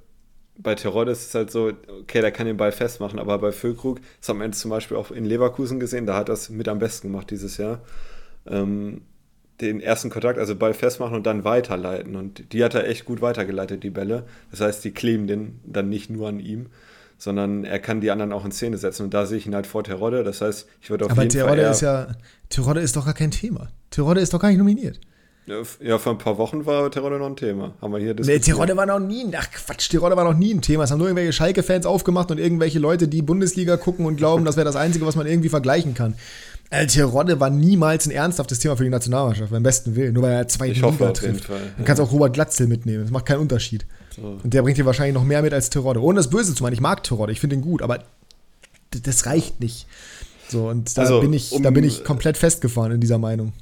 [0.56, 1.72] bei Terodde ist es halt so,
[2.02, 4.96] okay, der kann den Ball festmachen, aber bei Füllkrug, das haben wir jetzt zum Beispiel
[4.96, 7.80] auch in Leverkusen gesehen, da hat er es mit am besten gemacht dieses Jahr.
[8.46, 9.02] Ähm,
[9.60, 12.16] den ersten Kontakt, also Ball festmachen und dann weiterleiten.
[12.16, 14.24] Und die hat er echt gut weitergeleitet, die Bälle.
[14.50, 16.66] Das heißt, die kleben den dann nicht nur an ihm,
[17.16, 19.04] sondern er kann die anderen auch in Szene setzen.
[19.04, 20.24] Und da sehe ich ihn halt vor Terodde.
[20.24, 21.64] Das heißt, ich würde auf Aber jeden Terodde Fall.
[21.64, 22.08] Aber ist ja,
[22.48, 23.68] Terodde ist doch gar kein Thema.
[23.90, 24.98] Terodde ist doch gar nicht nominiert.
[25.44, 27.74] Ja, vor ein paar Wochen war Terodde noch ein Thema.
[27.80, 28.46] Haben wir hier diskutiert.
[28.46, 30.84] Nee, Terodde war noch nie, ach Quatsch, Terodde war noch nie ein Thema.
[30.84, 34.56] Es haben nur irgendwelche Schalke-Fans aufgemacht und irgendwelche Leute, die Bundesliga gucken und glauben, das
[34.56, 36.14] wäre das Einzige, was man irgendwie vergleichen kann.
[36.70, 40.14] El Terodde war niemals ein ernsthaftes Thema für die Nationalmannschaft, beim besten Willen.
[40.14, 41.44] Nur weil er zwei Liga trifft.
[41.44, 43.02] Fall, Dann kannst du auch Robert Glatzel mitnehmen.
[43.02, 43.84] Das macht keinen Unterschied.
[44.16, 44.38] So.
[44.42, 46.00] Und der bringt dir wahrscheinlich noch mehr mit als Terodde.
[46.00, 46.72] Ohne das Böse zu meinen.
[46.72, 48.04] Ich mag Terodde, ich finde ihn gut, aber
[48.90, 49.86] das reicht nicht.
[50.48, 53.52] So, und da, also, bin ich, um, da bin ich komplett festgefahren in dieser Meinung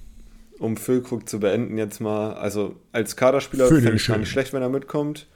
[0.61, 4.63] um Füllkrug zu beenden, jetzt mal, also als Kaderspieler finde ich gar nicht schlecht, wenn
[4.63, 5.27] er mitkommt.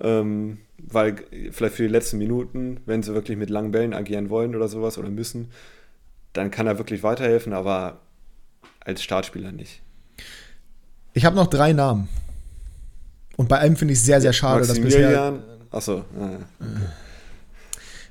[0.00, 1.16] Ähm, weil
[1.52, 4.96] vielleicht für die letzten Minuten, wenn sie wirklich mit langen Bällen agieren wollen oder sowas
[4.96, 5.50] oder müssen,
[6.32, 8.00] dann kann er wirklich weiterhelfen, aber
[8.80, 9.82] als Startspieler nicht.
[11.12, 12.08] Ich habe noch drei Namen.
[13.36, 15.38] Und bei einem finde ich es sehr, sehr schade, dass bisher.
[15.70, 16.04] Achso.
[16.18, 16.38] Ja.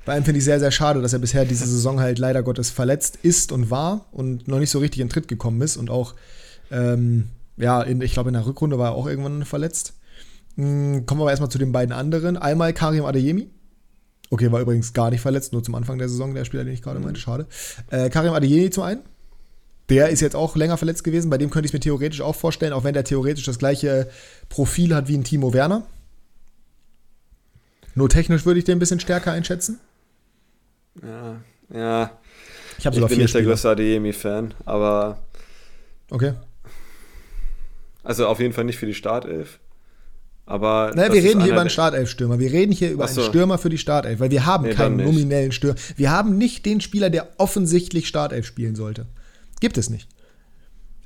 [0.04, 2.70] Bei einem finde ich sehr, sehr schade, dass er bisher diese Saison halt leider Gottes
[2.70, 6.14] verletzt ist und war und noch nicht so richtig in Tritt gekommen ist und auch
[6.72, 9.94] ähm, ja, in, ich glaube, in der Rückrunde war er auch irgendwann verletzt.
[10.56, 12.36] Mhm, kommen wir aber erstmal zu den beiden anderen.
[12.36, 13.48] Einmal Karim Adeyemi.
[14.30, 16.82] Okay, war übrigens gar nicht verletzt, nur zum Anfang der Saison, der Spieler, den ich
[16.82, 17.04] gerade mhm.
[17.04, 17.46] meinte, schade.
[17.90, 19.02] Äh, Karim Adeyemi zum einen.
[19.88, 22.34] Der ist jetzt auch länger verletzt gewesen, bei dem könnte ich es mir theoretisch auch
[22.34, 24.08] vorstellen, auch wenn der theoretisch das gleiche
[24.48, 25.82] Profil hat wie ein Timo Werner.
[27.94, 29.80] Nur technisch würde ich den ein bisschen stärker einschätzen.
[31.02, 31.36] Ja,
[31.74, 32.10] ja.
[32.78, 35.18] Ich, ich bin nicht der größte Adeyemi-Fan, aber.
[36.08, 36.32] Okay.
[38.02, 39.60] Also auf jeden Fall nicht für die Startelf.
[40.44, 42.38] Aber naja, wir reden hier über einen Startelf-Stürmer.
[42.38, 43.20] Wir reden hier über so.
[43.20, 45.76] einen Stürmer für die Startelf, weil wir haben nee, keinen nominellen Stürmer.
[45.96, 49.06] Wir haben nicht den Spieler, der offensichtlich Startelf spielen sollte.
[49.60, 50.08] Gibt es nicht.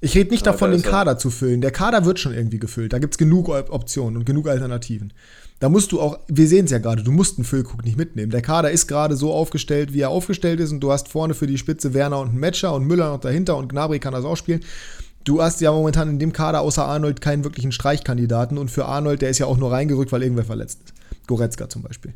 [0.01, 1.18] Ich rede nicht ja, davon, den Kader er.
[1.18, 1.60] zu füllen.
[1.60, 2.93] Der Kader wird schon irgendwie gefüllt.
[2.93, 5.12] Da gibt es genug Optionen und genug Alternativen.
[5.59, 8.31] Da musst du auch, wir sehen es ja gerade, du musst einen Füllkrug nicht mitnehmen.
[8.31, 11.47] Der Kader ist gerade so aufgestellt, wie er aufgestellt ist und du hast vorne für
[11.47, 14.36] die Spitze Werner und einen Matcher und Müller noch dahinter und Gnabry kann das auch
[14.36, 14.60] spielen
[15.27, 19.20] du hast ja momentan in dem Kader außer Arnold keinen wirklichen Streichkandidaten und für Arnold,
[19.20, 20.94] der ist ja auch nur reingerückt, weil irgendwer verletzt ist.
[21.27, 22.15] Goretzka zum Beispiel.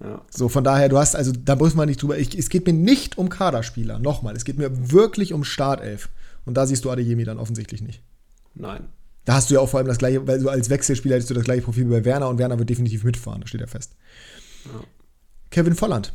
[0.00, 0.20] Ja.
[0.30, 2.18] So, von daher, du hast, also da muss man nicht drüber.
[2.18, 4.36] Ich, es geht mir nicht um Kaderspieler, nochmal.
[4.36, 6.08] Es geht mir wirklich um Startelf.
[6.44, 8.02] Und da siehst du Adeyemi dann offensichtlich nicht.
[8.54, 8.88] Nein.
[9.24, 11.34] Da hast du ja auch vor allem das gleiche, weil du als Wechselspieler hättest du
[11.34, 13.92] das gleiche Profil wie bei Werner und Werner wird definitiv mitfahren, das steht ja fest.
[14.64, 14.80] Ja.
[15.50, 16.12] Kevin Volland.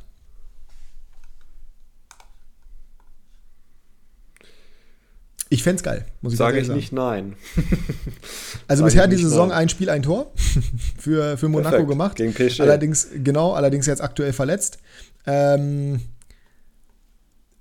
[5.54, 6.54] Ich fände es geil, muss ich sagen.
[6.54, 6.80] Sage ich sagen.
[6.80, 7.36] nicht nein.
[8.68, 9.60] also bisher die Saison nein.
[9.60, 10.32] ein Spiel, ein Tor
[10.98, 11.90] für, für Monaco Perfekt.
[11.90, 12.16] gemacht.
[12.16, 12.62] Gegen PSG.
[12.62, 14.80] Allerdings, genau, allerdings jetzt aktuell verletzt.
[15.28, 16.00] Ähm,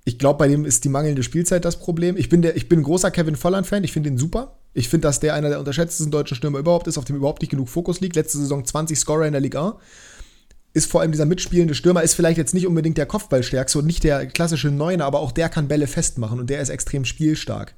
[0.05, 2.17] ich glaube, bei dem ist die mangelnde Spielzeit das Problem.
[2.17, 4.57] Ich bin, der, ich bin ein großer Kevin Volland-Fan, ich finde ihn super.
[4.73, 7.51] Ich finde, dass der einer der unterschätztesten deutschen Stürmer überhaupt ist, auf dem überhaupt nicht
[7.51, 8.15] genug Fokus liegt.
[8.15, 9.77] Letzte Saison 20 Scorer in der Liga
[10.73, 14.03] ist vor allem dieser mitspielende Stürmer, ist vielleicht jetzt nicht unbedingt der Kopfballstärkste und nicht
[14.03, 17.75] der klassische Neuner, aber auch der kann Bälle festmachen und der ist extrem spielstark.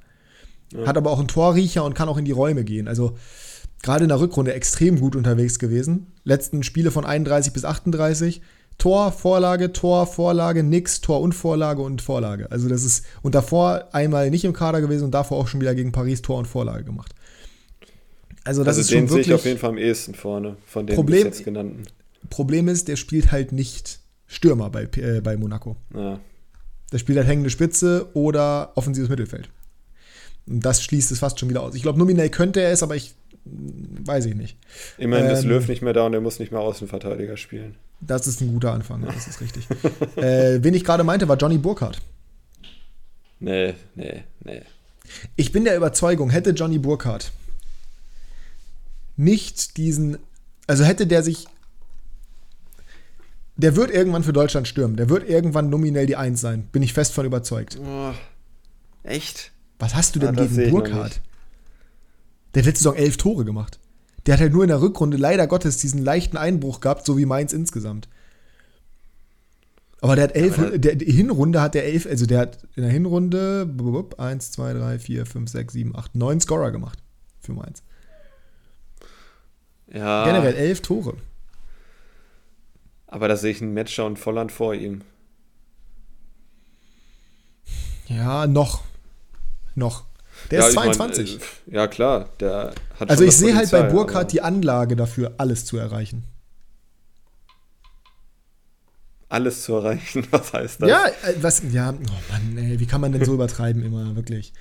[0.72, 0.86] Ja.
[0.86, 2.88] Hat aber auch einen Torriecher und kann auch in die Räume gehen.
[2.88, 3.16] Also
[3.82, 6.12] gerade in der Rückrunde extrem gut unterwegs gewesen.
[6.24, 8.40] Letzten Spiele von 31 bis 38.
[8.78, 12.50] Tor, Vorlage, Tor, Vorlage, nix, Tor und Vorlage und Vorlage.
[12.50, 15.74] Also das ist, und davor einmal nicht im Kader gewesen und davor auch schon wieder
[15.74, 17.14] gegen Paris Tor und Vorlage gemacht.
[18.44, 19.26] Also das also ist den schon wirklich.
[19.26, 21.84] sehe ich auf jeden Fall am ehesten vorne, von den Problem, bis jetzt genannten.
[22.28, 25.76] Problem ist, der spielt halt nicht Stürmer bei, äh, bei Monaco.
[25.94, 26.20] Ja.
[26.92, 29.48] Der spielt halt hängende Spitze oder offensives Mittelfeld.
[30.46, 31.74] Und das schließt es fast schon wieder aus.
[31.74, 33.14] Ich glaube, nominell könnte er es, aber ich
[33.44, 34.56] weiß ich nicht.
[34.98, 37.76] Immerhin ähm, ist Löw nicht mehr da und er muss nicht mehr Außenverteidiger spielen.
[38.00, 39.66] Das ist ein guter Anfang, ja, das ist richtig.
[40.16, 42.00] äh, wen ich gerade meinte, war Johnny Burkhardt.
[43.38, 44.62] Nee, nee, nee.
[45.36, 47.30] Ich bin der Überzeugung, hätte Johnny Burkhardt
[49.16, 50.18] nicht diesen,
[50.66, 51.46] also hätte der sich,
[53.56, 56.92] der wird irgendwann für Deutschland stürmen, der wird irgendwann nominell die Eins sein, bin ich
[56.92, 57.78] fest von überzeugt.
[57.82, 58.12] Oh,
[59.04, 59.52] echt?
[59.78, 61.20] Was hast du denn ah, gegen Burkhardt?
[62.54, 63.78] Der hat letzte Saison elf Tore gemacht.
[64.24, 67.26] Der hat halt nur in der Rückrunde leider Gottes diesen leichten Einbruch gehabt, so wie
[67.26, 68.08] Mainz insgesamt.
[70.00, 72.92] Aber der hat elf, der, der, Hinrunde hat der elf, also der hat in der
[72.92, 73.68] Hinrunde
[74.18, 76.98] 1, 2, 3, 4, 5, 6, 7, 8, 9 Scorer gemacht
[77.40, 77.82] für Mainz.
[79.92, 80.24] Ja.
[80.24, 81.16] Generell elf Tore.
[83.06, 85.02] Aber da sehe ich einen Matcher und Volland vor ihm.
[88.08, 88.82] Ja, noch.
[89.76, 90.04] Noch.
[90.50, 91.38] Der ja, ist 22.
[91.38, 92.28] Mein, äh, ja, klar.
[92.40, 96.24] Der hat also ich sehe halt bei Burkhardt die Anlage dafür, alles zu erreichen.
[99.28, 100.88] Alles zu erreichen, was heißt das?
[100.88, 104.52] Ja, äh, was, ja, oh Mann, ey, wie kann man denn so übertreiben immer, wirklich?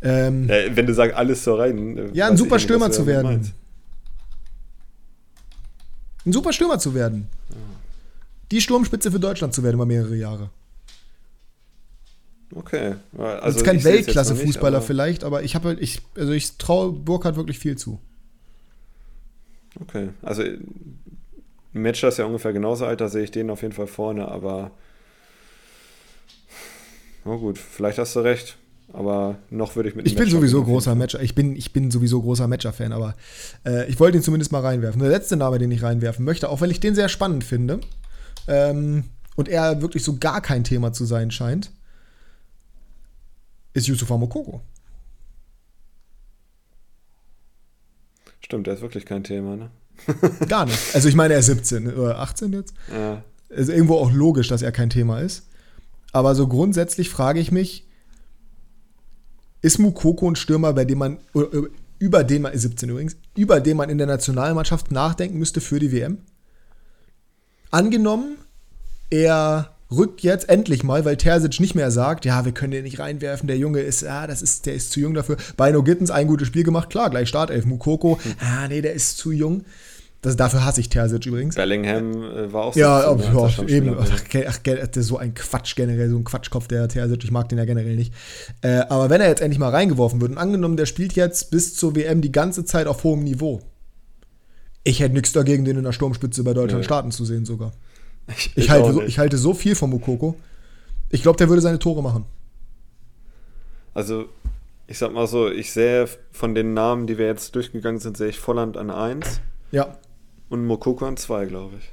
[0.00, 1.98] Ähm, ja, wenn du sagst, alles zu erreichen.
[1.98, 3.26] Äh, ja, ein super Stürmer zu werden.
[3.26, 3.52] Meinst.
[6.24, 7.28] Ein super Stürmer zu werden.
[8.50, 10.50] Die Sturmspitze für Deutschland zu werden über mehrere Jahre.
[12.54, 12.94] Okay.
[13.16, 17.58] Also, also ist kein Weltklasse-Fußballer vielleicht, aber ich habe ich, also ich traue Burkhardt wirklich
[17.58, 18.00] viel zu.
[19.80, 20.08] Okay.
[20.22, 20.42] Also
[21.72, 24.70] Matcher ist ja ungefähr genauso alt, da sehe ich den auf jeden Fall vorne, aber
[27.24, 28.56] na oh gut, vielleicht hast du recht.
[28.90, 31.20] Aber noch würde ich mit Ich bin sowieso großer Matcher.
[31.20, 33.16] Ich bin, ich bin sowieso großer Matcher-Fan, aber
[33.66, 34.98] äh, ich wollte ihn zumindest mal reinwerfen.
[35.00, 37.80] Der letzte Name, den ich reinwerfen möchte, auch weil ich den sehr spannend finde
[38.46, 39.04] ähm,
[39.36, 41.70] und er wirklich so gar kein Thema zu sein scheint,
[43.78, 44.60] ist Yusufa Mokoko.
[48.40, 49.70] Stimmt, der ist wirklich kein Thema, ne?
[50.48, 50.94] Gar nicht.
[50.94, 52.74] Also ich meine, er ist 17 oder 18 jetzt.
[52.92, 53.22] Ja.
[53.48, 55.46] Ist irgendwo auch logisch, dass er kein Thema ist.
[56.12, 57.86] Aber so grundsätzlich frage ich mich,
[59.60, 61.18] ist Mukoko ein Stürmer, bei dem man,
[61.98, 65.92] über den man, 17 übrigens, über den man in der Nationalmannschaft nachdenken müsste für die
[65.92, 66.18] WM?
[67.70, 68.36] Angenommen,
[69.10, 72.98] er rückt jetzt endlich mal, weil Terzic nicht mehr sagt, ja, wir können den nicht
[72.98, 75.36] reinwerfen, der Junge ist, ja, das ist, der ist zu jung dafür.
[75.56, 77.64] Bino Gittens ein gutes Spiel gemacht, klar, gleich Startelf.
[77.64, 78.34] Mukoko, mhm.
[78.40, 79.64] ah, nee, der ist zu jung.
[80.20, 81.54] Das, dafür hasse ich Terzic übrigens.
[81.54, 82.80] Bellingham äh, war auch so.
[82.80, 83.96] Ja, ob, ja eben.
[83.96, 84.08] Ach,
[84.48, 87.22] ach, so ein Quatsch generell, so ein Quatschkopf, der Terzic.
[87.22, 88.12] Ich mag den ja generell nicht.
[88.60, 91.76] Äh, aber wenn er jetzt endlich mal reingeworfen wird und angenommen, der spielt jetzt bis
[91.76, 93.60] zur WM die ganze Zeit auf hohem Niveau.
[94.82, 96.86] Ich hätte nichts dagegen, den in der Sturmspitze bei Deutschland nee.
[96.86, 97.72] starten zu sehen sogar.
[98.36, 100.36] Ich, ich, halte, so, ich halte so viel von Mukoko.
[101.10, 102.24] Ich glaube, der würde seine Tore machen.
[103.94, 104.26] Also,
[104.86, 108.28] ich sag mal so, ich sehe von den Namen, die wir jetzt durchgegangen sind, sehe
[108.28, 109.40] ich Volland an 1.
[109.70, 109.96] Ja.
[110.48, 111.90] Und Mokoko an 2, glaube ich.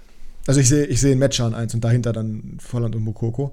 [0.48, 3.52] Also ich sehe ich sehe Matcher an 1 und dahinter dann Volland und Mokoko.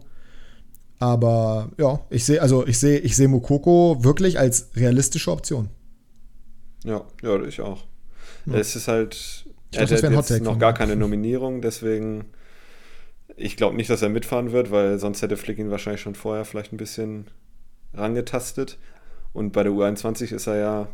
[0.98, 5.68] Aber ja, ich sehe also ich sehe ich sehe Mokoko wirklich als realistische Option.
[6.84, 7.84] Ja, ja, ich auch.
[8.46, 8.54] Ja.
[8.56, 12.26] Es ist halt ich er glaub, hat jetzt noch gar keine Nominierung, deswegen
[13.36, 16.44] ich glaube nicht, dass er mitfahren wird, weil sonst hätte Flick ihn wahrscheinlich schon vorher
[16.44, 17.26] vielleicht ein bisschen
[17.94, 18.78] rangetastet.
[19.32, 20.88] Und bei der U21 ist er ja,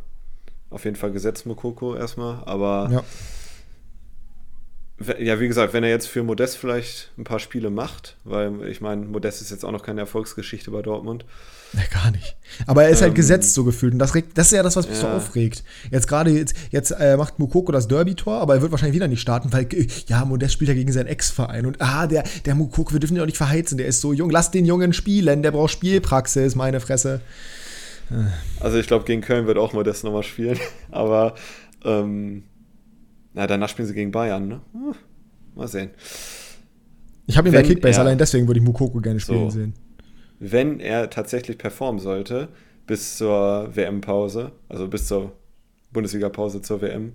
[0.71, 3.05] auf jeden Fall gesetzt Mokoko erstmal, aber ja.
[5.21, 8.81] Ja, wie gesagt, wenn er jetzt für Modest vielleicht ein paar Spiele macht, weil ich
[8.81, 11.25] meine, Modest ist jetzt auch noch keine Erfolgsgeschichte bei Dortmund.
[11.73, 12.37] Ja, gar nicht.
[12.67, 13.93] Aber er ist halt ähm, halt gesetzt so gefühlt.
[13.93, 15.03] Und das, regt, das ist ja das, was mich ja.
[15.03, 15.63] so aufregt.
[15.91, 19.21] Jetzt gerade, jetzt, jetzt äh, macht Mukoko das Derby-Tor, aber er wird wahrscheinlich wieder nicht
[19.21, 19.69] starten, weil,
[20.07, 21.67] ja, Modest spielt ja gegen seinen Ex-Verein.
[21.67, 24.31] Und ah, der, der Mukoko, wir dürfen ihn auch nicht verheizen, der ist so jung.
[24.31, 27.21] Lass den Jungen spielen, der braucht Spielpraxis, meine Fresse.
[28.59, 30.59] Also ich glaube, gegen Köln wird auch Modest nochmal spielen.
[30.91, 31.35] Aber
[31.85, 32.45] ähm,
[33.39, 34.61] na, danach spielen sie gegen Bayern, ne?
[34.73, 34.95] Hm,
[35.55, 35.91] mal sehen.
[37.29, 39.75] Ich habe ihn bei Kickbase, er, allein deswegen würde ich Mukoko gerne spielen so, sehen.
[40.41, 42.49] Wenn er tatsächlich performen sollte,
[42.89, 45.31] bis zur WM-Pause, also bis zur
[45.93, 47.13] Bundesliga-Pause zur WM,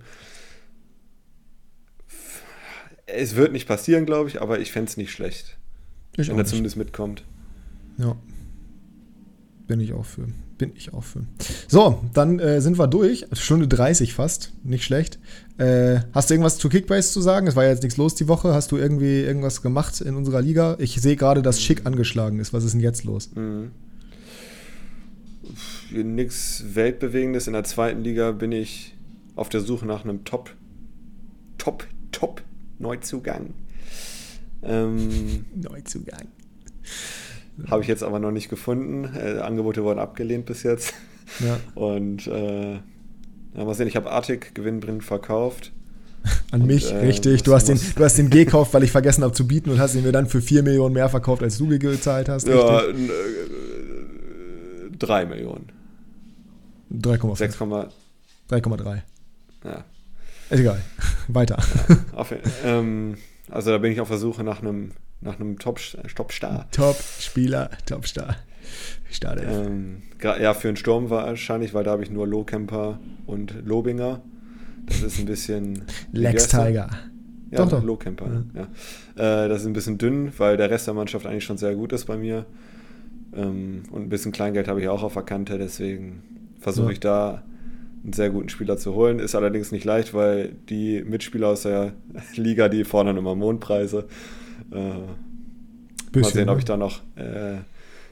[3.04, 5.58] es wird nicht passieren, glaube ich, aber ich fände es nicht schlecht.
[6.16, 7.22] Ich wenn er zumindest mitkommt.
[7.98, 8.16] Ja.
[9.66, 10.26] Bin ich auch für.
[10.58, 11.24] Bin ich auch für.
[11.68, 13.26] So, dann äh, sind wir durch.
[13.32, 14.52] Stunde 30 fast.
[14.62, 15.18] Nicht schlecht.
[15.56, 17.46] Äh, hast du irgendwas zu Kickbase zu sagen?
[17.46, 18.52] Es war ja jetzt nichts los die Woche.
[18.52, 20.76] Hast du irgendwie irgendwas gemacht in unserer Liga?
[20.78, 22.52] Ich sehe gerade, dass Schick angeschlagen ist.
[22.52, 23.30] Was ist denn jetzt los?
[23.34, 23.70] Mhm.
[25.90, 27.46] Nichts Weltbewegendes.
[27.46, 28.94] In der zweiten Liga bin ich
[29.36, 30.50] auf der Suche nach einem Top,
[31.56, 32.42] Top, Top
[32.78, 33.54] Neuzugang.
[34.62, 36.28] Ähm, Neuzugang.
[37.68, 39.08] Habe ich jetzt aber noch nicht gefunden.
[39.14, 40.94] Äh, Angebote wurden abgelehnt bis jetzt.
[41.40, 41.58] Ja.
[41.74, 45.72] Und äh, ja, mal sehen, ich habe Arctic gewinnbringend verkauft.
[46.50, 47.42] An und, mich, äh, richtig.
[47.42, 49.94] Du hast, den, du hast den gekauft, weil ich vergessen habe zu bieten und hast
[49.94, 52.48] ihn mir dann für 4 Millionen mehr verkauft, als du gezahlt hast.
[52.48, 52.94] Ja, äh,
[54.98, 55.70] 3 Millionen.
[56.92, 57.88] 3,5.
[58.50, 59.02] 3,3.
[59.64, 59.84] Ja.
[60.50, 60.80] Ist egal.
[61.28, 61.58] Weiter.
[61.88, 63.16] Ja, auf, ähm,
[63.50, 64.92] also da bin ich auf der Suche nach einem
[65.24, 66.70] nach einem Top-Star.
[66.70, 68.36] Top-Spieler, Top-Star.
[69.22, 74.20] Ähm, ja, für einen Sturm wahrscheinlich, weil da habe ich nur Lohkemper und Lobinger.
[74.86, 75.84] Das ist ein bisschen.
[76.12, 76.88] Lex Tiger.
[77.50, 77.84] Ja, doch, doch.
[77.84, 78.44] Lohkemper.
[78.54, 78.68] Ja.
[79.16, 79.44] ja.
[79.44, 81.92] Äh, das ist ein bisschen dünn, weil der Rest der Mannschaft eigentlich schon sehr gut
[81.92, 82.46] ist bei mir.
[83.34, 86.22] Ähm, und ein bisschen Kleingeld habe ich auch auf der Kante, deswegen
[86.58, 86.92] versuche ja.
[86.92, 87.42] ich da
[88.02, 89.18] einen sehr guten Spieler zu holen.
[89.18, 91.92] Ist allerdings nicht leicht, weil die Mitspieler aus der
[92.34, 94.06] Liga, die fordern immer Mondpreise.
[94.72, 97.58] Äh, mal sehen, ob ich da noch äh,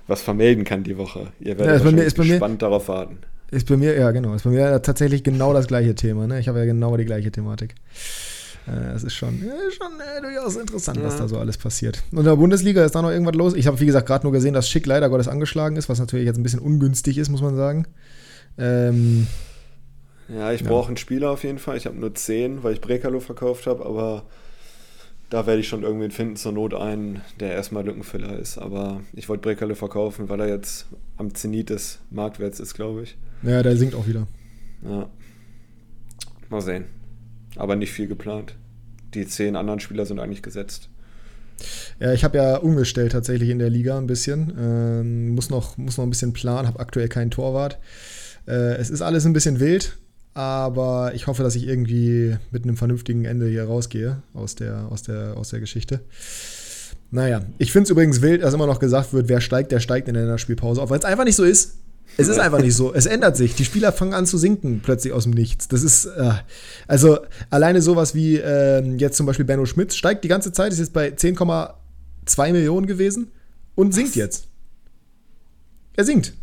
[0.07, 1.29] was vermelden kann die Woche.
[1.41, 3.19] Ihr werdet ja, wahrscheinlich gespannt mir, darauf warten.
[3.51, 6.27] Ist bei mir, ja genau, ist bei mir tatsächlich genau das gleiche Thema.
[6.27, 6.41] Ne?
[6.41, 7.75] Ich habe ja genau die gleiche Thematik.
[8.67, 11.05] Äh, es ist schon, schon äh, durchaus interessant, ja.
[11.05, 12.03] was da so alles passiert.
[12.13, 13.55] Und in der Bundesliga ist da noch irgendwas los.
[13.55, 16.27] Ich habe, wie gesagt, gerade nur gesehen, dass Schick leider Gottes angeschlagen ist, was natürlich
[16.27, 17.87] jetzt ein bisschen ungünstig ist, muss man sagen.
[18.59, 19.27] Ähm,
[20.29, 20.69] ja, ich ja.
[20.69, 21.77] brauche einen Spieler auf jeden Fall.
[21.77, 24.25] Ich habe nur 10, weil ich Brekalo verkauft habe, aber
[25.33, 28.59] da werde ich schon irgendwen finden, zur Not einen, der erstmal Lückenfüller ist.
[28.59, 33.17] Aber ich wollte Breckerle verkaufen, weil er jetzt am Zenit des Marktwerts ist, glaube ich.
[33.43, 34.27] Ja, der sinkt auch wieder.
[34.87, 35.09] Ja.
[36.51, 36.85] Mal sehen.
[37.57, 38.57] Aber nicht viel geplant.
[39.15, 40.91] Die zehn anderen Spieler sind eigentlich gesetzt.
[41.99, 44.53] Ja, ich habe ja umgestellt tatsächlich in der Liga ein bisschen.
[44.59, 47.79] Ähm, muss, noch, muss noch ein bisschen planen, habe aktuell keinen Torwart.
[48.47, 49.97] Äh, es ist alles ein bisschen wild.
[50.35, 55.03] Aber ich hoffe, dass ich irgendwie mit einem vernünftigen Ende hier rausgehe aus der, aus
[55.03, 56.01] der, aus der Geschichte.
[57.11, 60.09] Naja, ich finde es übrigens wild, dass immer noch gesagt wird, wer steigt, der steigt
[60.09, 61.77] in der Spielpause auf, weil es einfach nicht so ist.
[62.17, 62.93] Es ist einfach nicht so.
[62.93, 63.55] Es ändert sich.
[63.55, 65.69] Die Spieler fangen an zu sinken plötzlich aus dem Nichts.
[65.69, 66.33] Das ist, äh,
[66.87, 67.19] also
[67.49, 70.93] alleine sowas wie äh, jetzt zum Beispiel Benno Schmitz steigt die ganze Zeit, ist jetzt
[70.93, 73.31] bei 10,2 Millionen gewesen
[73.75, 74.47] und sinkt jetzt.
[75.95, 76.35] Er sinkt.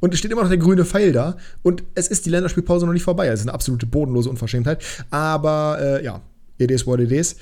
[0.00, 1.36] Und es steht immer noch der grüne Pfeil da.
[1.62, 3.28] Und es ist die Länderspielpause noch nicht vorbei.
[3.28, 4.82] Es ist eine absolute bodenlose Unverschämtheit.
[5.10, 6.20] Aber äh, ja,
[6.58, 7.36] it is what it is.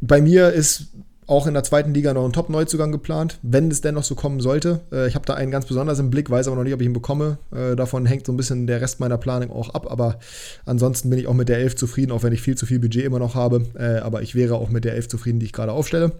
[0.00, 0.88] Bei mir ist
[1.26, 4.40] auch in der zweiten Liga noch ein Top-Neuzugang geplant, wenn es denn noch so kommen
[4.40, 4.80] sollte.
[4.92, 6.86] Äh, ich habe da einen ganz besonders im Blick, weiß aber noch nicht, ob ich
[6.86, 7.38] ihn bekomme.
[7.52, 9.90] Äh, davon hängt so ein bisschen der Rest meiner Planung auch ab.
[9.90, 10.18] Aber
[10.64, 13.04] ansonsten bin ich auch mit der Elf zufrieden, auch wenn ich viel zu viel Budget
[13.04, 13.66] immer noch habe.
[13.76, 16.12] Äh, aber ich wäre auch mit der Elf zufrieden, die ich gerade aufstelle.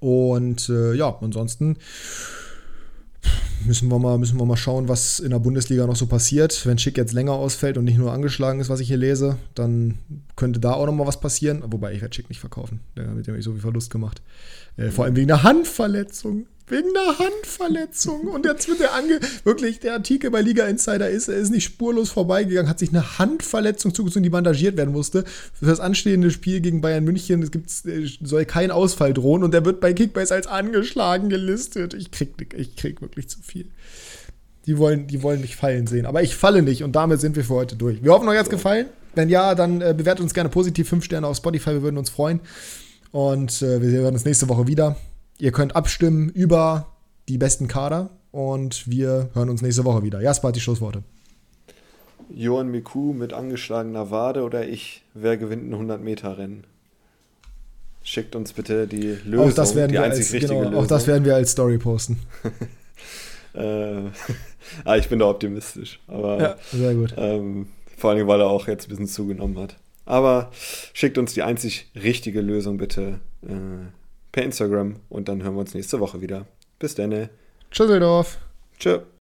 [0.00, 1.76] Und äh, ja, ansonsten
[3.64, 6.66] müssen wir, mal, müssen wir mal schauen, was in der Bundesliga noch so passiert.
[6.66, 9.98] Wenn Schick jetzt länger ausfällt und nicht nur angeschlagen ist, was ich hier lese, dann
[10.36, 11.62] könnte da auch noch mal was passieren.
[11.66, 12.80] Wobei, ich werde Schick nicht verkaufen.
[12.96, 14.22] Der hat mir so viel Verlust gemacht.
[14.76, 16.46] Äh, vor allem wegen einer Handverletzung.
[16.68, 18.28] Wegen einer Handverletzung.
[18.28, 19.20] Und jetzt wird der ange.
[19.44, 23.18] Wirklich, der Artikel bei Liga Insider ist, er ist nicht spurlos vorbeigegangen, hat sich eine
[23.18, 25.24] Handverletzung zugezogen, die bandagiert werden musste.
[25.52, 29.52] Für das anstehende Spiel gegen Bayern München es gibt, äh, soll kein Ausfall drohen und
[29.52, 31.94] der wird bei Kickbase als angeschlagen gelistet.
[31.94, 33.66] Ich krieg, ich krieg wirklich zu viel.
[34.66, 36.06] Die wollen, die wollen mich fallen sehen.
[36.06, 38.02] Aber ich falle nicht und damit sind wir für heute durch.
[38.02, 38.86] Wir hoffen, euch hat es gefallen.
[39.14, 40.88] Wenn ja, dann äh, bewertet uns gerne positiv.
[40.88, 42.40] Fünf Sterne auf Spotify, wir würden uns freuen.
[43.12, 44.96] Und äh, wir hören uns nächste Woche wieder.
[45.38, 46.88] Ihr könnt abstimmen über
[47.28, 50.20] die besten Kader und wir hören uns nächste Woche wieder.
[50.20, 51.02] Jasper hat die Schlussworte.
[52.34, 56.64] Johann Miku mit angeschlagener Wade oder ich, wer gewinnt ein 100-Meter-Rennen?
[58.02, 60.84] schickt uns bitte die Lösung, auch das werden die wir einzig als, richtige genau, Lösung.
[60.84, 62.20] Auch das werden wir als Story posten.
[63.54, 63.60] äh,
[64.84, 66.00] ah, ich bin da optimistisch.
[66.06, 67.14] Aber Ja, sehr gut.
[67.16, 69.76] ähm, vor allem, weil er auch jetzt ein bisschen zugenommen hat.
[70.04, 70.50] Aber
[70.92, 73.86] schickt uns die einzig richtige Lösung bitte äh,
[74.32, 76.46] per Instagram und dann hören wir uns nächste Woche wieder.
[76.78, 77.28] Bis dann.
[77.70, 78.38] Tschüsseldorf.
[78.78, 79.02] Tschö.